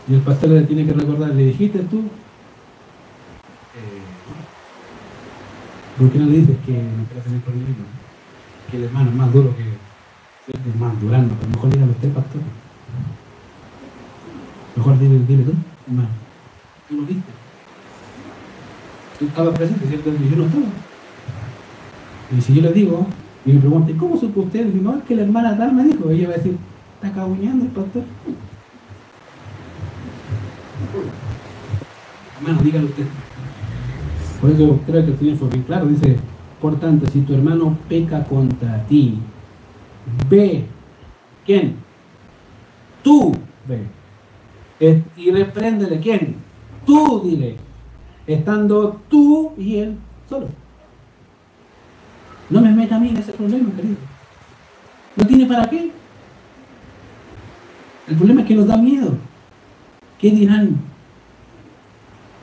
Y 0.09 0.15
el 0.15 0.21
pastor 0.21 0.51
le 0.51 0.63
tiene 0.63 0.87
que 0.87 0.93
recordar, 0.93 1.35
¿le 1.35 1.47
dijiste 1.47 1.81
tú? 1.81 1.99
Eh, 3.75 4.03
¿Por 5.99 6.11
qué 6.11 6.19
no 6.19 6.27
le 6.27 6.39
dices 6.39 6.57
que 6.65 6.73
no 6.73 7.05
quieres 7.07 7.25
tener 7.25 7.41
problema? 7.41 7.67
Que 8.71 8.77
el 8.77 8.85
hermano 8.85 9.11
es 9.11 9.17
más 9.17 9.33
duro 9.33 9.57
que 9.57 9.87
el 10.53 10.79
más 10.79 11.01
durando, 11.01 11.35
a 11.35 11.43
lo 11.45 11.51
mejor 11.51 11.71
dígame 11.71 11.91
usted, 11.91 12.13
pastor. 12.13 12.41
Mejor 14.77 14.99
dile, 14.99 15.19
dile 15.27 15.43
tú, 15.43 15.53
hermano. 15.89 16.09
Tú 16.89 16.95
lo 16.95 17.03
viste. 17.03 17.33
Tú 19.19 19.27
estabas 19.27 19.57
presente, 19.57 19.89
¿cierto? 19.89 20.11
Y 20.11 20.31
yo 20.31 20.37
no 20.37 20.45
estaba. 20.45 20.67
Y 22.37 22.41
si 22.41 22.55
yo 22.55 22.63
le 22.63 22.73
digo, 22.73 23.07
y 23.45 23.53
me 23.53 23.61
pregunto, 23.61 23.93
¿cómo 23.99 24.17
supo 24.17 24.43
usted? 24.43 24.73
Y 24.73 24.79
no, 24.79 24.97
es 24.97 25.05
que 25.05 25.17
la 25.17 25.23
hermana 25.23 25.57
tal 25.57 25.73
me 25.73 25.85
dijo. 25.85 26.11
Ella 26.11 26.29
va 26.29 26.35
a 26.35 26.37
decir, 26.37 26.57
está 26.95 27.13
cabuñando 27.13 27.65
el 27.65 27.71
pastor. 27.71 28.03
Hermano, 32.39 32.63
dígalo 32.63 32.87
usted. 32.87 33.07
Por 34.41 34.51
eso 34.51 34.81
creo 34.87 35.05
que 35.05 35.11
el 35.13 35.19
Señor 35.19 35.37
fue 35.39 35.49
bien 35.49 35.63
claro. 35.63 35.87
Dice, 35.87 36.17
por 36.61 36.79
tanto, 36.79 37.07
si 37.11 37.21
tu 37.23 37.35
hermano 37.35 37.77
peca 37.89 38.25
contra 38.25 38.85
ti, 38.87 39.19
ve. 40.29 40.67
¿Quién? 41.45 41.77
Tú 43.03 43.33
ve. 43.67 43.87
Y 45.17 45.31
repréndele. 45.31 46.01
¿Quién? 46.01 46.37
Tú 46.85 47.23
dile. 47.25 47.57
Estando 48.27 49.01
tú 49.09 49.53
y 49.57 49.77
él 49.77 49.97
solo. 50.29 50.49
No 52.51 52.61
me 52.61 52.71
meta 52.73 52.97
a 52.97 53.01
mí 53.01 53.09
en 53.09 53.17
ese 53.17 53.33
problema, 53.33 53.71
querido. 53.75 53.97
No 55.17 55.27
tiene 55.27 55.47
para 55.47 55.69
qué. 55.71 55.91
El 58.09 58.17
problema 58.17 58.43
es 58.43 58.47
que 58.47 58.55
nos 58.55 58.67
da 58.67 58.77
miedo. 58.77 59.17
¿Qué 60.19 60.31
dirán? 60.31 60.77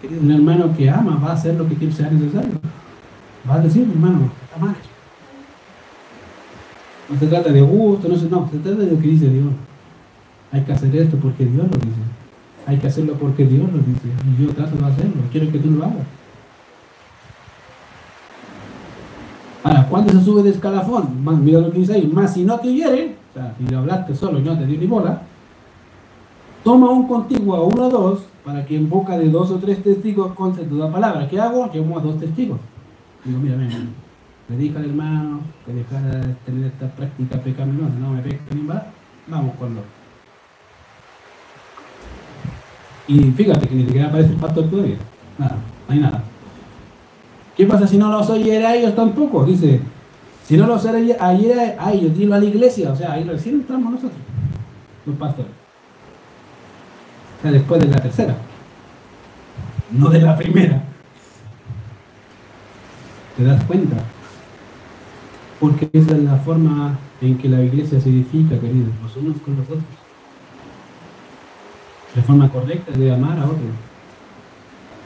un 0.09 0.31
hermano 0.31 0.75
que 0.75 0.89
ama 0.89 1.19
va 1.23 1.29
a 1.29 1.33
hacer 1.33 1.55
lo 1.55 1.67
que 1.67 1.75
quiere 1.75 1.93
sea 1.93 2.09
necesario. 2.09 2.59
Va 3.49 3.55
a 3.55 3.59
decir, 3.59 3.87
hermano, 3.89 4.29
está 4.43 4.57
mal. 4.57 4.75
No 7.09 7.19
se 7.19 7.27
trata 7.27 7.51
de 7.51 7.61
gusto, 7.61 8.07
no 8.07 8.15
se, 8.15 8.29
no, 8.29 8.49
se 8.49 8.57
trata 8.57 8.79
de 8.79 8.91
lo 8.91 8.99
que 8.99 9.07
dice 9.07 9.29
Dios. 9.29 9.47
Hay 10.51 10.61
que 10.61 10.71
hacer 10.71 10.95
esto 10.95 11.17
porque 11.17 11.45
Dios 11.45 11.63
lo 11.63 11.77
dice. 11.77 12.01
Hay 12.65 12.77
que 12.77 12.87
hacerlo 12.87 13.13
porque 13.13 13.45
Dios 13.45 13.71
lo 13.71 13.79
dice. 13.79 14.09
Y 14.27 14.43
yo 14.43 14.53
trato 14.53 14.75
de 14.75 14.85
hacerlo. 14.85 15.21
Quiero 15.31 15.51
que 15.51 15.59
tú 15.59 15.71
lo 15.71 15.83
hagas. 15.83 16.05
Ahora, 19.63 19.87
cuando 19.89 20.11
se 20.11 20.23
sube 20.23 20.43
de 20.43 20.49
escalafón, 20.49 21.23
mira 21.43 21.59
lo 21.59 21.71
que 21.71 21.79
dice 21.79 21.93
ahí, 21.93 22.07
más 22.07 22.33
si 22.33 22.43
no 22.43 22.59
te 22.59 22.67
oyere, 22.67 23.15
o 23.31 23.33
sea, 23.33 23.55
si 23.57 23.65
le 23.65 23.75
hablaste 23.77 24.13
solo 24.13 24.39
y 24.39 24.41
no 24.41 24.57
te 24.57 24.65
dio 24.65 24.77
ni 24.77 24.87
bola, 24.87 25.21
toma 26.63 26.89
un 26.89 27.07
contiguo 27.07 27.55
a 27.55 27.63
uno 27.63 27.87
o 27.87 27.89
dos 27.89 28.19
para 28.43 28.65
que 28.65 28.75
en 28.75 28.89
boca 28.89 29.17
de 29.17 29.29
dos 29.29 29.51
o 29.51 29.57
tres 29.57 29.83
testigos 29.83 30.33
conste 30.33 30.63
toda 30.63 30.91
palabra. 30.91 31.27
¿Qué 31.29 31.39
hago? 31.39 31.69
Llamo 31.73 31.99
a 31.99 32.01
dos 32.01 32.19
testigos. 32.19 32.59
Digo, 33.23 33.39
mira, 33.39 33.55
mira, 33.55 33.77
dije 34.49 34.77
al 34.77 34.85
hermano 34.85 35.41
que 35.65 35.73
dejara 35.73 36.25
de 36.25 36.33
tener 36.45 36.65
esta 36.65 36.87
práctica 36.87 37.37
pecaminosa, 37.37 37.95
no 37.99 38.11
me 38.11 38.21
peca 38.21 38.55
ni 38.55 38.65
va, 38.65 38.85
vamos 39.27 39.55
con 39.55 39.75
los. 39.75 39.83
Y 43.07 43.19
fíjate 43.31 43.67
que 43.67 43.75
ni 43.75 43.85
siquiera 43.85 44.07
aparece 44.07 44.33
el 44.33 44.39
pastor 44.39 44.69
todavía. 44.69 44.97
Nada, 45.37 45.55
no 45.87 45.93
hay 45.93 45.99
nada. 45.99 46.23
¿Qué 47.55 47.65
pasa 47.65 47.87
si 47.87 47.97
no 47.97 48.09
los 48.09 48.29
oyera 48.29 48.69
a 48.69 48.75
ellos 48.75 48.95
tampoco? 48.95 49.45
Dice, 49.45 49.79
si 50.45 50.57
no 50.57 50.67
los 50.67 50.85
oyera 50.85 51.17
a 51.19 51.93
ellos, 51.93 52.17
dilo 52.17 52.35
a 52.35 52.39
la 52.39 52.45
iglesia. 52.45 52.91
O 52.91 52.95
sea, 52.95 53.13
ahí 53.13 53.23
recién 53.23 53.55
entramos 53.55 53.91
nosotros, 53.91 54.19
los 55.05 55.15
pastores 55.17 55.62
después 57.51 57.81
de 57.81 57.87
la 57.87 58.01
tercera, 58.01 58.35
no 59.91 60.09
de 60.09 60.21
la 60.21 60.37
primera. 60.37 60.83
¿Te 63.37 63.43
das 63.43 63.63
cuenta? 63.65 63.97
Porque 65.59 65.89
esa 65.93 66.11
es 66.11 66.23
la 66.23 66.37
forma 66.37 66.97
en 67.21 67.37
que 67.37 67.49
la 67.49 67.61
iglesia 67.61 67.99
se 67.99 68.09
edifica, 68.09 68.59
queridos, 68.59 68.89
los 69.01 69.17
unos 69.17 69.41
con 69.41 69.55
los 69.57 69.65
otros. 69.65 69.83
La 72.15 72.21
forma 72.21 72.49
correcta 72.49 72.91
de 72.91 73.13
amar 73.13 73.39
a 73.39 73.45
otros. 73.45 73.71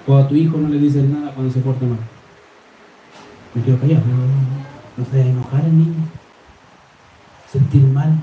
O 0.07 0.17
a 0.17 0.27
tu 0.27 0.35
hijo 0.35 0.57
no 0.57 0.67
le 0.67 0.79
dices 0.79 1.03
nada 1.05 1.31
cuando 1.33 1.53
se 1.53 1.59
porta 1.59 1.85
mal. 1.85 1.99
Me 3.53 3.61
quiero 3.61 3.79
callar, 3.79 4.01
no, 4.05 5.03
no 5.03 5.09
se 5.09 5.21
enojar 5.21 5.65
el 5.65 5.77
niño, 5.77 5.95
sentir 7.51 7.81
mal. 7.83 8.13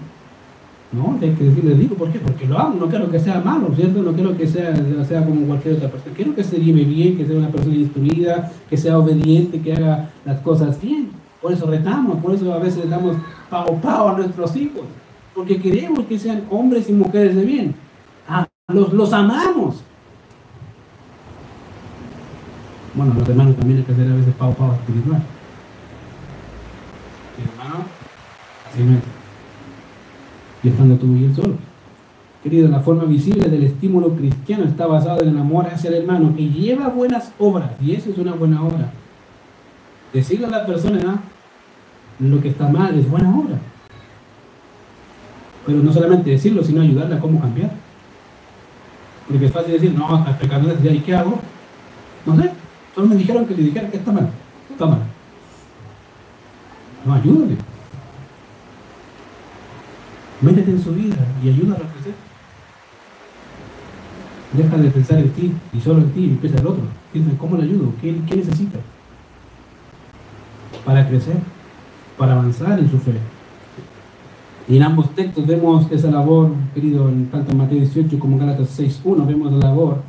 No, 0.95 1.19
hay 1.21 1.31
que 1.31 1.45
decirle, 1.45 1.75
digo, 1.75 1.97
¿por 1.97 2.13
qué? 2.13 2.21
Porque 2.21 2.47
lo 2.47 2.57
amo, 2.59 2.77
no 2.79 2.87
quiero 2.89 3.11
que 3.11 3.19
sea 3.19 3.41
malo, 3.41 3.69
¿cierto? 3.75 4.01
No 4.03 4.13
quiero 4.13 4.37
que 4.37 4.47
sea, 4.47 4.75
sea 5.05 5.25
como 5.25 5.45
cualquier 5.47 5.75
otra 5.75 5.91
persona. 5.91 6.15
Quiero 6.15 6.35
que 6.35 6.45
se 6.45 6.59
lleve 6.59 6.85
bien, 6.85 7.17
que 7.17 7.27
sea 7.27 7.37
una 7.37 7.49
persona 7.49 7.75
instruida, 7.75 8.53
que 8.71 8.77
sea 8.77 8.99
obediente, 8.99 9.61
que 9.61 9.73
haga 9.73 10.11
las 10.25 10.41
cosas 10.41 10.81
bien. 10.81 11.11
Por 11.43 11.53
eso 11.53 11.67
retamos, 11.67 12.19
por 12.19 12.35
eso 12.35 12.53
a 12.55 12.59
veces 12.59 12.89
damos 12.89 13.17
pao 13.51 13.77
pao 13.81 14.11
a 14.11 14.17
nuestros 14.19 14.55
hijos. 14.55 14.85
Porque 15.35 15.61
queremos 15.61 16.05
que 16.07 16.17
sean 16.17 16.45
hombres 16.49 16.89
y 16.89 16.93
mujeres 16.93 17.35
de 17.35 17.45
bien. 17.45 17.75
Ah, 18.29 18.47
los, 18.69 18.93
los 18.93 19.13
amamos. 19.13 19.83
Bueno, 22.95 23.15
los 23.19 23.29
hermanos 23.29 23.57
también 23.57 23.81
hay 23.81 23.85
que 23.85 23.93
hacer 23.93 24.09
a 24.09 24.15
veces 24.15 24.35
pao 24.35 24.55
pao 24.55 24.75
espiritual. 24.75 25.23
hermano, 27.37 27.85
así 28.71 28.83
no 28.85 29.24
y 30.65 30.69
estando 30.69 30.97
tú 30.97 31.15
y 31.15 31.25
él 31.25 31.35
solo. 31.35 31.55
Querido, 32.43 32.69
la 32.69 32.81
forma 32.81 33.05
visible 33.05 33.49
del 33.49 33.65
estímulo 33.65 34.15
cristiano 34.17 34.65
está 34.65 34.87
basada 34.87 35.23
en 35.23 35.29
el 35.29 35.39
amor 35.39 35.67
hacia 35.67 35.89
el 35.89 35.97
hermano 35.97 36.35
que 36.35 36.49
lleva 36.49 36.89
buenas 36.89 37.33
obras, 37.39 37.71
y 37.81 37.93
eso 37.93 38.11
es 38.11 38.19
una 38.19 38.33
buena 38.33 38.63
obra. 38.63 38.91
Decirle 40.13 40.47
a 40.47 40.51
la 40.51 40.67
persona 40.67 41.21
lo 42.19 42.41
que 42.41 42.49
está 42.49 42.69
mal 42.69 42.99
es 42.99 43.09
buena 43.11 43.37
obra. 43.37 43.59
Pero 45.67 45.79
no 45.79 45.93
solamente 45.93 46.31
decirlo, 46.31 46.63
sino 46.63 46.83
ayudarle 46.83 47.15
a 47.15 47.21
cómo 47.21 47.41
cambiar. 47.41 47.73
Porque 49.27 49.47
es 49.47 49.53
fácil 49.53 49.73
decir, 49.73 49.95
no, 49.95 50.07
al 50.07 50.37
pecador 50.37 50.77
¿y 50.85 50.99
qué 50.99 51.15
hago? 51.15 51.39
No 52.27 52.37
sé, 52.37 52.51
solo 52.95 53.09
me 53.09 53.17
dijeron 53.17 53.47
que 53.47 53.55
le 53.55 53.63
dijera 53.63 53.89
que 53.91 53.97
está 53.97 54.13
mal. 54.13 54.29
Está 54.71 54.87
mal. 54.87 55.01
No, 57.07 57.15
ayúdale. 57.15 57.57
Métete 60.45 60.73
en 60.73 60.83
su 60.83 60.93
vida 60.93 61.17
y 61.43 61.49
ayúdalo 61.49 61.85
a 61.85 61.89
crecer. 61.89 62.15
Deja 64.53 64.77
de 64.77 64.91
pensar 64.91 65.19
en 65.19 65.31
ti 65.31 65.53
y 65.73 65.81
solo 65.81 66.01
en 66.01 66.11
ti 66.11 66.21
y 66.21 66.31
empieza 66.31 66.59
el 66.59 66.67
otro. 66.67 66.85
Piensa 67.13 67.31
en 67.31 67.37
cómo 67.37 67.57
le 67.57 67.65
ayudo, 67.65 67.93
qué, 68.01 68.15
qué 68.29 68.37
necesita 68.37 68.79
para 70.85 71.09
crecer, 71.09 71.37
para 72.19 72.35
avanzar 72.35 72.79
en 72.79 72.91
su 72.91 72.99
fe. 72.99 73.15
Y 74.69 74.77
en 74.77 74.83
ambos 74.83 75.15
textos 75.15 75.47
vemos 75.47 75.91
esa 75.91 76.11
labor, 76.11 76.51
querido, 76.75 77.11
tanto 77.31 77.53
en 77.53 77.59
Mateo 77.59 77.79
18 77.79 78.19
como 78.19 78.39
Gálatas 78.39 78.79
6.1, 78.79 79.27
vemos 79.27 79.51
la 79.53 79.69
labor. 79.69 80.03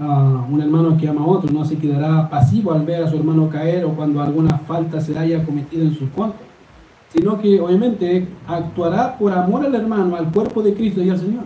Uh, 0.00 0.52
un 0.52 0.60
hermano 0.60 0.96
que 0.96 1.08
ama 1.08 1.20
a 1.20 1.26
otro 1.26 1.50
no 1.52 1.64
se 1.64 1.76
quedará 1.76 2.28
pasivo 2.30 2.72
al 2.72 2.86
ver 2.86 3.04
a 3.04 3.10
su 3.10 3.16
hermano 3.16 3.50
caer 3.50 3.84
o 3.84 3.90
cuando 3.90 4.22
alguna 4.22 4.56
falta 4.58 5.00
se 5.00 5.16
haya 5.18 5.44
cometido 5.44 5.82
en 5.82 5.94
su 5.94 6.10
contra 6.10 6.49
sino 7.12 7.40
que 7.40 7.60
obviamente 7.60 8.26
actuará 8.46 9.18
por 9.18 9.32
amor 9.32 9.66
al 9.66 9.74
hermano, 9.74 10.16
al 10.16 10.30
cuerpo 10.30 10.62
de 10.62 10.74
Cristo 10.74 11.02
y 11.02 11.10
al 11.10 11.18
Señor. 11.18 11.44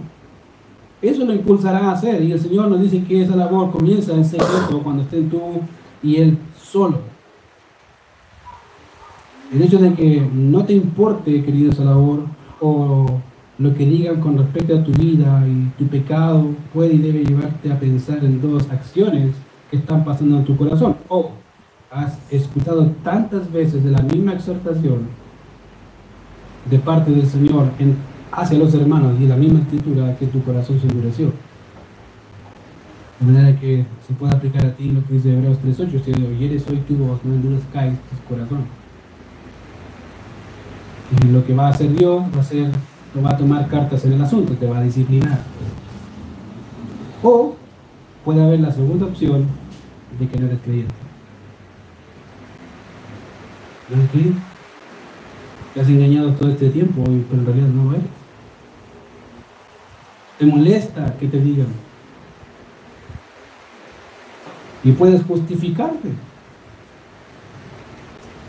Eso 1.00 1.24
lo 1.24 1.34
impulsará 1.34 1.78
a 1.78 1.92
hacer 1.92 2.22
y 2.22 2.32
el 2.32 2.40
Señor 2.40 2.68
nos 2.68 2.80
dice 2.80 3.04
que 3.04 3.22
esa 3.22 3.36
labor 3.36 3.70
comienza 3.70 4.12
en 4.14 4.24
secreto 4.24 4.80
cuando 4.82 5.02
estén 5.02 5.28
tú 5.28 5.40
y 6.02 6.16
Él 6.16 6.38
solo. 6.56 6.98
El 9.52 9.62
hecho 9.62 9.78
de 9.78 9.94
que 9.94 10.26
no 10.32 10.64
te 10.64 10.72
importe, 10.74 11.42
querido, 11.42 11.70
esa 11.70 11.84
labor 11.84 12.20
o 12.60 13.20
lo 13.58 13.74
que 13.74 13.86
digan 13.86 14.20
con 14.20 14.36
respecto 14.36 14.76
a 14.76 14.84
tu 14.84 14.92
vida 14.92 15.44
y 15.46 15.68
tu 15.78 15.86
pecado 15.88 16.46
puede 16.72 16.94
y 16.94 16.98
debe 16.98 17.24
llevarte 17.24 17.70
a 17.70 17.78
pensar 17.78 18.24
en 18.24 18.40
dos 18.40 18.68
acciones 18.70 19.34
que 19.70 19.76
están 19.76 20.04
pasando 20.04 20.38
en 20.38 20.44
tu 20.44 20.56
corazón. 20.56 20.96
O 21.08 21.30
has 21.90 22.18
escuchado 22.30 22.90
tantas 23.04 23.50
veces 23.52 23.84
de 23.84 23.92
la 23.92 24.02
misma 24.02 24.32
exhortación 24.32 25.23
de 26.70 26.78
parte 26.78 27.10
del 27.10 27.26
Señor 27.26 27.70
hacia 28.32 28.58
los 28.58 28.74
hermanos 28.74 29.20
y 29.20 29.26
la 29.26 29.36
misma 29.36 29.60
escritura 29.60 30.16
que 30.16 30.26
tu 30.26 30.42
corazón 30.42 30.80
se 30.80 30.88
endureció. 30.88 31.32
De 33.20 33.26
manera 33.26 33.58
que 33.58 33.84
se 34.06 34.12
pueda 34.14 34.32
aplicar 34.32 34.66
a 34.66 34.74
ti 34.74 34.90
lo 34.90 35.04
que 35.06 35.14
dice 35.14 35.32
Hebreos 35.32 35.58
3.8, 35.64 36.04
si 36.04 36.10
oyeres 36.10 36.64
hoy 36.68 36.78
tu 36.78 36.96
voz, 36.96 37.20
no 37.24 37.34
endurezcáis 37.34 37.94
tu 37.94 38.34
corazón. 38.34 38.64
Y 41.22 41.28
lo 41.28 41.44
que 41.46 41.54
va 41.54 41.68
a 41.68 41.70
hacer 41.70 41.94
Dios 41.94 42.24
va 42.36 42.40
a 42.40 42.44
ser, 42.44 42.70
va 43.24 43.30
a 43.30 43.36
tomar 43.36 43.68
cartas 43.68 44.04
en 44.04 44.14
el 44.14 44.22
asunto, 44.22 44.54
te 44.54 44.66
va 44.66 44.78
a 44.78 44.82
disciplinar. 44.82 45.38
O 47.22 47.54
puede 48.24 48.42
haber 48.42 48.60
la 48.60 48.72
segunda 48.72 49.06
opción 49.06 49.46
de 50.18 50.28
que 50.28 50.38
no 50.38 50.46
eres 50.46 50.58
creyente. 50.62 50.94
¿No 53.90 53.96
eres 53.96 54.10
creyente? 54.10 54.53
Te 55.74 55.80
has 55.80 55.88
engañado 55.88 56.32
todo 56.34 56.50
este 56.50 56.70
tiempo, 56.70 57.02
pero 57.02 57.40
en 57.40 57.46
realidad 57.46 57.66
no 57.66 57.92
eres. 57.92 58.04
Te 60.38 60.46
molesta 60.46 61.16
que 61.18 61.26
te 61.26 61.40
digan. 61.40 61.66
Y 64.84 64.92
puedes 64.92 65.24
justificarte. 65.24 66.10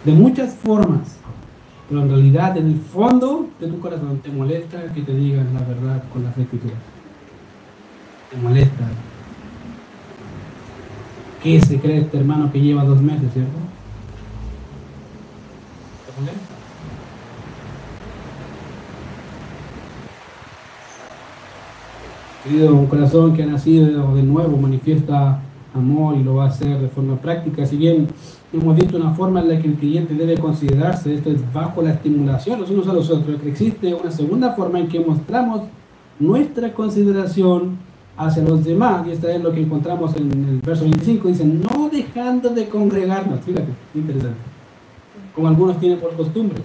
De 0.04 0.12
muchas 0.12 0.54
formas. 0.54 1.18
Pero 1.90 2.02
en 2.02 2.10
realidad, 2.10 2.58
en 2.58 2.68
el 2.68 2.80
fondo 2.80 3.50
de 3.60 3.68
tu 3.68 3.80
corazón, 3.80 4.20
te 4.20 4.30
molesta 4.30 4.94
que 4.94 5.02
te 5.02 5.16
digan 5.16 5.52
la 5.54 5.62
verdad 5.62 6.04
con 6.14 6.24
las 6.24 6.38
escrituras. 6.38 6.78
Te 8.30 8.38
molesta 8.38 8.86
¿Qué 11.46 11.62
se 11.62 11.80
cree 11.80 12.00
este 12.00 12.18
hermano 12.18 12.52
que 12.52 12.60
lleva 12.60 12.84
dos 12.84 13.02
meses, 13.04 13.32
cierto? 13.32 13.75
Un 22.48 22.86
corazón 22.86 23.34
que 23.34 23.42
ha 23.42 23.48
nacido 23.48 24.14
de 24.14 24.22
nuevo 24.22 24.56
manifiesta 24.58 25.42
amor 25.74 26.16
y 26.16 26.24
lo 26.24 26.36
va 26.36 26.46
a 26.46 26.50
hacer 26.50 26.80
de 26.80 26.88
forma 26.90 27.16
práctica. 27.16 27.66
Si 27.66 27.76
bien 27.76 28.08
hemos 28.54 28.76
visto 28.76 28.98
una 28.98 29.12
forma 29.12 29.42
en 29.42 29.50
la 29.50 29.60
que 29.60 29.68
el 29.68 29.74
cliente 29.74 30.14
debe 30.14 30.38
considerarse, 30.38 31.16
esto 31.16 31.32
es 31.32 31.42
bajo 31.52 31.82
la 31.82 31.94
estimulación 31.94 32.60
los 32.60 32.70
unos 32.70 32.88
a 32.88 32.94
los 32.94 33.10
otros, 33.10 33.42
que 33.42 33.50
existe 33.50 33.92
una 33.96 34.12
segunda 34.12 34.52
forma 34.54 34.80
en 34.80 34.88
que 34.88 35.00
mostramos 35.00 35.62
nuestra 36.20 36.72
consideración 36.72 37.78
hacia 38.16 38.44
los 38.44 38.64
demás, 38.64 39.08
y 39.08 39.12
esta 39.12 39.34
es 39.34 39.42
lo 39.42 39.52
que 39.52 39.62
encontramos 39.62 40.16
en 40.16 40.32
el 40.32 40.60
verso 40.64 40.84
25, 40.84 41.28
dice, 41.28 41.46
no 41.46 41.90
dejando 41.92 42.50
de 42.50 42.70
congregarnos, 42.70 43.40
fíjate, 43.42 43.70
interesante, 43.96 44.38
como 45.34 45.48
algunos 45.48 45.80
tienen 45.80 46.00
por 46.00 46.16
costumbre, 46.16 46.62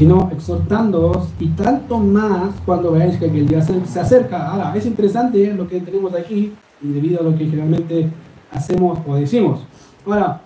sino 0.00 0.30
exhortándoos 0.32 1.28
y 1.38 1.48
tanto 1.48 1.98
más 1.98 2.54
cuando 2.64 2.92
veáis 2.92 3.18
que 3.18 3.26
el 3.26 3.46
día 3.46 3.60
se 3.60 4.00
acerca. 4.00 4.48
Ahora, 4.48 4.74
es 4.74 4.86
interesante 4.86 5.52
lo 5.52 5.68
que 5.68 5.78
tenemos 5.78 6.14
aquí, 6.14 6.54
debido 6.80 7.20
a 7.20 7.24
lo 7.24 7.36
que 7.36 7.44
generalmente 7.44 8.08
hacemos 8.50 8.98
o 9.06 9.16
decimos. 9.16 9.60
Ahora, 10.06 10.40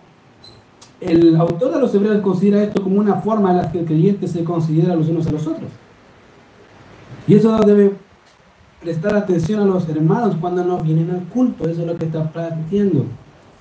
el 1.01 1.37
autor 1.37 1.73
de 1.73 1.79
los 1.79 1.95
hebreos 1.95 2.21
considera 2.21 2.65
esto 2.65 2.83
como 2.83 2.99
una 2.99 3.15
forma 3.21 3.53
en 3.53 3.59
la 3.59 3.71
que 3.71 3.79
el 3.79 3.85
creyente 3.85 4.27
se 4.27 4.43
considera 4.43 4.97
los 4.97 5.09
unos 5.09 5.29
a 5.29 5.31
los 5.31 5.47
otros. 5.47 5.71
Y 7.29 7.37
eso 7.37 7.57
debe 7.59 7.93
prestar 8.83 9.15
atención 9.15 9.61
a 9.61 9.67
los 9.67 9.89
hermanos 9.89 10.35
cuando 10.41 10.65
nos 10.65 10.83
vienen 10.83 11.13
al 11.13 11.23
culto, 11.33 11.69
eso 11.69 11.83
es 11.83 11.87
lo 11.87 11.97
que 11.97 12.07
está 12.07 12.29
planteando. 12.29 13.07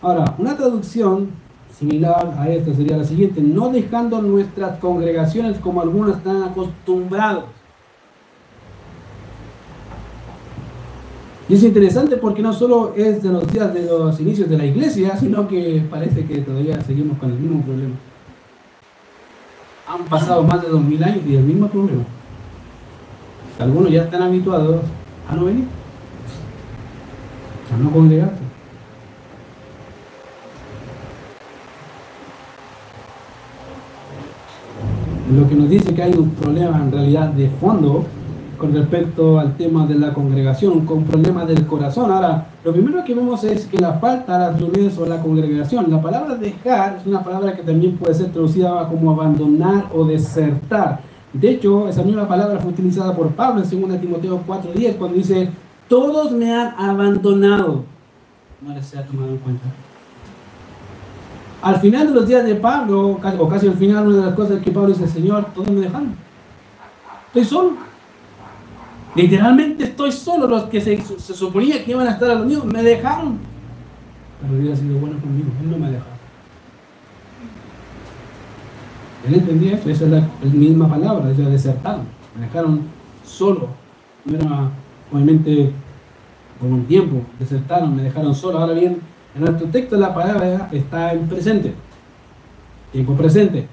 Ahora, 0.01 0.33
una 0.39 0.57
traducción 0.57 1.29
similar 1.77 2.35
a 2.37 2.49
esta 2.49 2.73
sería 2.73 2.97
la 2.97 3.03
siguiente, 3.03 3.41
no 3.41 3.69
dejando 3.69 4.21
nuestras 4.21 4.79
congregaciones 4.79 5.57
como 5.59 5.81
algunos 5.81 6.17
están 6.17 6.43
acostumbrados. 6.43 7.45
Y 11.49 11.55
es 11.55 11.63
interesante 11.63 12.17
porque 12.17 12.41
no 12.41 12.53
solo 12.53 12.93
es 12.95 13.21
de 13.21 13.29
los 13.29 13.51
días 13.51 13.73
de 13.73 13.85
los 13.85 14.19
inicios 14.19 14.49
de 14.49 14.57
la 14.57 14.65
iglesia, 14.65 15.17
sino 15.17 15.47
que 15.47 15.83
parece 15.89 16.25
que 16.25 16.37
todavía 16.37 16.79
seguimos 16.81 17.17
con 17.17 17.31
el 17.31 17.37
mismo 17.37 17.61
problema. 17.61 17.95
Han 19.87 20.05
pasado 20.05 20.43
más 20.43 20.61
de 20.61 20.69
dos 20.69 20.81
mil 20.81 21.03
años 21.03 21.19
y 21.27 21.35
el 21.35 21.43
mismo 21.43 21.67
problema. 21.67 22.03
Algunos 23.59 23.91
ya 23.91 24.03
están 24.03 24.21
habituados 24.21 24.81
a 25.29 25.35
no 25.35 25.45
venir, 25.45 25.65
a 27.73 27.77
no 27.77 27.91
congregarse. 27.91 28.42
Lo 35.35 35.49
que 35.49 35.55
nos 35.55 35.67
dice 35.67 35.95
que 35.95 36.03
hay 36.03 36.13
un 36.13 36.29
problema 36.29 36.77
en 36.77 36.91
realidad 36.91 37.29
de 37.29 37.49
fondo 37.49 38.05
con 38.55 38.71
respecto 38.71 39.39
al 39.39 39.57
tema 39.57 39.87
de 39.87 39.95
la 39.95 40.13
congregación, 40.13 40.85
con 40.85 41.05
problemas 41.05 41.47
del 41.47 41.65
corazón. 41.65 42.11
Ahora, 42.11 42.49
lo 42.63 42.71
primero 42.71 43.03
que 43.03 43.15
vemos 43.15 43.43
es 43.43 43.65
que 43.65 43.79
la 43.79 43.93
falta 43.93 44.33
de 44.33 44.39
las 44.45 44.59
reuniones 44.59 44.95
o 44.99 45.07
la 45.07 45.19
congregación, 45.19 45.89
la 45.89 45.99
palabra 45.99 46.35
dejar 46.35 46.97
es 46.99 47.07
una 47.07 47.23
palabra 47.23 47.55
que 47.55 47.63
también 47.63 47.97
puede 47.97 48.13
ser 48.13 48.31
traducida 48.31 48.87
como 48.87 49.09
abandonar 49.09 49.87
o 49.91 50.05
desertar. 50.05 50.99
De 51.33 51.49
hecho, 51.49 51.87
esa 51.87 52.03
misma 52.03 52.27
palabra 52.27 52.59
fue 52.59 52.71
utilizada 52.71 53.15
por 53.15 53.29
Pablo 53.29 53.63
en 53.63 53.81
2 53.89 53.99
Timoteo 53.99 54.39
4.10 54.47 54.97
cuando 54.97 55.17
dice, 55.17 55.49
todos 55.89 56.31
me 56.31 56.53
han 56.53 56.75
abandonado. 56.77 57.83
No 58.61 58.73
les 58.75 58.85
se 58.85 58.99
ha 58.99 59.05
tomado 59.05 59.31
en 59.31 59.37
cuenta. 59.37 59.65
Al 61.63 61.79
final 61.79 62.07
de 62.07 62.13
los 62.13 62.27
días 62.27 62.43
de 62.43 62.55
Pablo, 62.55 63.17
o 63.39 63.47
casi 63.47 63.67
al 63.67 63.75
final, 63.75 64.05
una 64.05 64.17
de 64.17 64.25
las 64.25 64.35
cosas 64.35 64.61
que 64.61 64.69
Pablo 64.69 64.89
dice, 64.89 65.07
Señor, 65.07 65.45
todos 65.55 65.69
me 65.69 65.79
dejaron. 65.79 66.13
Estoy 67.27 67.45
solo. 67.45 67.77
Literalmente 69.15 69.85
estoy 69.85 70.11
solo. 70.11 70.45
Los 70.45 70.63
que 70.63 70.81
se, 70.81 71.01
suponía 71.01 71.81
que 71.85 71.91
iban 71.91 72.05
a 72.05 72.11
estar 72.11 72.29
a 72.31 72.35
los 72.35 72.47
míos 72.47 72.65
me 72.65 72.83
dejaron. 72.83 73.37
Pero 74.41 74.59
hubiera 74.59 74.75
sido 74.75 74.99
bueno 74.99 75.17
conmigo. 75.21 75.47
Él 75.61 75.71
no 75.71 75.77
me 75.77 75.87
ha 75.87 75.91
dejado. 75.91 76.11
Él 79.25 79.33
entendía 79.35 79.75
eso. 79.75 79.89
Esa 79.89 80.03
es 80.03 80.11
la, 80.11 80.21
misma 80.41 80.89
palabra. 80.89 81.31
Esa 81.31 81.43
desertaron. 81.43 82.01
Me 82.37 82.45
dejaron 82.45 82.81
solo. 83.25 83.69
No 84.25 84.35
era, 84.35 84.69
obviamente, 85.13 85.71
por 86.59 86.69
un 86.69 86.83
tiempo. 86.83 87.21
Desertaron, 87.39 87.95
me 87.95 88.03
dejaron 88.03 88.35
solo. 88.35 88.59
Ahora 88.59 88.73
bien, 88.73 89.12
en 89.35 89.41
nuestro 89.41 89.67
texto 89.67 89.97
la 89.97 90.13
palabra 90.13 90.69
está 90.71 91.13
en 91.13 91.27
presente. 91.27 91.73
Tiempo 92.91 93.15
presente 93.15 93.67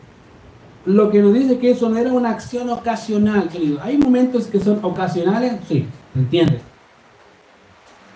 lo 0.87 1.11
que 1.11 1.21
nos 1.21 1.35
dice 1.35 1.59
que 1.59 1.71
eso 1.71 1.89
no 1.89 1.99
era 1.99 2.13
una 2.13 2.31
acción 2.31 2.69
ocasional, 2.71 3.49
querido. 3.49 3.81
Hay 3.83 3.99
momentos 3.99 4.47
que 4.47 4.61
son 4.61 4.79
ocasionales, 4.83 5.55
sí, 5.69 5.87
¿entiendes? 6.15 6.63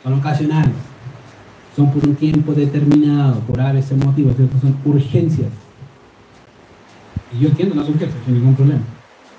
Son 0.02 0.14
ocasionales. 0.14 0.72
Son 1.76 1.90
por 1.90 2.06
un 2.06 2.14
tiempo 2.14 2.52
determinado, 2.52 3.40
por 3.40 3.60
a 3.60 3.72
veces 3.72 3.98
motivos, 3.98 4.34
son 4.36 4.76
urgencias. 4.84 5.48
Y 7.32 7.40
yo 7.40 7.48
entiendo 7.48 7.74
las 7.74 7.88
urgencias, 7.88 8.22
sin 8.24 8.34
ningún 8.34 8.54
problema. 8.54 8.82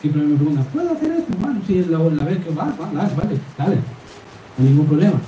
Siempre 0.02 0.22
me 0.22 0.36
preguntan, 0.36 0.66
¿puedo 0.66 0.92
hacer 0.92 1.12
esto? 1.12 1.34
Bueno, 1.40 1.62
si 1.66 1.80
es 1.80 1.88
la, 1.88 1.98
vez 1.98 2.44
que 2.44 2.50
va, 2.54 2.66
va, 2.66 2.90
vale, 2.92 3.40
dale, 3.58 3.78
sin 4.58 4.66
ningún 4.66 4.86
problema. 4.86 5.20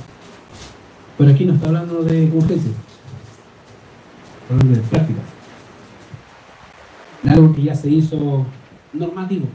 Pero 1.18 1.32
aquí 1.32 1.45
no 1.45 1.53
está 1.53 1.68
hablando 1.68 2.03
de 2.03 2.32
urgencias, 2.34 2.76
está 4.43 4.53
hablando 4.53 4.76
de 4.76 4.82
prácticas 4.88 5.38
algo 7.30 7.53
que 7.53 7.63
ya 7.63 7.76
se 7.76 7.89
hizo 7.89 8.45
normativo. 8.93 9.47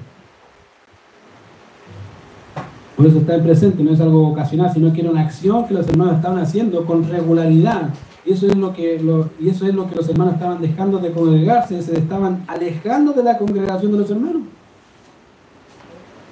Por 2.97 3.07
eso 3.07 3.19
está 3.19 3.35
en 3.35 3.43
presente, 3.43 3.83
no 3.83 3.93
es 3.93 4.01
algo 4.01 4.29
ocasional, 4.29 4.73
sino 4.73 4.93
que 4.93 5.01
era 5.01 5.11
una 5.11 5.23
acción 5.23 5.67
que 5.67 5.75
los 5.75 5.89
hermanos 5.89 6.17
estaban 6.17 6.39
haciendo 6.39 6.85
con 6.85 7.09
regularidad. 7.09 7.89
Y 8.25 8.33
eso 8.33 8.47
es 8.47 8.55
lo 8.55 8.73
que, 8.73 9.01
y 9.41 9.49
eso 9.49 9.67
es 9.67 9.75
lo 9.75 9.89
que 9.89 9.97
los 9.97 10.09
hermanos 10.09 10.35
estaban 10.35 10.61
dejando 10.61 10.99
de 10.99 11.11
congregarse, 11.11 11.83
se 11.83 11.99
estaban 11.99 12.45
alejando 12.47 13.13
de 13.13 13.25
la 13.25 13.39
congregación 13.39 13.93
de 13.93 13.99
los 13.99 14.11
hermanos. 14.11 14.43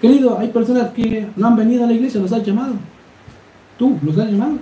Querido, 0.00 0.38
hay 0.38 0.48
personas 0.48 0.90
que 0.90 1.26
no 1.36 1.48
han 1.48 1.56
venido 1.56 1.84
a 1.84 1.86
la 1.86 1.92
iglesia, 1.92 2.20
los 2.20 2.32
has 2.32 2.46
llamado. 2.46 2.74
Tú, 3.76 3.98
los 4.02 4.16
has 4.16 4.30
llamado. 4.30 4.58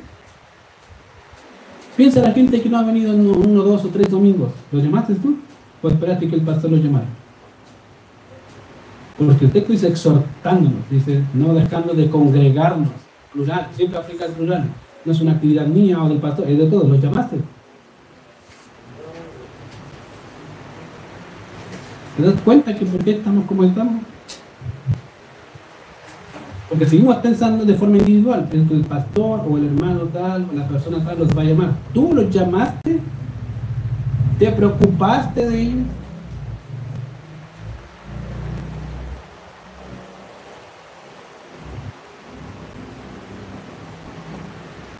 Piensa 1.99 2.22
la 2.22 2.30
gente 2.30 2.62
que 2.62 2.68
no 2.68 2.78
ha 2.78 2.84
venido 2.84 3.12
uno, 3.12 3.61
dos 3.64 3.84
o 3.84 3.88
tres 3.88 4.09
domingos. 4.09 4.53
¿Los 4.70 4.84
llamaste 4.84 5.16
tú? 5.16 5.36
o 5.82 5.88
esperaste 5.88 6.28
que 6.28 6.36
el 6.36 6.42
pastor 6.42 6.70
lo 6.70 6.76
llamara? 6.76 7.07
Porque 9.18 9.46
el 9.46 9.51
texto 9.51 9.72
dice 9.72 9.88
exhortándonos, 9.88 10.88
dice 10.88 11.24
no 11.34 11.53
dejando 11.55 11.94
de 11.94 12.09
congregarnos, 12.09 12.90
plural, 13.32 13.66
siempre 13.74 13.99
aplica 13.99 14.26
el 14.26 14.32
plural. 14.32 14.68
No 15.05 15.11
es 15.11 15.20
una 15.20 15.32
actividad 15.32 15.66
mía 15.66 16.01
o 16.01 16.09
del 16.09 16.18
pastor, 16.18 16.49
es 16.49 16.57
de 16.57 16.66
todos, 16.66 16.88
los 16.88 17.03
llamaste. 17.03 17.38
¿Te 22.16 22.22
das 22.22 22.40
cuenta 22.44 22.76
que 22.76 22.86
por 22.86 23.03
qué 23.03 23.11
estamos 23.11 23.44
como 23.46 23.64
estamos? 23.64 24.03
Porque 26.68 26.86
seguimos 26.86 27.16
pensando 27.16 27.64
de 27.64 27.74
forma 27.74 27.96
individual, 27.96 28.48
que 28.50 28.56
el 28.56 28.84
pastor 28.84 29.40
o 29.48 29.56
el 29.56 29.66
hermano 29.66 30.00
tal 30.12 30.46
o 30.52 30.54
la 30.54 30.68
persona 30.68 31.02
tal 31.02 31.18
los 31.18 31.36
va 31.36 31.42
a 31.42 31.44
llamar. 31.44 31.72
Tú 31.94 32.12
los 32.14 32.28
llamaste 32.30 33.00
¿Te 34.38 34.52
preocupaste 34.52 35.50
de 35.50 35.62
ellos? 35.62 35.86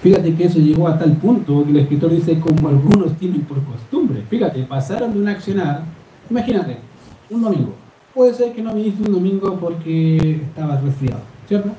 Fíjate 0.03 0.35
que 0.35 0.45
eso 0.45 0.59
llegó 0.59 0.89
a 0.89 0.99
tal 0.99 1.13
punto 1.19 1.65
que 1.65 1.71
el 1.71 1.77
escritor 1.77 2.11
dice 2.11 2.41
como 2.41 2.69
algunos 2.69 3.17
tienen 3.17 3.43
por 3.43 3.63
costumbre. 3.63 4.25
Fíjate, 4.29 4.65
pasaron 4.65 5.13
de 5.13 5.21
un 5.21 5.29
accionar, 5.29 5.83
imagínate, 6.29 6.79
un 7.31 7.43
domingo. 7.43 7.75
Puede 8.15 8.35
ser 8.35 8.53
que 8.53 8.63
no 8.63 8.75
viniste 8.75 9.05
un 9.07 9.13
domingo 9.13 9.57
porque 9.61 10.43
estabas 10.49 10.83
resfriado, 10.83 11.21
¿cierto? 11.49 11.71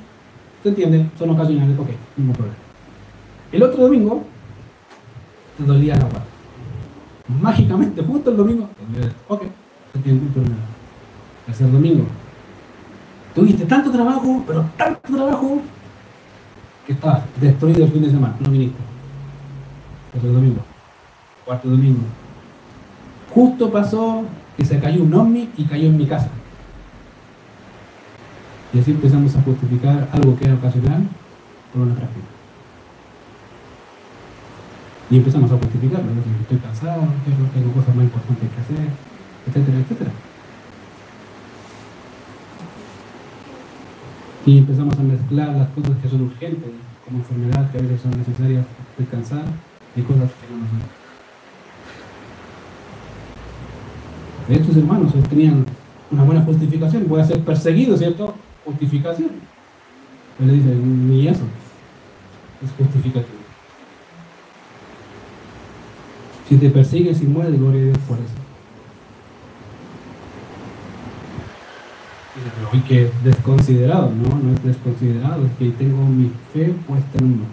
¿Se 0.64 0.70
entiende? 0.70 1.10
Son 1.18 1.30
ocasionales, 1.30 1.80
ok, 1.80 1.90
ningún 2.18 2.36
problema. 2.36 2.58
El 3.52 3.64
otro 3.64 3.84
domingo 3.84 4.24
te 5.58 5.64
dolía 5.64 5.96
la 5.96 6.06
guarda 6.06 6.30
mágicamente, 7.42 8.02
justo 8.02 8.32
el 8.32 8.38
domingo, 8.38 8.70
ok, 9.28 9.44
es 11.48 11.62
el 11.62 11.72
domingo. 11.72 12.06
Tuviste 13.36 13.66
tanto 13.66 13.92
trabajo, 13.92 14.44
pero 14.48 14.66
tanto 14.76 15.16
trabajo, 15.16 15.62
que 16.88 16.94
estás 16.94 17.22
destruido 17.40 17.86
el 17.86 17.92
fin 17.92 18.02
de 18.02 18.10
semana, 18.10 18.36
no 18.40 18.50
viniste. 18.50 18.80
El 20.16 20.34
domingo, 20.34 20.62
cuarto 21.46 21.70
domingo. 21.70 22.02
Justo 23.34 23.72
pasó 23.72 24.24
que 24.58 24.66
se 24.66 24.80
cayó 24.80 25.04
un 25.04 25.14
ovni 25.14 25.50
y 25.56 25.66
cayó 25.66 25.88
en 25.88 25.98
mi 25.98 26.08
casa. 26.08 26.30
Y 28.74 28.80
así 28.80 28.92
empezamos 28.92 29.36
a 29.36 29.42
justificar 29.42 30.08
algo 30.12 30.38
que 30.38 30.46
era 30.46 30.54
ocasional 30.54 31.04
por 31.74 31.82
una 31.82 31.96
práctica. 31.96 32.28
Y 35.10 35.18
empezamos 35.18 35.52
a 35.52 35.58
justificar, 35.58 36.02
estoy 36.42 36.58
cansado, 36.58 37.02
tengo 37.54 37.72
cosas 37.74 37.96
más 37.96 38.06
importantes 38.06 38.50
que 38.50 38.62
hacer, 38.62 38.90
etcétera, 39.48 39.80
etcétera. 39.80 40.12
Y 44.46 44.58
empezamos 44.60 44.98
a 45.00 45.04
mezclar 45.04 45.56
las 45.56 45.70
cosas 45.70 45.92
que 46.02 46.10
son 46.10 46.22
urgentes, 46.22 46.72
como 47.06 47.18
enfermedad 47.18 47.72
que 47.72 47.80
a 47.80 47.82
veces 47.82 48.02
son 48.02 48.12
necesarias 48.12 48.66
descansar, 48.98 49.46
y 49.96 50.02
cosas 50.02 50.30
que 50.30 50.54
no 50.54 50.60
lo 50.62 50.68
son. 50.70 50.80
Estos 54.48 54.78
hermanos 54.78 55.14
tenían 55.28 55.66
una 56.12 56.24
buena 56.24 56.42
justificación, 56.42 57.08
voy 57.08 57.22
a 57.22 57.26
ser 57.26 57.40
perseguido, 57.40 57.98
¿cierto? 57.98 58.36
Justificación. 58.70 59.32
Él 60.40 60.48
le 60.48 60.54
dice, 60.54 60.76
ni 60.76 61.28
eso, 61.28 61.44
es 62.64 62.72
justificativo. 62.78 63.40
Si 66.48 66.58
te 66.58 66.70
persigues 66.70 67.22
y 67.22 67.26
mueres, 67.26 67.60
gloria 67.60 67.82
a 67.82 67.86
Dios 67.86 67.98
por 68.08 68.18
eso. 68.18 68.40
pero 72.56 72.70
hoy 72.72 72.80
que 72.82 73.12
desconsiderado, 73.24 74.12
no, 74.12 74.40
no 74.40 74.54
es 74.54 74.64
desconsiderado, 74.64 75.46
es 75.46 75.52
que 75.54 75.72
tengo 75.72 76.06
mi 76.06 76.32
fe 76.54 76.74
puesta 76.88 77.18
en 77.18 77.26
uno. 77.26 77.44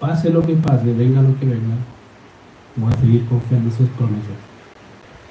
Pase 0.00 0.30
lo 0.30 0.42
que 0.42 0.54
pase, 0.54 0.92
venga 0.92 1.22
lo 1.22 1.38
que 1.38 1.46
venga, 1.46 1.76
voy 2.76 2.92
a 2.92 2.96
seguir 2.96 3.26
confiando 3.26 3.70
en 3.70 3.76
sus 3.76 3.88
promesas. 3.90 4.36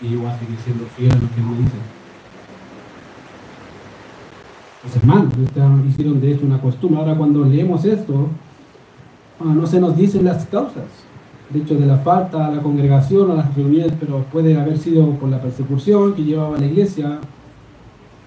Y 0.02 0.16
voy 0.16 0.28
a 0.28 0.40
seguir 0.40 0.58
siendo 0.64 0.86
fiel 0.86 1.12
a 1.12 1.16
lo 1.16 1.30
que 1.34 1.42
me 1.42 1.58
dice. 1.58 2.03
Los 4.84 4.96
hermanos 4.96 5.34
hicieron 5.88 6.20
de 6.20 6.32
esto 6.32 6.46
una 6.46 6.62
costumbre. 6.62 7.00
Ahora 7.00 7.16
cuando 7.16 7.46
leemos 7.46 7.86
esto, 7.86 8.28
ah, 9.40 9.54
no 9.54 9.66
se 9.66 9.80
nos 9.80 9.96
dicen 9.96 10.26
las 10.26 10.46
causas. 10.46 10.86
De 11.50 11.60
hecho, 11.60 11.76
de 11.76 11.86
la 11.86 11.98
falta 11.98 12.48
a 12.48 12.52
la 12.52 12.62
congregación, 12.62 13.32
a 13.32 13.36
las 13.36 13.56
reuniones, 13.56 13.94
pero 14.00 14.24
puede 14.32 14.60
haber 14.60 14.78
sido 14.78 15.12
por 15.12 15.30
la 15.30 15.42
persecución 15.42 16.14
que 16.14 16.24
llevaba 16.24 16.58
la 16.58 16.66
iglesia, 16.66 17.20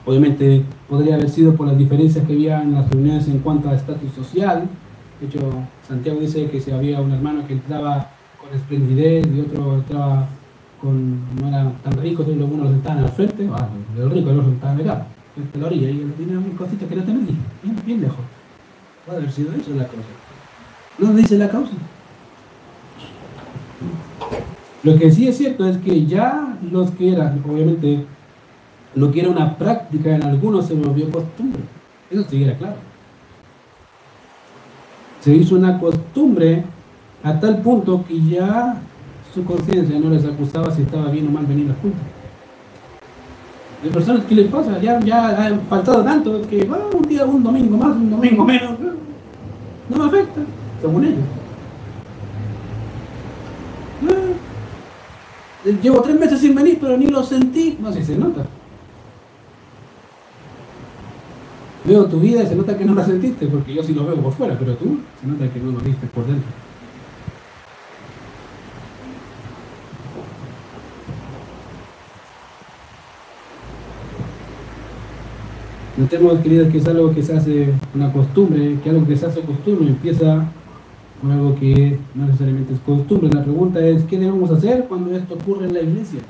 Obviamente 0.07 0.63
podría 0.89 1.17
haber 1.17 1.29
sido 1.29 1.57
por 1.57 1.67
las 1.67 1.77
diferencias 1.77 2.25
que 2.25 2.33
había 2.33 2.63
en 2.63 2.75
las 2.75 2.89
reuniones 2.89 3.27
en 3.27 3.41
cuanto 3.41 3.69
a 3.69 3.75
estatus 3.75 4.13
social. 4.13 4.69
De 5.21 5.27
hecho, 5.27 5.41
Santiago 5.87 6.21
dice 6.21 6.49
que 6.49 6.61
si 6.61 6.71
había 6.71 7.01
un 7.01 7.11
hermano 7.11 7.45
que 7.45 7.55
entraba 7.55 8.11
con 8.41 8.57
esplendidez 8.57 9.27
y 9.27 9.41
otro 9.41 9.75
entraba 9.75 10.29
con, 10.81 11.19
no 11.41 11.49
era 11.49 11.73
tan 11.83 12.01
rico, 12.01 12.25
uno 12.25 12.65
lo 12.65 12.71
sentaban 12.71 13.03
al 13.03 13.09
frente, 13.09 13.49
ah, 13.53 13.69
el 13.99 14.11
rico 14.11 14.31
el 14.31 14.39
otro 14.39 14.51
sentaba 14.51 14.75
acá, 14.75 15.07
la 15.59 15.66
orilla, 15.66 15.91
y 15.91 16.01
él 16.01 16.14
tenía 16.16 16.39
un 16.39 16.51
que 16.51 16.97
no 16.97 17.05
te 17.05 17.12
bien, 17.12 17.39
bien 17.84 18.01
lejos. 18.01 18.18
Puede 19.05 19.18
haber 19.18 19.32
sido 19.32 19.53
eso 19.53 19.70
la 19.76 19.87
causa. 19.87 20.09
No 20.99 21.12
dice 21.12 21.39
la 21.39 21.49
causa. 21.49 21.72
Lo 24.82 24.99
que 24.99 25.11
sí 25.11 25.28
es 25.28 25.37
cierto 25.37 25.66
es 25.66 25.76
que 25.78 26.07
ya 26.07 26.59
los 26.70 26.91
que 26.93 27.12
eran, 27.12 27.43
obviamente, 27.49 28.05
lo 28.95 29.11
que 29.12 29.20
era 29.20 29.30
una 29.30 29.57
práctica 29.57 30.14
en 30.14 30.22
algunos 30.22 30.66
se 30.66 30.74
volvió 30.74 31.11
costumbre. 31.11 31.62
Eso 32.11 32.24
sí 32.28 32.43
era 32.43 32.57
claro. 32.57 32.76
Se 35.20 35.34
hizo 35.34 35.57
una 35.57 35.78
costumbre 35.78 36.64
a 37.22 37.39
tal 37.39 37.61
punto 37.62 38.05
que 38.07 38.20
ya 38.20 38.80
su 39.34 39.45
conciencia 39.45 39.99
no 39.99 40.11
les 40.11 40.24
acusaba 40.24 40.70
si 40.70 40.82
estaba 40.82 41.11
bien 41.11 41.28
o 41.28 41.30
mal 41.30 41.45
venir 41.47 41.70
a 41.70 41.74
culto. 41.74 41.99
Hay 43.83 43.91
personas 43.91 44.24
que 44.24 44.35
les 44.35 44.51
pasa, 44.51 44.81
ya, 44.81 45.47
han 45.47 45.61
faltado 45.62 46.03
tanto 46.03 46.43
que 46.49 46.68
un 46.95 47.09
día, 47.09 47.24
un 47.24 47.43
domingo 47.43 47.77
más, 47.77 47.97
un 47.97 48.11
domingo 48.11 48.45
menos, 48.45 48.79
no 49.89 49.97
me 49.97 50.05
afecta, 50.05 50.41
según 50.81 51.05
ellos. 51.05 51.24
Eh, 55.66 55.77
llevo 55.83 56.01
tres 56.01 56.18
meses 56.18 56.41
sin 56.41 56.55
venir, 56.55 56.79
pero 56.81 56.97
ni 56.97 57.07
lo 57.09 57.24
sentí. 57.24 57.77
No 57.81 57.93
sé 57.93 58.01
si 58.01 58.12
se 58.12 58.18
nota. 58.18 58.47
Veo 61.85 62.07
tu 62.07 62.20
vida 62.20 62.43
y 62.43 62.47
se 62.47 62.57
nota 62.57 62.77
que 62.77 62.85
no 62.85 62.95
la 62.95 63.05
sentiste, 63.05 63.47
porque 63.47 63.74
yo 63.74 63.83
sí 63.83 63.93
lo 63.93 64.07
veo 64.07 64.16
por 64.16 64.33
fuera, 64.33 64.57
pero 64.59 64.74
tú 64.74 64.99
se 65.20 65.27
nota 65.27 65.53
que 65.53 65.61
no 65.61 65.72
lo 65.72 65.79
viste 65.79 66.07
por 66.09 66.24
dentro. 66.27 66.66
Notemos, 75.97 76.40
queridos, 76.40 76.70
que 76.70 76.78
es 76.78 76.86
algo 76.86 77.14
que 77.14 77.22
se 77.22 77.34
hace 77.34 77.72
una 77.94 78.12
costumbre, 78.12 78.78
que 78.84 78.90
algo 78.90 79.07
que 79.07 79.16
se 79.16 79.24
hace 79.24 79.40
costumbre 79.40 79.88
empieza 79.88 80.44
con 81.22 81.32
algo 81.32 81.55
que 81.55 81.99
no 82.14 82.26
necesariamente 82.26 82.74
es 82.74 82.80
costumbre. 82.80 83.30
La 83.32 83.42
pregunta 83.42 83.80
es, 83.80 84.05
¿qué 84.05 84.18
debemos 84.18 84.51
hacer 84.51 84.84
cuando 84.88 85.16
esto 85.16 85.34
ocurre 85.34 85.64
en 85.64 85.72
la 85.72 85.80
iglesia? 85.80 86.20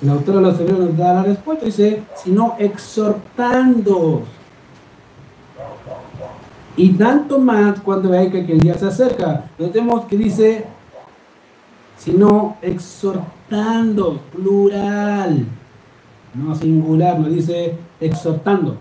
El 0.00 0.08
autor 0.10 0.36
de 0.36 0.40
los 0.42 0.60
hebreos 0.60 0.78
nos 0.78 0.96
da 0.96 1.14
la 1.14 1.22
respuesta, 1.24 1.66
dice, 1.66 2.02
sino 2.22 2.54
exhortando. 2.60 4.22
Y 6.76 6.90
tanto 6.90 7.40
más 7.40 7.80
cuando 7.80 8.10
veáis 8.10 8.30
que 8.30 8.52
el 8.52 8.60
día 8.60 8.74
se 8.74 8.86
acerca. 8.86 9.50
Notemos 9.58 10.04
que 10.04 10.16
dice, 10.16 10.64
sino 11.98 12.56
exhortando, 12.62 14.20
plural, 14.32 15.44
no 16.34 16.54
singular, 16.54 17.18
no 17.18 17.28
dice 17.28 17.76
exhortando. 18.00 18.76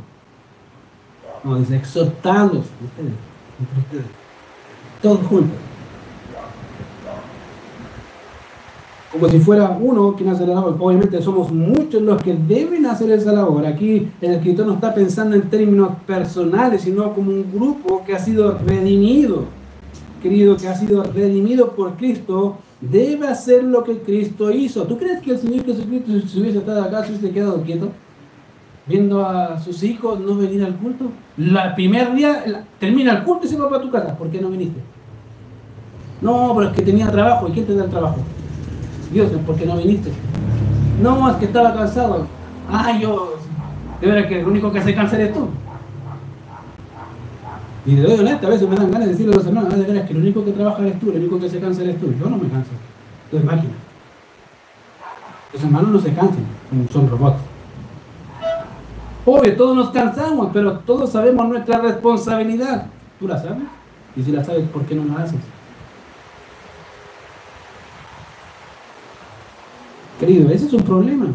No, 1.44 1.58
dice 1.58 1.76
exhortando, 1.76 2.60
ustedes, 2.60 3.14
entre 3.60 3.80
ustedes, 3.80 4.06
todos 5.02 5.28
juntos. 5.28 5.58
como 9.14 9.30
si 9.30 9.38
fuera 9.38 9.78
uno 9.80 10.16
quien 10.16 10.30
hace 10.30 10.46
la 10.48 10.56
labor. 10.56 10.76
Obviamente 10.80 11.22
somos 11.22 11.52
muchos 11.52 12.02
los 12.02 12.22
que 12.22 12.34
deben 12.34 12.88
hacer 12.88 13.12
esa 13.12 13.32
labor. 13.32 13.66
Aquí 13.66 14.08
el 14.20 14.32
escritor 14.32 14.66
no 14.66 14.74
está 14.74 14.94
pensando 14.94 15.36
en 15.36 15.44
términos 15.44 15.92
personales, 16.08 16.82
sino 16.82 17.14
como 17.14 17.30
un 17.30 17.46
grupo 17.54 18.04
que 18.06 18.16
ha 18.16 18.20
sido 18.20 18.58
redimido. 18.66 19.44
Querido, 20.22 20.58
que 20.58 20.68
ha 20.68 20.76
sido 20.76 21.04
redimido 21.04 21.74
por 21.74 21.96
Cristo, 21.96 22.56
debe 22.90 23.28
hacer 23.28 23.64
lo 23.64 23.84
que 23.84 24.00
Cristo 24.00 24.52
hizo. 24.52 24.84
¿Tú 24.84 24.98
crees 24.98 25.22
que 25.22 25.32
el 25.32 25.40
Señor 25.40 25.66
Jesucristo, 25.66 26.28
si 26.28 26.42
hubiese 26.42 26.60
estado 26.60 26.84
acá, 26.84 27.04
se 27.04 27.12
hubiese 27.12 27.32
quedado 27.32 27.62
quieto? 27.64 27.92
Viendo 28.86 29.26
a 29.26 29.58
sus 29.60 29.82
hijos 29.84 30.20
no 30.20 30.36
venir 30.36 30.64
al 30.64 30.76
culto. 30.76 31.06
El 31.38 31.58
primer 31.76 32.14
día 32.14 32.66
termina 32.80 33.14
el 33.14 33.24
culto 33.24 33.46
y 33.46 33.50
se 33.50 33.58
va 33.58 33.70
para 33.70 33.82
tu 33.82 33.90
casa. 33.90 34.18
¿Por 34.18 34.30
qué 34.30 34.42
no 34.42 34.50
viniste? 34.50 34.82
No, 36.22 36.54
pero 36.56 36.70
es 36.70 36.76
que 36.76 36.82
tenía 36.82 37.10
trabajo. 37.10 37.48
¿Y 37.48 37.52
quién 37.52 37.66
te 37.66 37.76
da 37.76 37.86
el 37.86 37.90
trabajo? 37.90 38.18
Dios, 39.12 39.32
¿por 39.46 39.56
qué 39.56 39.66
no 39.66 39.78
viniste? 39.78 40.12
No, 41.02 41.30
es 41.30 41.38
que 41.38 41.46
estaba 41.46 41.74
cansado. 41.74 42.28
Ah, 42.70 42.98
yo, 43.00 43.38
de 44.02 44.08
verdad 44.08 44.28
que 44.28 44.40
el 44.42 44.48
único 44.48 44.72
que 44.72 44.82
se 44.82 44.94
cansa 44.94 45.16
eres 45.16 45.34
tú. 45.34 45.48
Y 47.86 47.96
de 47.96 48.04
doy 48.04 48.20
honesta, 48.20 48.48
a 48.48 48.50
veces 48.50 48.70
me 48.70 48.76
dan 48.76 48.92
ganas 48.92 49.08
de 49.08 49.12
decirle 49.12 49.34
a 49.34 49.38
los 49.38 49.46
hermanos, 49.46 49.74
ah, 49.74 49.78
de 49.78 49.84
veras 49.84 50.08
que 50.08 50.14
el 50.14 50.20
único 50.20 50.46
que 50.46 50.52
trabaja 50.52 50.82
eres 50.84 51.00
tú, 51.00 51.12
el 51.12 51.18
único 51.18 51.40
que 51.40 51.50
se 51.50 51.60
cansa 51.60 51.84
eres 51.84 52.00
tú. 52.00 52.14
Yo 52.18 52.30
no 52.30 52.38
me 52.38 52.50
canso. 52.50 52.72
Eres 53.32 53.44
máquina. 53.44 53.74
Los 55.52 55.64
hermanos 55.64 55.90
no 55.92 56.00
se 56.00 56.14
cansan, 56.14 56.46
son 56.92 57.10
robots. 57.10 57.40
Obvio, 59.26 59.56
todos 59.56 59.76
nos 59.76 59.90
cansamos, 59.92 60.50
pero 60.52 60.80
todos 60.80 61.12
sabemos 61.12 61.48
nuestra 61.48 61.80
responsabilidad. 61.80 62.88
¿Tú 63.20 63.28
la 63.28 63.42
sabes? 63.42 63.64
Y 64.16 64.24
si 64.24 64.32
la 64.32 64.44
sabes, 64.44 64.68
¿por 64.70 64.84
qué 64.86 64.96
no 64.96 65.06
la 65.06 65.24
haces? 65.24 65.40
Querido, 70.20 70.50
ese 70.50 70.66
es 70.68 70.74
un 70.74 70.84
problema. 70.84 71.28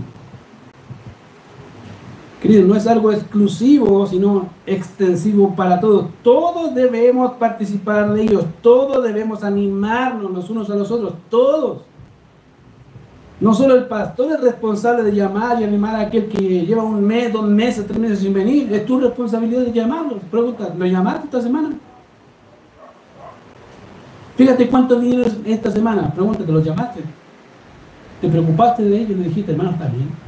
No 2.49 2.75
es 2.75 2.87
algo 2.87 3.13
exclusivo, 3.13 4.07
sino 4.07 4.49
extensivo 4.65 5.55
para 5.55 5.79
todos. 5.79 6.07
Todos 6.23 6.75
debemos 6.75 7.33
participar 7.33 8.15
de 8.15 8.23
ellos, 8.23 8.45
todos 8.63 9.05
debemos 9.05 9.45
animarnos 9.45 10.31
los 10.31 10.49
unos 10.49 10.71
a 10.71 10.75
los 10.75 10.91
otros, 10.91 11.13
todos. 11.29 11.83
No 13.39 13.53
solo 13.53 13.75
el 13.75 13.85
pastor 13.85 14.33
es 14.33 14.41
responsable 14.41 15.03
de 15.03 15.15
llamar 15.15 15.61
y 15.61 15.65
animar 15.65 15.95
a 15.95 16.01
aquel 16.01 16.27
que 16.29 16.67
lleva 16.67 16.83
un 16.83 17.05
mes, 17.05 17.31
dos 17.33 17.45
meses, 17.45 17.87
tres 17.87 17.99
meses 17.99 18.21
sin 18.21 18.33
venir. 18.33 18.73
Es 18.73 18.87
tu 18.87 18.99
responsabilidad 18.99 19.61
de 19.61 19.73
llamarlo. 19.73 20.19
Pregunta, 20.31 20.73
¿lo 20.77 20.87
llamaste 20.87 21.27
esta 21.27 21.43
semana? 21.43 21.71
Fíjate 24.37 24.69
cuántos 24.69 25.01
vinieron 25.01 25.43
esta 25.45 25.71
semana. 25.71 26.13
Pregúntate, 26.15 26.51
¿los 26.51 26.65
llamaste? 26.65 27.01
Te 28.23 28.29
preocupaste 28.29 28.85
de 28.85 28.97
ellos 28.97 29.11
y 29.11 29.15
le 29.17 29.25
dijiste, 29.25 29.53
hermano, 29.53 29.71
está 29.73 29.87
bien. 29.87 30.28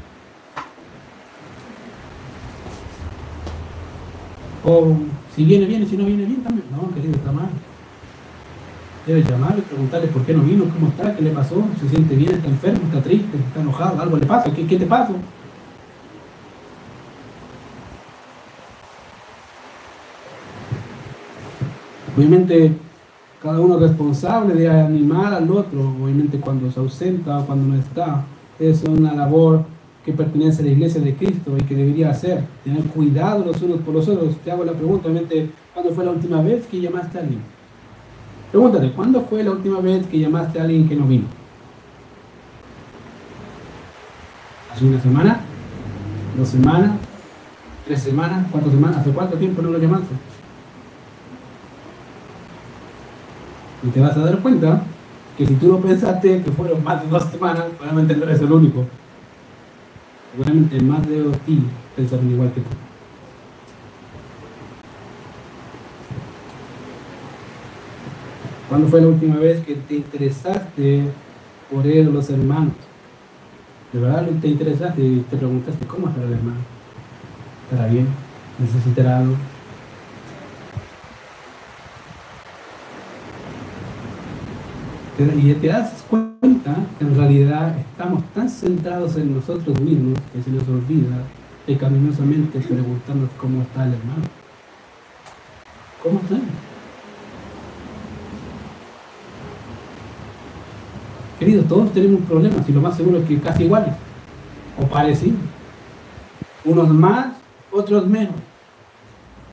O 4.65 4.97
si 5.35 5.45
viene 5.45 5.67
bien 5.67 5.83
y 5.83 5.87
si 5.87 5.97
no 5.97 6.05
viene 6.05 6.25
bien 6.25 6.43
también. 6.43 6.67
No, 6.71 6.93
querido, 6.95 7.15
está 7.15 7.33
mal. 7.33 7.49
Debes 9.07 9.29
llamarle, 9.29 9.63
preguntarle 9.63 10.09
por 10.09 10.23
qué 10.23 10.35
no 10.35 10.43
vino, 10.43 10.65
cómo 10.65 10.89
está, 10.89 11.17
qué 11.17 11.23
le 11.23 11.31
pasó, 11.31 11.65
se 11.81 11.89
siente 11.89 12.15
bien, 12.15 12.33
está 12.33 12.49
enfermo, 12.49 12.81
está 12.85 13.03
triste, 13.03 13.39
está 13.39 13.61
enojado, 13.61 14.01
algo 14.01 14.19
le 14.19 14.27
pasa, 14.27 14.53
¿qué, 14.53 14.67
qué 14.67 14.77
te 14.77 14.87
pasa? 14.87 15.15
Obviamente 22.17 22.73
cada 23.43 23.59
uno 23.59 23.79
responsable 23.79 24.55
de 24.55 24.69
animar 24.69 25.33
al 25.33 25.51
otro, 25.51 25.95
obviamente 26.03 26.39
cuando 26.39 26.71
se 26.71 26.79
ausenta 26.79 27.39
o 27.39 27.47
cuando 27.47 27.75
no 27.75 27.81
está. 27.81 28.25
Es 28.59 28.83
una 28.85 29.15
labor 29.15 29.65
que 30.11 30.17
pertenece 30.17 30.63
a 30.63 30.65
la 30.65 30.73
iglesia 30.73 31.01
de 31.01 31.15
Cristo 31.15 31.57
y 31.57 31.63
que 31.63 31.75
debería 31.75 32.11
hacer, 32.11 32.43
tener 32.65 32.83
cuidado 32.85 33.45
los 33.45 33.63
unos 33.63 33.81
por 33.81 33.95
los 33.95 34.09
otros. 34.09 34.37
Te 34.45 34.51
hago 34.51 34.65
la 34.65 34.73
pregunta, 34.73 35.09
obviamente, 35.09 35.51
¿cuándo 35.73 35.93
fue 35.93 36.05
la 36.05 36.11
última 36.11 36.43
vez 36.43 36.67
que 36.67 36.81
llamaste 36.81 37.19
a 37.19 37.21
alguien? 37.21 37.41
Pregúntate, 38.51 38.91
¿cuándo 38.93 39.21
fue 39.23 39.45
la 39.45 39.53
última 39.53 39.81
vez 39.81 40.07
que 40.07 40.19
llamaste 40.19 40.59
a 40.59 40.63
alguien 40.65 40.89
que 40.89 40.97
no 40.97 41.07
vino? 41.07 41.27
¿Hace 44.73 44.85
una 44.85 45.01
semana? 45.01 45.41
¿Dos 46.37 46.49
semanas? 46.49 46.91
¿Tres 47.87 48.03
semanas? 48.03 48.47
¿Cuatro 48.51 48.71
semanas? 48.71 48.99
¿Hace 48.99 49.11
cuánto 49.11 49.37
tiempo 49.37 49.63
no 49.63 49.71
lo 49.71 49.79
llamaste? 49.79 50.15
Y 53.83 53.89
te 53.89 54.01
vas 54.01 54.17
a 54.17 54.21
dar 54.21 54.39
cuenta 54.41 54.83
que 55.39 55.47
si 55.47 55.55
tú 55.55 55.69
no 55.69 55.79
pensaste 55.79 56.43
que 56.43 56.51
fueron 56.51 56.83
más 56.83 57.03
de 57.03 57.09
dos 57.09 57.25
semanas, 57.31 57.65
probablemente 57.79 58.17
no 58.17 58.25
eres 58.25 58.41
el 58.41 58.53
único. 58.53 58.85
Seguramente 60.33 60.81
más 60.81 61.09
de 61.09 61.23
ti 61.45 61.63
pensaron 61.97 62.31
igual 62.31 62.53
que 62.53 62.61
tú. 62.61 62.69
¿Cuándo 68.69 68.87
fue 68.87 69.01
la 69.01 69.09
última 69.09 69.37
vez 69.37 69.65
que 69.67 69.75
te 69.75 69.97
interesaste 69.97 71.03
por 71.73 71.85
él 71.87 72.13
los 72.13 72.31
hermanos? 72.31 72.75
De 73.93 73.99
verdad 73.99 74.29
te 74.41 74.47
interesaste 74.47 75.03
y 75.03 75.27
te 75.29 75.37
preguntaste 75.37 75.85
cómo 75.87 76.09
estará 76.09 76.29
el 76.29 76.35
hermano. 76.35 76.59
¿Estará 77.69 77.91
bien? 77.91 78.07
¿Necesitará 78.61 79.19
algo? 79.19 79.35
Y 85.21 85.53
te 85.53 85.67
das 85.67 86.03
cuenta 86.09 86.77
que 86.99 87.05
en 87.05 87.15
realidad 87.15 87.77
estamos 87.79 88.25
tan 88.33 88.49
centrados 88.49 89.17
en 89.17 89.35
nosotros 89.35 89.79
mismos 89.79 90.19
que 90.33 90.43
se 90.43 90.51
nos 90.51 90.67
olvida 90.67 91.15
pecaminosamente 91.67 92.59
preguntarnos 92.61 93.29
cómo 93.37 93.61
está 93.61 93.85
el 93.85 93.93
hermano. 93.93 94.23
¿Cómo 96.03 96.21
está? 96.21 96.37
Queridos, 101.39 101.69
todos 101.69 101.93
tenemos 101.93 102.23
problemas 102.23 102.67
y 102.67 102.73
lo 102.73 102.81
más 102.81 102.97
seguro 102.97 103.19
es 103.19 103.29
que 103.29 103.39
casi 103.41 103.65
iguales 103.65 103.93
o 104.79 104.87
parecidos. 104.87 105.41
Unos 106.65 106.89
más, 106.89 107.35
otros 107.71 108.07
menos. 108.07 108.37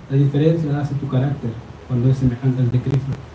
La 0.09 0.15
diferencia 0.15 0.80
hace 0.80 0.95
tu 0.95 1.09
carácter 1.09 1.51
cuando 1.89 2.09
es 2.09 2.18
semejante 2.18 2.61
al 2.61 2.72
de 2.72 2.80
Cristo 2.80 3.26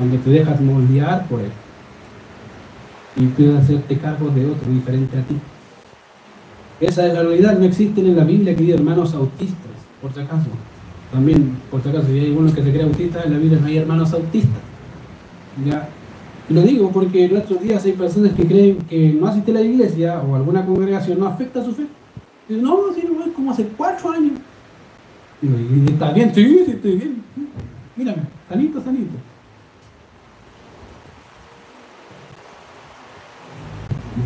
cuando 0.00 0.16
te 0.16 0.30
dejas 0.30 0.58
moldear 0.62 1.28
por 1.28 1.40
él 1.40 1.50
y 3.16 3.26
puedes 3.26 3.62
hacerte 3.62 3.98
cargo 3.98 4.30
de 4.30 4.46
otro 4.46 4.72
diferente 4.72 5.18
a 5.18 5.20
ti. 5.20 5.36
Esa 6.80 7.06
es 7.06 7.12
la 7.12 7.22
realidad, 7.22 7.58
no 7.58 7.66
existen 7.66 8.06
en 8.06 8.16
la 8.16 8.24
Biblia, 8.24 8.56
queridos 8.56 8.80
hermanos 8.80 9.12
autistas, 9.12 9.58
por 10.00 10.14
si 10.14 10.20
acaso. 10.20 10.48
También, 11.12 11.58
por 11.70 11.82
si 11.82 11.90
acaso, 11.90 12.06
si 12.06 12.18
hay 12.18 12.30
uno 12.30 12.50
que 12.50 12.62
se 12.62 12.70
cree 12.70 12.84
autista, 12.84 13.24
en 13.24 13.32
la 13.32 13.38
Biblia 13.38 13.58
no 13.60 13.66
hay 13.66 13.76
hermanos 13.76 14.10
autistas. 14.14 14.62
¿Ya? 15.66 15.86
Y 16.48 16.54
lo 16.54 16.62
digo 16.62 16.90
porque 16.90 17.26
en 17.26 17.34
nuestros 17.34 17.60
días 17.60 17.84
hay 17.84 17.92
personas 17.92 18.32
que 18.32 18.46
creen 18.46 18.78
que 18.88 19.12
no 19.12 19.26
asistir 19.26 19.54
a 19.54 19.60
la 19.60 19.66
iglesia 19.66 20.18
o 20.20 20.34
alguna 20.34 20.64
congregación 20.64 21.20
no 21.20 21.26
afecta 21.26 21.60
a 21.60 21.64
su 21.64 21.74
fe. 21.74 21.86
Dicen, 22.48 22.64
no, 22.64 22.78
si 22.94 23.02
no, 23.02 23.22
es 23.22 23.32
como 23.32 23.50
hace 23.50 23.66
cuatro 23.76 24.12
años. 24.12 24.38
Y, 25.42 25.92
está 25.92 26.10
bien, 26.12 26.34
sí, 26.34 26.62
sí, 26.64 26.70
estoy 26.70 26.96
bien. 26.96 27.22
Mírame, 27.96 28.22
sanito, 28.48 28.82
sanito. 28.82 29.29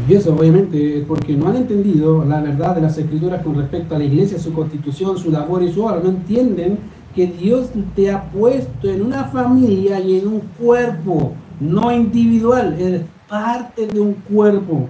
Y 0.08 0.14
eso 0.14 0.34
obviamente 0.34 1.04
porque 1.06 1.34
no 1.34 1.48
han 1.48 1.56
entendido 1.56 2.24
la 2.24 2.40
verdad 2.40 2.74
de 2.74 2.82
las 2.82 2.98
escrituras 2.98 3.42
con 3.42 3.56
respecto 3.56 3.94
a 3.94 3.98
la 3.98 4.04
iglesia, 4.04 4.38
su 4.38 4.52
constitución, 4.52 5.16
su 5.18 5.30
labor 5.30 5.62
y 5.62 5.72
su 5.72 5.84
obra. 5.84 6.00
No 6.02 6.10
entienden 6.10 6.78
que 7.14 7.26
Dios 7.26 7.70
te 7.94 8.10
ha 8.10 8.30
puesto 8.30 8.90
en 8.90 9.02
una 9.02 9.24
familia 9.24 10.00
y 10.00 10.18
en 10.18 10.28
un 10.28 10.40
cuerpo, 10.58 11.32
no 11.60 11.92
individual, 11.92 12.76
eres 12.78 13.02
parte 13.28 13.86
de 13.86 14.00
un 14.00 14.14
cuerpo, 14.14 14.88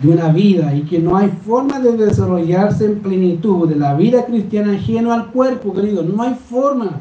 de 0.00 0.08
una 0.08 0.32
vida, 0.32 0.74
y 0.74 0.82
que 0.82 0.98
no 0.98 1.16
hay 1.16 1.28
forma 1.28 1.78
de 1.78 1.96
desarrollarse 1.96 2.86
en 2.86 3.00
plenitud 3.00 3.68
de 3.68 3.76
la 3.76 3.94
vida 3.94 4.24
cristiana 4.24 4.72
ajeno 4.72 5.12
al 5.12 5.30
cuerpo, 5.30 5.74
querido, 5.74 6.02
no 6.02 6.22
hay 6.22 6.34
forma. 6.34 7.00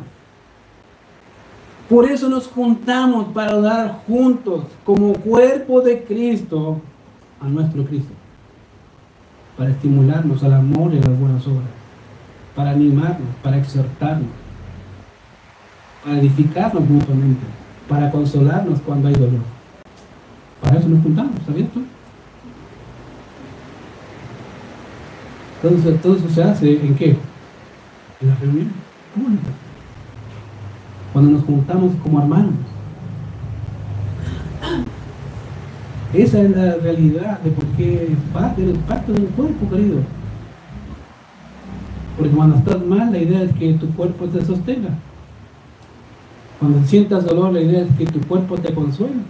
Por 1.89 2.05
eso 2.05 2.29
nos 2.29 2.45
juntamos 2.45 3.33
para 3.33 3.59
dar 3.59 4.03
juntos 4.05 4.65
como 4.85 5.13
cuerpo 5.13 5.81
de 5.81 6.03
Cristo 6.03 6.79
a 7.41 7.47
nuestro 7.47 7.83
Cristo. 7.83 8.13
Para 9.57 9.71
estimularnos 9.71 10.43
al 10.43 10.53
amor 10.53 10.93
y 10.93 10.99
a 10.99 11.01
las 11.01 11.19
buenas 11.19 11.47
obras. 11.47 11.65
Para 12.55 12.71
animarnos, 12.71 13.27
para 13.41 13.57
exhortarnos. 13.57 14.29
Para 16.03 16.19
edificarnos 16.19 16.87
mutuamente. 16.87 17.43
Para 17.87 18.11
consolarnos 18.11 18.79
cuando 18.81 19.07
hay 19.07 19.15
dolor. 19.15 19.41
Para 20.61 20.77
eso 20.77 20.89
nos 20.89 21.01
juntamos, 21.01 21.33
¿sabías 21.43 21.69
tú? 21.71 21.81
Todo 26.03 26.15
eso 26.15 26.29
se 26.29 26.43
hace 26.43 26.71
en 26.85 26.95
qué? 26.95 27.17
En 28.21 28.27
la 28.27 28.35
reunión. 28.35 28.71
¿Cómo 29.15 29.29
cuando 31.13 31.31
nos 31.31 31.43
juntamos 31.43 31.93
como 32.03 32.19
hermanos. 32.21 32.53
Esa 36.13 36.41
es 36.41 36.49
la 36.51 36.75
realidad 36.75 37.39
de 37.39 37.51
por 37.51 37.65
qué 37.77 38.15
parte 38.33 38.63
del 38.63 38.77
parte 38.79 39.11
del 39.11 39.25
cuerpo, 39.25 39.69
querido. 39.69 39.99
Porque 42.17 42.33
cuando 42.33 42.57
estás 42.57 42.83
mal, 42.85 43.11
la 43.11 43.19
idea 43.19 43.43
es 43.43 43.53
que 43.53 43.73
tu 43.73 43.87
cuerpo 43.93 44.25
te 44.25 44.43
sostenga. 44.43 44.89
Cuando 46.59 46.85
sientas 46.85 47.25
dolor, 47.25 47.53
la 47.53 47.61
idea 47.61 47.83
es 47.83 47.91
que 47.95 48.05
tu 48.05 48.19
cuerpo 48.21 48.57
te 48.57 48.73
consuela. 48.73 49.21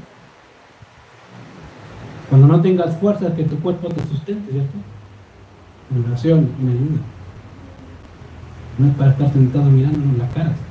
Cuando 2.30 2.48
no 2.48 2.62
tengas 2.62 2.98
fuerza, 2.98 3.36
que 3.36 3.44
tu 3.44 3.58
cuerpo 3.60 3.90
te 3.90 4.02
sustente, 4.08 4.52
¿cierto? 4.52 4.78
En 5.92 6.06
oración, 6.06 6.50
en 6.62 6.70
ayuda. 6.70 7.02
No 8.78 8.88
es 8.88 8.94
para 8.96 9.12
estar 9.12 9.34
sentado 9.34 9.66
mirándonos 9.66 10.18
las 10.18 10.34
caras. 10.34 10.69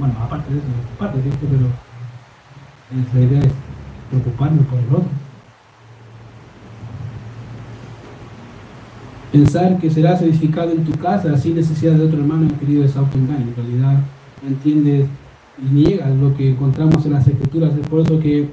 Bueno, 0.00 0.14
aparte 0.18 0.50
de 0.50 0.58
eso, 0.60 0.66
parte 0.98 1.20
de 1.20 1.28
esto, 1.28 1.46
pero 1.50 1.66
la 3.12 3.20
idea 3.20 3.40
es 3.40 3.52
preocuparnos 4.08 4.66
por 4.66 4.78
el 4.78 4.86
otro. 4.86 5.08
Pensar 9.30 9.78
que 9.78 9.90
serás 9.90 10.22
edificado 10.22 10.70
en 10.70 10.84
tu 10.84 10.92
casa 10.92 11.36
sin 11.36 11.54
necesidad 11.54 11.92
de 11.96 12.06
otro 12.06 12.18
hermano, 12.18 12.48
querido, 12.58 12.82
es 12.82 12.96
autoengaño. 12.96 13.48
En 13.48 13.54
realidad, 13.54 14.00
no 14.42 14.48
entiendes 14.48 15.06
y 15.58 15.74
niegas 15.74 16.16
lo 16.16 16.34
que 16.34 16.52
encontramos 16.52 17.04
en 17.04 17.12
las 17.12 17.28
escrituras. 17.28 17.76
Es 17.76 17.86
por 17.86 18.00
eso 18.00 18.18
que 18.18 18.48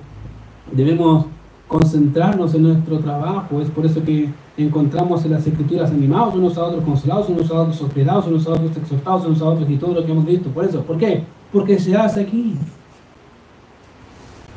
debemos 0.73 1.27
concentrarnos 1.69 2.53
en 2.55 2.63
nuestro 2.63 2.99
trabajo. 2.99 3.61
Es 3.61 3.69
por 3.69 3.85
eso 3.85 4.03
que 4.03 4.29
encontramos 4.57 5.23
en 5.23 5.31
las 5.31 5.47
escrituras 5.47 5.91
animados 5.91 6.35
unos 6.35 6.57
a 6.57 6.65
otros, 6.65 6.83
consolados 6.83 7.29
unos 7.29 7.49
a 7.51 7.61
otros, 7.61 7.81
hospedados 7.81 8.27
unos 8.27 8.45
a 8.47 8.51
otros, 8.51 8.75
exhortados 8.75 9.25
unos 9.25 9.41
a 9.41 9.45
otros 9.45 9.69
y 9.69 9.77
todo 9.77 9.93
lo 9.93 10.05
que 10.05 10.11
hemos 10.11 10.25
visto. 10.25 10.49
Por 10.49 10.65
eso, 10.65 10.81
¿por 10.81 10.97
qué? 10.97 11.23
Porque 11.51 11.79
se 11.79 11.95
hace 11.95 12.21
aquí. 12.21 12.55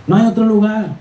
No 0.07 0.17
hay 0.17 0.27
otro 0.27 0.45
lugar. 0.45 0.97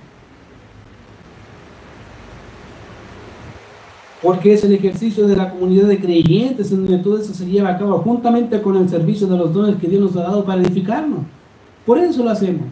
Porque 4.22 4.54
es 4.54 4.64
el 4.64 4.74
ejercicio 4.74 5.28
de 5.28 5.36
la 5.36 5.50
comunidad 5.50 5.88
de 5.88 6.00
creyentes 6.00 6.72
en 6.72 6.86
donde 6.86 7.02
todo 7.02 7.18
eso 7.18 7.34
se 7.34 7.46
lleva 7.46 7.70
a 7.70 7.78
cabo 7.78 8.00
juntamente 8.00 8.62
con 8.62 8.76
el 8.76 8.90
servicio 8.90 9.28
de 9.28 9.38
los 9.38 9.54
dones 9.54 9.78
que 9.78 9.88
Dios 9.88 10.02
nos 10.02 10.16
ha 10.18 10.24
dado 10.24 10.44
para 10.44 10.62
edificarnos. 10.62 11.22
Por 11.86 11.98
eso 11.98 12.24
lo 12.24 12.30
hacemos. 12.30 12.68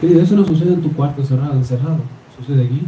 Querido, 0.00 0.20
eso 0.20 0.34
no 0.34 0.44
sucede 0.44 0.74
en 0.74 0.82
tu 0.82 0.92
cuarto 0.92 1.22
cerrado, 1.22 1.52
encerrado. 1.52 1.98
Sucede 2.36 2.64
aquí. 2.64 2.82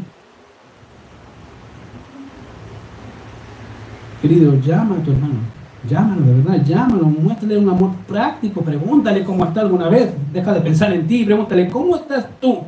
Querido, 4.20 4.54
llama 4.56 4.96
a 4.96 5.02
tu 5.04 5.12
hermano. 5.12 5.53
Llámalo, 5.88 6.22
de 6.22 6.34
verdad, 6.34 6.64
llámalo, 6.64 7.04
muéstrale 7.04 7.58
un 7.58 7.68
amor 7.68 7.90
práctico, 8.08 8.62
pregúntale 8.62 9.22
cómo 9.22 9.44
está 9.44 9.60
alguna 9.60 9.88
vez. 9.88 10.12
Deja 10.32 10.54
de 10.54 10.60
pensar 10.60 10.92
en 10.92 11.06
ti, 11.06 11.24
pregúntale 11.24 11.68
cómo 11.68 11.96
estás 11.96 12.26
tú. 12.40 12.62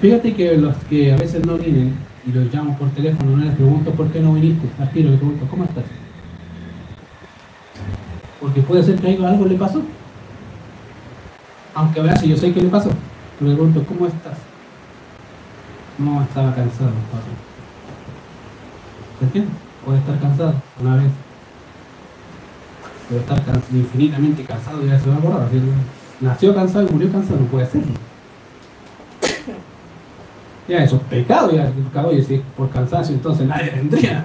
Fíjate 0.00 0.32
que 0.34 0.56
los 0.56 0.76
que 0.88 1.12
a 1.12 1.16
veces 1.16 1.44
no 1.44 1.58
vienen 1.58 1.94
y 2.26 2.32
los 2.32 2.52
llamo 2.54 2.76
por 2.78 2.88
teléfono, 2.90 3.36
no 3.36 3.44
les 3.44 3.54
pregunto 3.54 3.90
por 3.90 4.08
qué 4.10 4.20
no 4.20 4.34
viniste. 4.34 4.68
Al 4.78 4.90
tiro 4.90 5.10
le 5.10 5.16
pregunto, 5.16 5.46
¿cómo 5.50 5.64
estás? 5.64 5.84
Porque 8.40 8.62
puede 8.62 8.82
ser 8.84 8.96
que 8.96 9.26
algo 9.26 9.44
le 9.46 9.56
pasó. 9.56 9.82
Aunque 11.74 12.00
veas 12.00 12.20
si 12.20 12.28
yo 12.28 12.36
sé 12.36 12.52
qué 12.52 12.62
le 12.62 12.68
pasó. 12.68 12.90
Le 13.40 13.54
pregunto, 13.54 13.84
¿cómo 13.86 14.06
estás? 14.06 14.38
No, 15.98 16.22
estaba 16.22 16.54
cansado, 16.54 16.92
padre. 17.10 17.49
¿Me 19.20 19.26
entiendes? 19.26 19.54
Puede 19.84 19.98
estar 19.98 20.18
cansado 20.18 20.54
una 20.80 20.96
vez. 20.96 21.12
Puede 23.08 23.20
estar 23.20 23.60
infinitamente 23.72 24.44
cansado 24.44 24.84
y 24.84 24.88
ya 24.88 24.98
se 24.98 25.10
va 25.10 25.16
a 25.16 25.20
borrar. 25.20 25.48
Nació 26.20 26.54
cansado 26.54 26.86
y 26.88 26.92
murió 26.92 27.12
cansado, 27.12 27.40
no 27.40 27.46
puede 27.46 27.66
serlo. 27.66 27.94
Ya, 30.68 30.84
eso 30.84 30.96
es 30.96 31.02
pecado, 31.02 31.50
ya 31.50 31.68
pecado, 31.70 32.12
y 32.12 32.22
si 32.22 32.40
por 32.56 32.70
cansancio 32.70 33.14
entonces 33.14 33.46
nadie 33.46 33.70
vendría. 33.70 34.24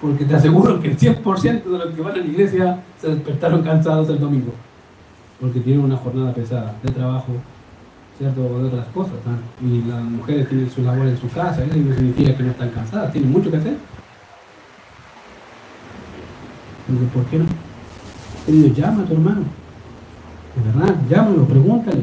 Porque 0.00 0.24
te 0.24 0.36
aseguro 0.36 0.80
que 0.80 0.88
el 0.88 0.98
100% 0.98 1.64
de 1.64 1.78
los 1.78 1.94
que 1.94 2.00
van 2.00 2.12
a 2.12 2.18
la 2.18 2.24
iglesia 2.24 2.80
se 3.00 3.08
despertaron 3.08 3.62
cansados 3.62 4.08
el 4.08 4.20
domingo. 4.20 4.52
Porque 5.40 5.60
tienen 5.60 5.84
una 5.84 5.96
jornada 5.96 6.32
pesada 6.32 6.74
de 6.82 6.92
trabajo, 6.92 7.32
¿cierto? 8.18 8.40
De 8.58 8.66
otras 8.66 8.86
cosas. 8.88 9.14
Y 9.64 9.82
las 9.88 10.02
mujeres 10.02 10.48
tienen 10.48 10.70
su 10.70 10.82
labor 10.82 11.06
en 11.06 11.18
su 11.18 11.28
casa, 11.28 11.64
eso 11.64 11.76
no 11.76 11.94
significa 11.94 12.36
que 12.36 12.42
no 12.42 12.50
están 12.50 12.70
cansadas, 12.70 13.12
tienen 13.12 13.30
mucho 13.30 13.50
que 13.50 13.56
hacer. 13.56 13.76
Entonces, 16.88 17.12
¿por 17.14 17.24
qué 17.26 17.38
no? 17.38 17.44
Querido, 18.46 18.74
llama 18.74 19.02
a 19.02 19.06
tu 19.06 19.12
hermano. 19.14 19.42
De 20.56 20.70
verdad, 20.70 20.96
llámalo, 21.08 21.44
pregúntale 21.46 22.02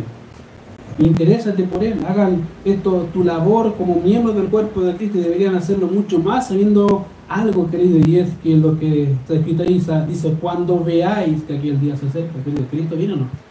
interésate 1.05 1.63
por 1.63 1.83
él, 1.83 1.95
hagan 2.07 2.41
esto 2.65 3.07
tu 3.13 3.23
labor 3.23 3.75
como 3.75 4.01
miembro 4.01 4.33
del 4.33 4.47
cuerpo 4.47 4.81
de 4.81 4.95
Cristo 4.95 5.17
y 5.17 5.21
deberían 5.21 5.55
hacerlo 5.55 5.87
mucho 5.87 6.19
más 6.19 6.49
sabiendo 6.49 7.05
algo, 7.27 7.69
querido, 7.69 7.99
y 8.05 8.17
es 8.17 8.29
que 8.43 8.55
lo 8.55 8.77
que 8.77 9.03
está 9.03 9.35
escrito 9.35 9.63
dice, 9.63 10.33
cuando 10.41 10.83
veáis 10.83 11.43
que 11.43 11.57
aquí 11.57 11.69
el 11.69 11.79
día 11.79 11.95
se 11.95 12.07
acerca, 12.07 12.43
querido, 12.43 12.65
Cristo 12.69 12.95
viene 12.95 13.13
o 13.13 13.17
no. 13.17 13.48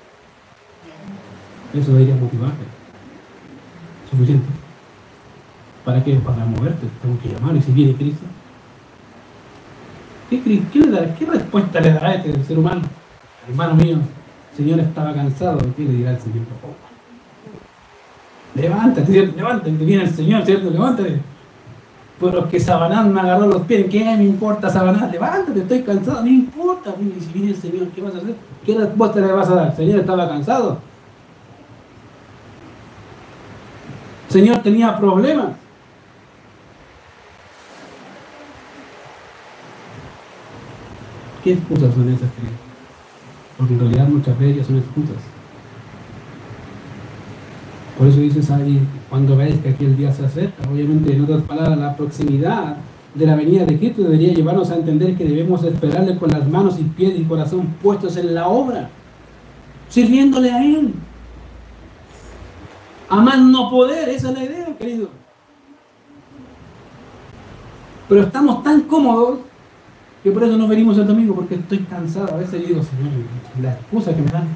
Eso 1.75 1.93
debería 1.93 2.15
motivarte. 2.17 2.65
Suficiente. 4.11 4.47
¿Para 5.85 6.03
qué? 6.03 6.15
Para 6.15 6.45
moverte. 6.45 6.87
Tengo 7.03 7.19
que 7.21 7.29
llamar 7.29 7.57
y 7.57 7.63
si 7.63 7.73
viene 7.73 7.95
Cristo. 7.95 8.25
¿Qué, 10.31 10.43
qué, 10.43 10.63
¿Qué 11.19 11.27
respuesta 11.27 11.81
le 11.81 11.93
dará 11.93 12.11
a 12.11 12.15
este 12.15 12.45
ser 12.45 12.59
humano? 12.59 12.83
Hermano 13.49 13.75
mío, 13.75 13.97
el 13.97 14.57
Señor 14.57 14.81
estaba 14.81 15.15
cansado. 15.15 15.59
¿Qué 15.75 15.85
le 15.85 15.93
dirá 15.93 16.11
el 16.11 16.21
Señor? 16.21 16.45
levántate, 18.55 19.13
¿cierto? 19.13 19.37
levántate, 19.37 19.71
viene 19.71 20.03
el 20.03 20.11
Señor, 20.11 20.45
¿cierto? 20.45 20.71
Levántate. 20.71 21.21
Pero 22.21 22.49
que 22.49 22.59
Sabanás 22.59 23.07
me 23.07 23.21
agarró 23.21 23.47
los 23.47 23.63
pies, 23.63 23.87
¿qué 23.89 24.05
me 24.05 24.25
importa 24.25 24.69
Sabanás? 24.69 25.11
Levántate, 25.13 25.61
estoy 25.61 25.83
cansado, 25.83 26.23
no 26.23 26.27
importa. 26.27 26.95
Si 26.99 27.33
viene 27.33 27.51
el 27.51 27.57
Señor, 27.57 27.89
¿qué 27.89 28.03
vas 28.03 28.15
a 28.15 28.19
hacer? 28.19 28.35
¿Qué 28.67 28.75
respuesta 28.77 29.21
le 29.21 29.33
vas 29.33 29.49
a 29.49 29.55
dar? 29.55 29.71
El 29.71 29.77
Señor 29.77 30.01
estaba 30.01 30.29
cansado. 30.29 30.79
Señor 34.29 34.59
tenía 34.59 34.97
problemas. 34.99 35.53
¿Qué 41.43 41.53
excusas 41.55 41.95
son 41.95 42.09
esas, 42.09 42.31
queridos? 42.33 42.59
Porque 43.57 43.75
en 43.75 43.81
realidad 43.81 44.09
muchas 44.09 44.39
de 44.39 44.51
ellas 44.51 44.67
son 44.67 44.77
excusas. 44.77 45.17
Por 47.97 48.07
eso 48.07 48.21
dices 48.21 48.51
ahí, 48.51 48.81
cuando 49.09 49.37
veis 49.37 49.57
que 49.61 49.71
aquí 49.71 49.85
el 49.85 49.97
día 49.97 50.13
se 50.13 50.27
acerca, 50.27 50.69
obviamente 50.71 51.13
en 51.13 51.25
otras 51.25 51.43
palabras, 51.43 51.79
la 51.79 51.97
proximidad 51.97 52.77
de 53.15 53.27
la 53.27 53.35
venida 53.35 53.65
de 53.65 53.79
Cristo 53.79 54.03
debería 54.03 54.35
llevarnos 54.35 54.71
a 54.71 54.77
entender 54.77 55.17
que 55.17 55.25
debemos 55.25 55.65
esperarle 55.65 56.17
con 56.19 56.31
las 56.31 56.49
manos 56.49 56.79
y 56.79 56.85
pies 56.85 57.19
y 57.19 57.25
corazón 57.25 57.75
puestos 57.83 58.17
en 58.17 58.35
la 58.35 58.47
obra, 58.47 58.91
sirviéndole 59.89 60.51
a 60.51 60.63
Él. 60.63 60.93
A 63.09 63.17
más 63.17 63.39
no 63.39 63.71
poder, 63.71 64.09
esa 64.11 64.31
es 64.31 64.35
la 64.35 64.45
idea, 64.45 64.77
querido. 64.77 65.09
Pero 68.09 68.23
estamos 68.23 68.63
tan 68.63 68.83
cómodos 68.83 69.41
que 70.23 70.31
por 70.31 70.43
eso 70.43 70.57
no 70.57 70.69
venimos 70.69 70.99
el 70.99 71.07
domingo, 71.07 71.35
porque 71.35 71.55
estoy 71.55 71.79
cansado. 71.81 72.35
A 72.35 72.39
veces 72.39 72.67
digo, 72.67 72.83
Señor, 72.83 73.13
la 73.63 73.73
excusa 73.73 74.15
que 74.15 74.23
me 74.23 74.31
dan 74.31 74.49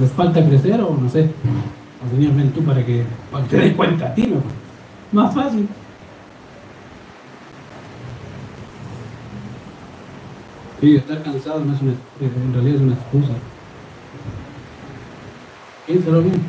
les 0.00 0.12
falta 0.12 0.44
crecer 0.44 0.80
o 0.80 0.96
no 0.96 1.08
sé. 1.08 1.30
O 2.04 2.10
Señor, 2.10 2.34
ven 2.34 2.52
tú 2.52 2.62
para 2.62 2.84
que, 2.84 3.04
te 3.50 3.56
des 3.56 3.74
cuenta 3.74 4.06
a 4.06 4.14
ti, 4.14 4.26
¿no? 4.26 4.42
Más 5.12 5.34
fácil. 5.34 5.68
Sí, 10.80 10.94
estar 10.94 11.20
cansado 11.22 11.60
es 11.60 11.82
una, 11.82 11.92
en 12.20 12.52
realidad 12.52 12.76
es 12.76 12.82
una 12.82 12.94
excusa. 12.94 13.32
Piénsalo 15.88 16.20
bien. 16.20 16.42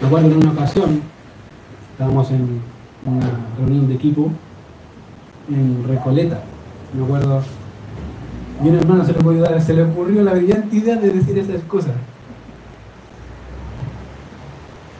Me 0.00 0.06
acuerdo 0.06 0.30
en 0.30 0.36
una 0.38 0.52
ocasión, 0.52 1.02
estábamos 1.92 2.30
en 2.30 2.62
una 3.04 3.26
reunión 3.58 3.86
de 3.86 3.96
equipo 3.96 4.32
en 5.50 5.86
Recoleta. 5.86 6.40
Me 6.94 7.04
acuerdo, 7.04 7.42
mi 8.62 8.70
hermano 8.70 9.04
se 9.04 9.12
le, 9.12 9.18
ayudar, 9.18 9.60
se 9.60 9.74
le 9.74 9.82
ocurrió 9.82 10.22
la 10.22 10.32
brillante 10.32 10.74
idea 10.74 10.96
de 10.96 11.10
decir 11.10 11.36
esas 11.36 11.62
cosas. 11.64 11.92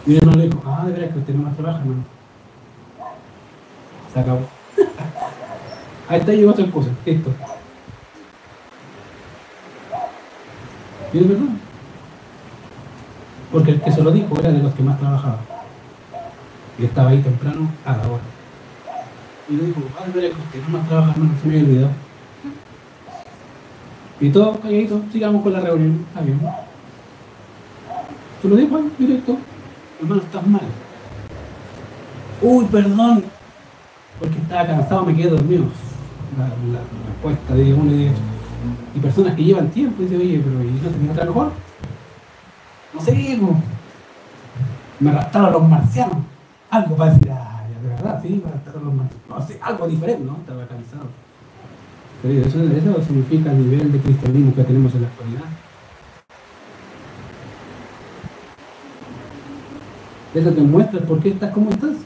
Y 0.04 0.10
mi 0.10 0.16
hermano 0.18 0.36
le 0.36 0.48
dijo, 0.48 0.62
ah, 0.66 0.84
de 0.84 0.92
verdad 0.92 1.14
que 1.14 1.18
usted 1.20 1.34
no 1.34 1.42
más 1.44 1.56
trabaja, 1.56 1.78
hermano. 1.78 2.04
Se 4.12 4.20
acabó. 4.20 4.40
Ahí 6.10 6.20
está, 6.20 6.32
llegó 6.32 6.50
otra 6.50 6.70
cosa, 6.70 6.90
esto. 7.06 7.30
Y 11.14 11.18
es 11.18 11.28
verdad. 11.28 11.46
Porque 13.52 13.72
el 13.72 13.80
que 13.80 13.92
se 13.92 14.02
lo 14.02 14.10
dijo 14.10 14.38
era 14.38 14.50
de 14.50 14.62
los 14.62 14.74
que 14.74 14.82
más 14.82 14.98
trabajaba. 14.98 15.38
Y 16.78 16.84
estaba 16.84 17.10
ahí 17.10 17.22
temprano 17.22 17.70
a 17.84 17.96
la 17.96 18.02
hora. 18.02 18.22
Y 19.48 19.56
le 19.56 19.66
dijo, 19.66 19.80
de 19.80 20.20
verdad 20.20 20.36
que 20.52 20.58
no 20.60 20.78
más 20.78 20.88
trabaja, 20.88 21.12
hermano, 21.12 21.32
se 21.40 21.48
me 21.48 21.54
había 21.54 21.68
olvidado. 21.68 21.92
Y 24.20 24.30
todo 24.30 24.60
calladito, 24.60 25.02
sigamos 25.12 25.42
con 25.42 25.52
la 25.52 25.60
reunión. 25.60 26.04
Está. 26.08 26.66
Se 28.42 28.48
lo 28.48 28.56
dijo 28.56 28.76
ahí, 28.76 28.92
directo 28.98 29.38
hermano, 30.00 30.22
estás 30.22 30.46
mal. 30.46 30.62
Uy, 32.42 32.64
perdón, 32.66 33.24
porque 34.18 34.38
estaba 34.38 34.66
cansado, 34.66 35.04
me 35.04 35.14
quedé 35.14 35.30
dormido. 35.30 35.64
La, 36.38 36.48
respuesta 37.08 37.54
de 37.54 37.72
uno 37.72 37.90
y 37.92 38.04
de 38.04 38.10
Y 38.94 38.98
personas 39.00 39.34
que 39.34 39.44
llevan 39.44 39.70
tiempo, 39.70 40.02
dice, 40.02 40.16
oye, 40.16 40.42
pero 40.44 40.62
¿y 40.62 40.70
no 40.70 40.90
tenía 40.90 41.12
otra 41.12 41.24
mejor? 41.24 41.52
No 42.96 43.02
sé, 43.02 43.38
me 45.00 45.10
arrastraron 45.10 45.52
los 45.52 45.68
marcianos. 45.68 46.16
Algo 46.70 46.96
para 46.96 47.12
decir, 47.12 47.30
ay, 47.30 47.74
de 47.82 47.88
verdad, 47.88 48.22
sí, 48.22 48.40
me 48.42 48.48
arrastraron 48.48 48.84
los 48.84 48.94
marcianos. 48.94 49.28
No 49.28 49.46
sé, 49.46 49.58
algo 49.60 49.86
diferente, 49.86 50.24
¿no? 50.24 50.36
Estaba 50.36 50.66
cansado. 50.66 51.06
Pero 52.22 52.40
eso, 52.40 52.62
eso 52.62 53.02
significa 53.02 53.52
el 53.52 53.70
nivel 53.70 53.92
de 53.92 53.98
cristianismo 53.98 54.54
que 54.54 54.64
tenemos 54.64 54.94
en 54.94 55.02
la 55.02 55.08
actualidad. 55.08 55.44
Eso 60.34 60.50
te 60.52 60.60
muestra 60.62 61.00
por 61.00 61.20
qué 61.20 61.28
estás 61.30 61.52
como 61.52 61.70
estás. 61.70 61.96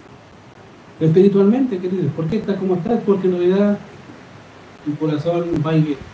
Espiritualmente, 0.99 1.79
querido. 1.79 2.09
¿Por 2.11 2.27
qué 2.27 2.39
estás 2.39 2.57
como 2.57 2.75
estás? 2.75 3.01
Porque 3.07 3.29
en 3.29 3.39
realidad 3.39 3.79
tu 4.85 4.97
corazón 4.97 5.45
va 5.65 5.75
y 5.75 5.83
viene. 5.83 6.10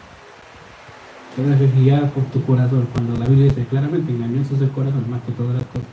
Te 1.36 1.42
dejes 1.42 2.10
por 2.12 2.24
tu 2.32 2.42
corazón. 2.46 2.88
Cuando 2.94 3.18
la 3.18 3.26
Biblia 3.26 3.50
dice 3.50 3.66
claramente, 3.66 4.10
engañoso 4.10 4.54
es 4.54 4.62
el 4.62 4.70
corazón 4.70 5.04
más 5.10 5.20
que 5.20 5.32
todas 5.32 5.54
las 5.54 5.64
cosas. 5.64 5.86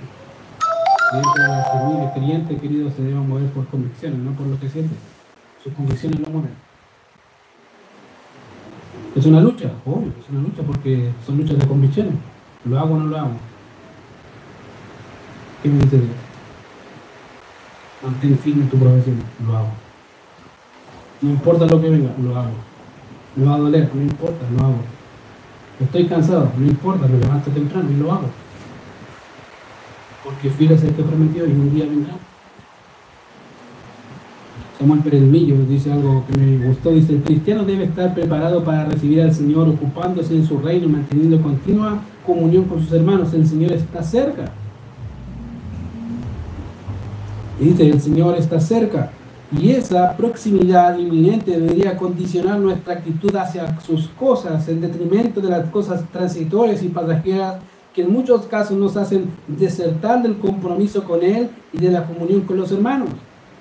Siempre 1.12 1.44
las 1.44 1.70
familias 1.70 2.14
creyentes, 2.14 2.62
queridos, 2.62 2.94
se 2.94 3.02
deben 3.02 3.28
mover 3.28 3.50
por 3.50 3.68
convicciones, 3.68 4.20
no 4.20 4.32
por 4.32 4.48
lo 4.48 4.58
que 4.58 4.70
sienten. 4.70 4.98
Sus 5.62 5.74
convicciones 5.74 6.22
no 6.22 6.30
mueven. 6.30 6.56
Es 9.14 9.26
una 9.26 9.42
lucha, 9.42 9.70
obvio, 9.86 10.14
es 10.18 10.30
una 10.30 10.42
lucha 10.44 10.64
porque 10.64 11.12
son 11.26 11.38
luchas 11.38 11.60
de 11.60 11.68
convicciones. 11.68 12.14
¿Lo 12.64 12.80
hago 12.80 12.96
o 12.96 13.00
no 13.00 13.08
lo 13.08 13.18
hago? 13.18 13.38
¿Qué 15.62 15.68
me 15.68 15.80
dice 15.84 15.98
Dios? 15.98 16.16
Mantén 18.02 18.38
firme 18.38 18.66
tu 18.68 18.78
profesión, 18.78 19.18
lo 19.46 19.58
hago. 19.58 19.72
No 21.22 21.30
importa 21.32 21.66
lo 21.66 21.82
que 21.82 21.90
venga, 21.90 22.12
lo 22.24 22.40
hago. 22.40 22.54
Me 23.36 23.46
va 23.46 23.56
a 23.56 23.60
doler, 23.60 23.92
no 23.94 24.02
importa, 24.02 24.46
lo 24.58 24.64
hago. 24.64 25.03
Estoy 25.80 26.06
cansado, 26.06 26.52
no 26.58 26.66
importa, 26.66 27.08
me 27.08 27.20
levanto 27.20 27.50
temprano 27.52 27.90
y 27.90 27.96
lo 27.96 28.12
hago. 28.12 28.30
Porque 30.24 30.48
es 30.48 30.84
el 30.84 30.94
que 30.94 31.04
prometió 31.04 31.46
y 31.46 31.52
un 31.52 31.74
día 31.74 31.86
vendrá. 31.86 32.14
Samuel 34.80 35.02
Pérez 35.02 35.22
Millo 35.22 35.58
dice 35.68 35.92
algo 35.92 36.26
que 36.28 36.38
me 36.38 36.66
gustó, 36.66 36.92
dice, 36.92 37.14
el 37.14 37.22
cristiano 37.22 37.64
debe 37.64 37.86
estar 37.86 38.14
preparado 38.14 38.64
para 38.64 38.86
recibir 38.86 39.22
al 39.22 39.34
Señor, 39.34 39.70
ocupándose 39.70 40.36
en 40.36 40.46
su 40.46 40.58
reino, 40.60 40.90
manteniendo 40.90 41.42
continua 41.42 42.02
comunión 42.26 42.66
con 42.66 42.80
sus 42.82 42.92
hermanos. 42.92 43.34
El 43.34 43.48
Señor 43.48 43.72
está 43.72 44.04
cerca. 44.04 44.52
Y 47.60 47.66
dice, 47.66 47.90
el 47.90 48.02
Señor 48.02 48.36
está 48.38 48.60
cerca. 48.60 49.12
Y 49.60 49.72
esa 49.72 50.18
proximidad 50.18 50.98
inminente 50.98 51.52
debería 51.52 51.96
condicionar 51.96 52.60
nuestra 52.60 52.96
actitud 52.96 53.36
hacia 53.36 53.80
sus 53.82 54.08
cosas 54.08 54.68
en 54.68 54.82
detrimento 54.82 55.42
de 55.42 55.50
las 55.50 55.70
cosas 55.70 56.04
transitorias 56.12 56.82
y 56.82 56.88
pasajeras 56.90 57.58
que 57.94 58.02
en 58.02 58.12
muchos 58.12 58.48
casos 58.48 58.76
nos 58.78 58.98
hacen 58.98 59.26
desertar 59.48 60.24
del 60.24 60.38
compromiso 60.38 61.04
con 61.04 61.22
Él 61.22 61.50
y 61.72 61.78
de 61.78 61.92
la 61.92 62.06
comunión 62.06 62.42
con 62.42 62.58
los 62.58 62.72
hermanos. 62.72 63.10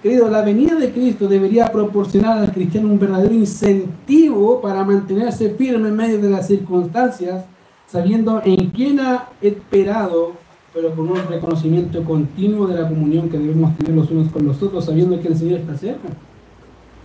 Querido, 0.03 0.29
la 0.29 0.43
venida 0.43 0.75
de 0.75 0.91
Cristo 0.91 1.29
debería 1.29 1.71
proporcionar 1.71 2.39
al 2.39 2.53
cristiano 2.53 2.89
un 2.89 2.99
verdadero 2.99 3.35
incentivo 3.35 4.61
para 4.61 4.83
mantenerse 4.85 5.51
firme 5.51 5.91
en 5.91 5.97
medio 5.97 6.19
de 6.19 6.31
las 6.31 6.49
circunstancias, 6.49 7.45
sabiendo 7.87 8.41
en 8.45 8.71
quién 8.71 8.99
ha 8.99 9.29
esperado, 9.41 10.33
pero 10.73 10.95
con 10.95 11.11
un 11.11 11.29
reconocimiento 11.29 12.03
continuo 12.03 12.67
de 12.67 12.81
la 12.81 12.89
comunión 12.89 13.29
que 13.29 13.39
debemos 13.39 13.77
tener 13.77 13.95
los 13.95 14.11
unos 14.11 14.33
con 14.33 14.47
los 14.47 14.63
otros, 14.63 14.85
sabiendo 14.85 15.21
que 15.21 15.29
el 15.29 15.37
Señor 15.37 15.61
está 15.61 15.77
cerca. 15.77 16.09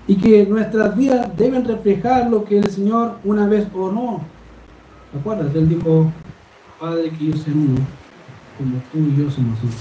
Y 0.07 0.15
que 0.15 0.45
nuestras 0.45 0.95
vidas 0.95 1.35
deben 1.35 1.65
reflejar 1.65 2.29
lo 2.29 2.45
que 2.45 2.59
el 2.59 2.69
Señor 2.69 3.17
una 3.25 3.45
vez 3.45 3.67
o 3.73 3.91
no. 3.91 4.21
¿Te 5.11 5.19
acuerdas? 5.19 5.53
Él 5.53 5.67
dijo, 5.67 6.09
Padre, 6.79 7.09
que 7.09 7.25
yo 7.25 7.33
sea 7.35 7.53
uno, 7.53 7.79
como 8.57 8.77
tú 8.91 8.99
y 8.99 9.21
yo 9.21 9.29
somos 9.29 9.59
uno. 9.61 9.73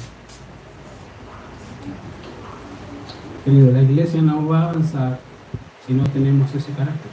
Querido, 3.45 3.71
la 3.71 3.83
iglesia 3.83 4.21
no 4.21 4.49
va 4.49 4.63
a 4.63 4.71
avanzar 4.71 5.21
si 5.87 5.95
no 5.95 6.03
tenemos 6.05 6.53
ese 6.53 6.73
carácter. 6.73 7.13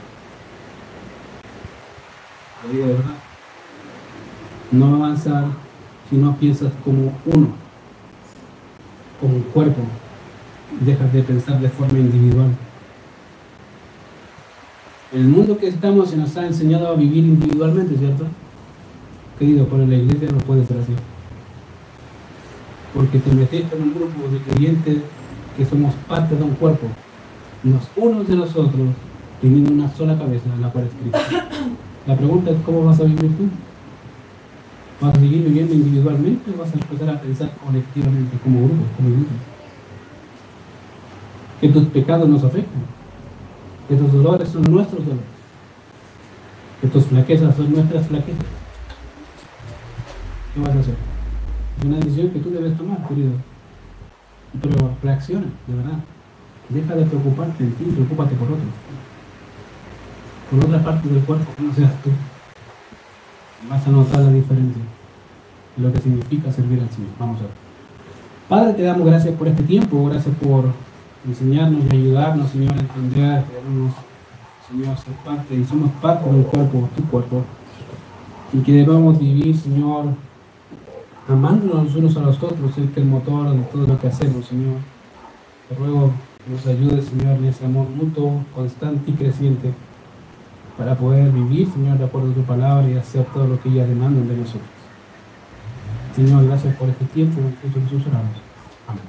De 2.72 2.78
verdad. 2.78 3.14
No 4.72 4.90
va 4.90 4.92
a 4.92 5.06
avanzar 5.06 5.63
si 6.14 6.20
no 6.20 6.36
piensas 6.36 6.70
como 6.84 7.12
uno, 7.26 7.48
como 9.20 9.34
un 9.34 9.42
cuerpo, 9.42 9.82
dejas 10.80 11.12
de 11.12 11.22
pensar 11.24 11.60
de 11.60 11.68
forma 11.68 11.98
individual. 11.98 12.50
El 15.12 15.24
mundo 15.24 15.58
que 15.58 15.66
estamos 15.66 16.10
se 16.10 16.16
nos 16.16 16.36
ha 16.36 16.46
enseñado 16.46 16.86
a 16.86 16.94
vivir 16.94 17.24
individualmente, 17.24 17.96
¿cierto? 17.96 18.26
Querido, 19.40 19.66
pero 19.66 19.86
la 19.86 19.94
iglesia 19.96 20.28
no 20.30 20.38
puede 20.38 20.64
ser 20.64 20.78
así. 20.78 20.92
Porque 22.94 23.18
te 23.18 23.34
metiste 23.34 23.76
en 23.76 23.82
un 23.82 23.94
grupo 23.94 24.28
de 24.28 24.38
creyentes 24.38 24.98
que 25.56 25.64
somos 25.64 25.94
parte 26.06 26.36
de 26.36 26.44
un 26.44 26.54
cuerpo, 26.54 26.86
los 27.64 27.88
unos 27.96 28.28
de 28.28 28.36
nosotros, 28.36 28.90
teniendo 29.40 29.72
una 29.72 29.92
sola 29.92 30.16
cabeza, 30.16 30.44
la 30.60 30.70
cual 30.70 30.84
es. 30.84 31.12
La 32.06 32.16
pregunta 32.16 32.52
es, 32.52 32.56
¿cómo 32.64 32.84
vas 32.84 33.00
a 33.00 33.04
vivir 33.04 33.36
tú? 33.36 33.48
¿Vas 35.00 35.14
a 35.14 35.20
seguir 35.20 35.44
viviendo 35.44 35.74
individualmente 35.74 36.50
o 36.50 36.58
vas 36.58 36.70
a 36.70 36.74
empezar 36.74 37.10
a 37.10 37.20
pensar 37.20 37.50
colectivamente, 37.64 38.38
como 38.42 38.60
grupo, 38.60 38.84
como 38.96 39.10
grupo? 39.10 39.30
Que 41.60 41.68
tus 41.68 41.84
pecados 41.86 42.28
nos 42.28 42.44
afectan, 42.44 42.82
que 43.88 43.96
tus 43.96 44.12
dolores 44.12 44.48
son 44.48 44.62
nuestros 44.62 45.04
dolores, 45.04 45.26
que 46.80 46.88
tus 46.88 47.06
flaquezas 47.06 47.56
son 47.56 47.72
nuestras 47.72 48.06
flaquezas. 48.06 48.46
¿Qué 50.54 50.60
vas 50.60 50.76
a 50.76 50.80
hacer? 50.80 50.94
Es 51.78 51.84
una 51.84 51.96
decisión 51.96 52.30
que 52.30 52.38
tú 52.38 52.50
debes 52.50 52.76
tomar, 52.76 53.08
querido. 53.08 53.32
Pero 54.62 54.90
reacciona, 55.02 55.46
de 55.66 55.74
verdad. 55.74 55.98
Deja 56.68 56.94
de 56.94 57.04
preocuparte 57.04 57.64
en 57.64 57.72
ti, 57.72 57.84
preocúpate 57.84 58.34
por 58.36 58.48
otro. 58.48 58.64
Por 60.50 60.64
otra 60.64 60.82
parte 60.84 61.08
del 61.08 61.22
cuerpo 61.24 61.50
no 61.60 61.74
seas 61.74 61.92
tú. 62.02 62.10
Vas 63.68 63.86
a 63.86 63.90
notar 63.90 64.20
la 64.20 64.30
diferencia. 64.30 64.82
Lo 65.76 65.92
que 65.92 66.00
significa 66.00 66.52
servir 66.52 66.80
al 66.80 66.90
Señor. 66.90 67.10
Vamos 67.18 67.38
a 67.40 67.42
ver. 67.42 67.64
Padre, 68.48 68.74
te 68.74 68.82
damos 68.82 69.06
gracias 69.06 69.34
por 69.36 69.48
este 69.48 69.62
tiempo, 69.62 70.04
gracias 70.04 70.34
por 70.36 70.66
enseñarnos 71.26 71.80
y 71.90 71.96
ayudarnos, 71.96 72.50
Señor, 72.50 72.74
a 72.74 72.80
entender, 72.80 73.44
Señor, 74.68 74.98
ser 74.98 75.14
parte, 75.24 75.54
y 75.54 75.64
somos 75.64 75.90
parte 76.02 76.30
del 76.30 76.44
cuerpo, 76.44 76.88
tu 76.94 77.04
cuerpo, 77.04 77.42
y 78.52 78.58
que 78.58 78.72
debamos 78.72 79.18
vivir, 79.18 79.56
Señor, 79.56 80.08
amándonos 81.26 81.84
los 81.84 81.96
unos 81.96 82.16
a 82.18 82.20
los 82.20 82.42
otros, 82.42 82.76
el 82.76 82.90
que 82.90 83.00
el 83.00 83.06
motor 83.06 83.50
de 83.50 83.62
todo 83.62 83.86
lo 83.86 83.98
que 83.98 84.08
hacemos, 84.08 84.46
Señor. 84.46 84.76
Te 85.68 85.74
ruego 85.76 86.12
que 86.44 86.52
nos 86.52 86.66
ayude, 86.66 87.00
Señor, 87.00 87.38
en 87.38 87.46
ese 87.46 87.64
amor 87.64 87.88
mutuo, 87.88 88.44
constante 88.54 89.10
y 89.10 89.14
creciente, 89.14 89.72
para 90.76 90.96
poder 90.96 91.30
vivir, 91.30 91.70
Señor, 91.70 91.98
de 91.98 92.04
acuerdo 92.04 92.30
a 92.30 92.34
tu 92.34 92.42
palabra 92.42 92.88
y 92.88 92.96
hacer 92.96 93.24
todo 93.32 93.46
lo 93.46 93.60
que 93.60 93.68
ellas 93.68 93.88
demandan 93.88 94.28
de 94.28 94.36
nosotros. 94.36 94.68
Señor, 96.14 96.46
gracias 96.46 96.76
por 96.76 96.88
este 96.88 97.04
tiempo, 97.06 97.40
en 97.40 97.52
Cristo 97.52 97.80
Jesús 97.84 98.06
oramos. 98.06 98.36
Amén. 98.86 99.04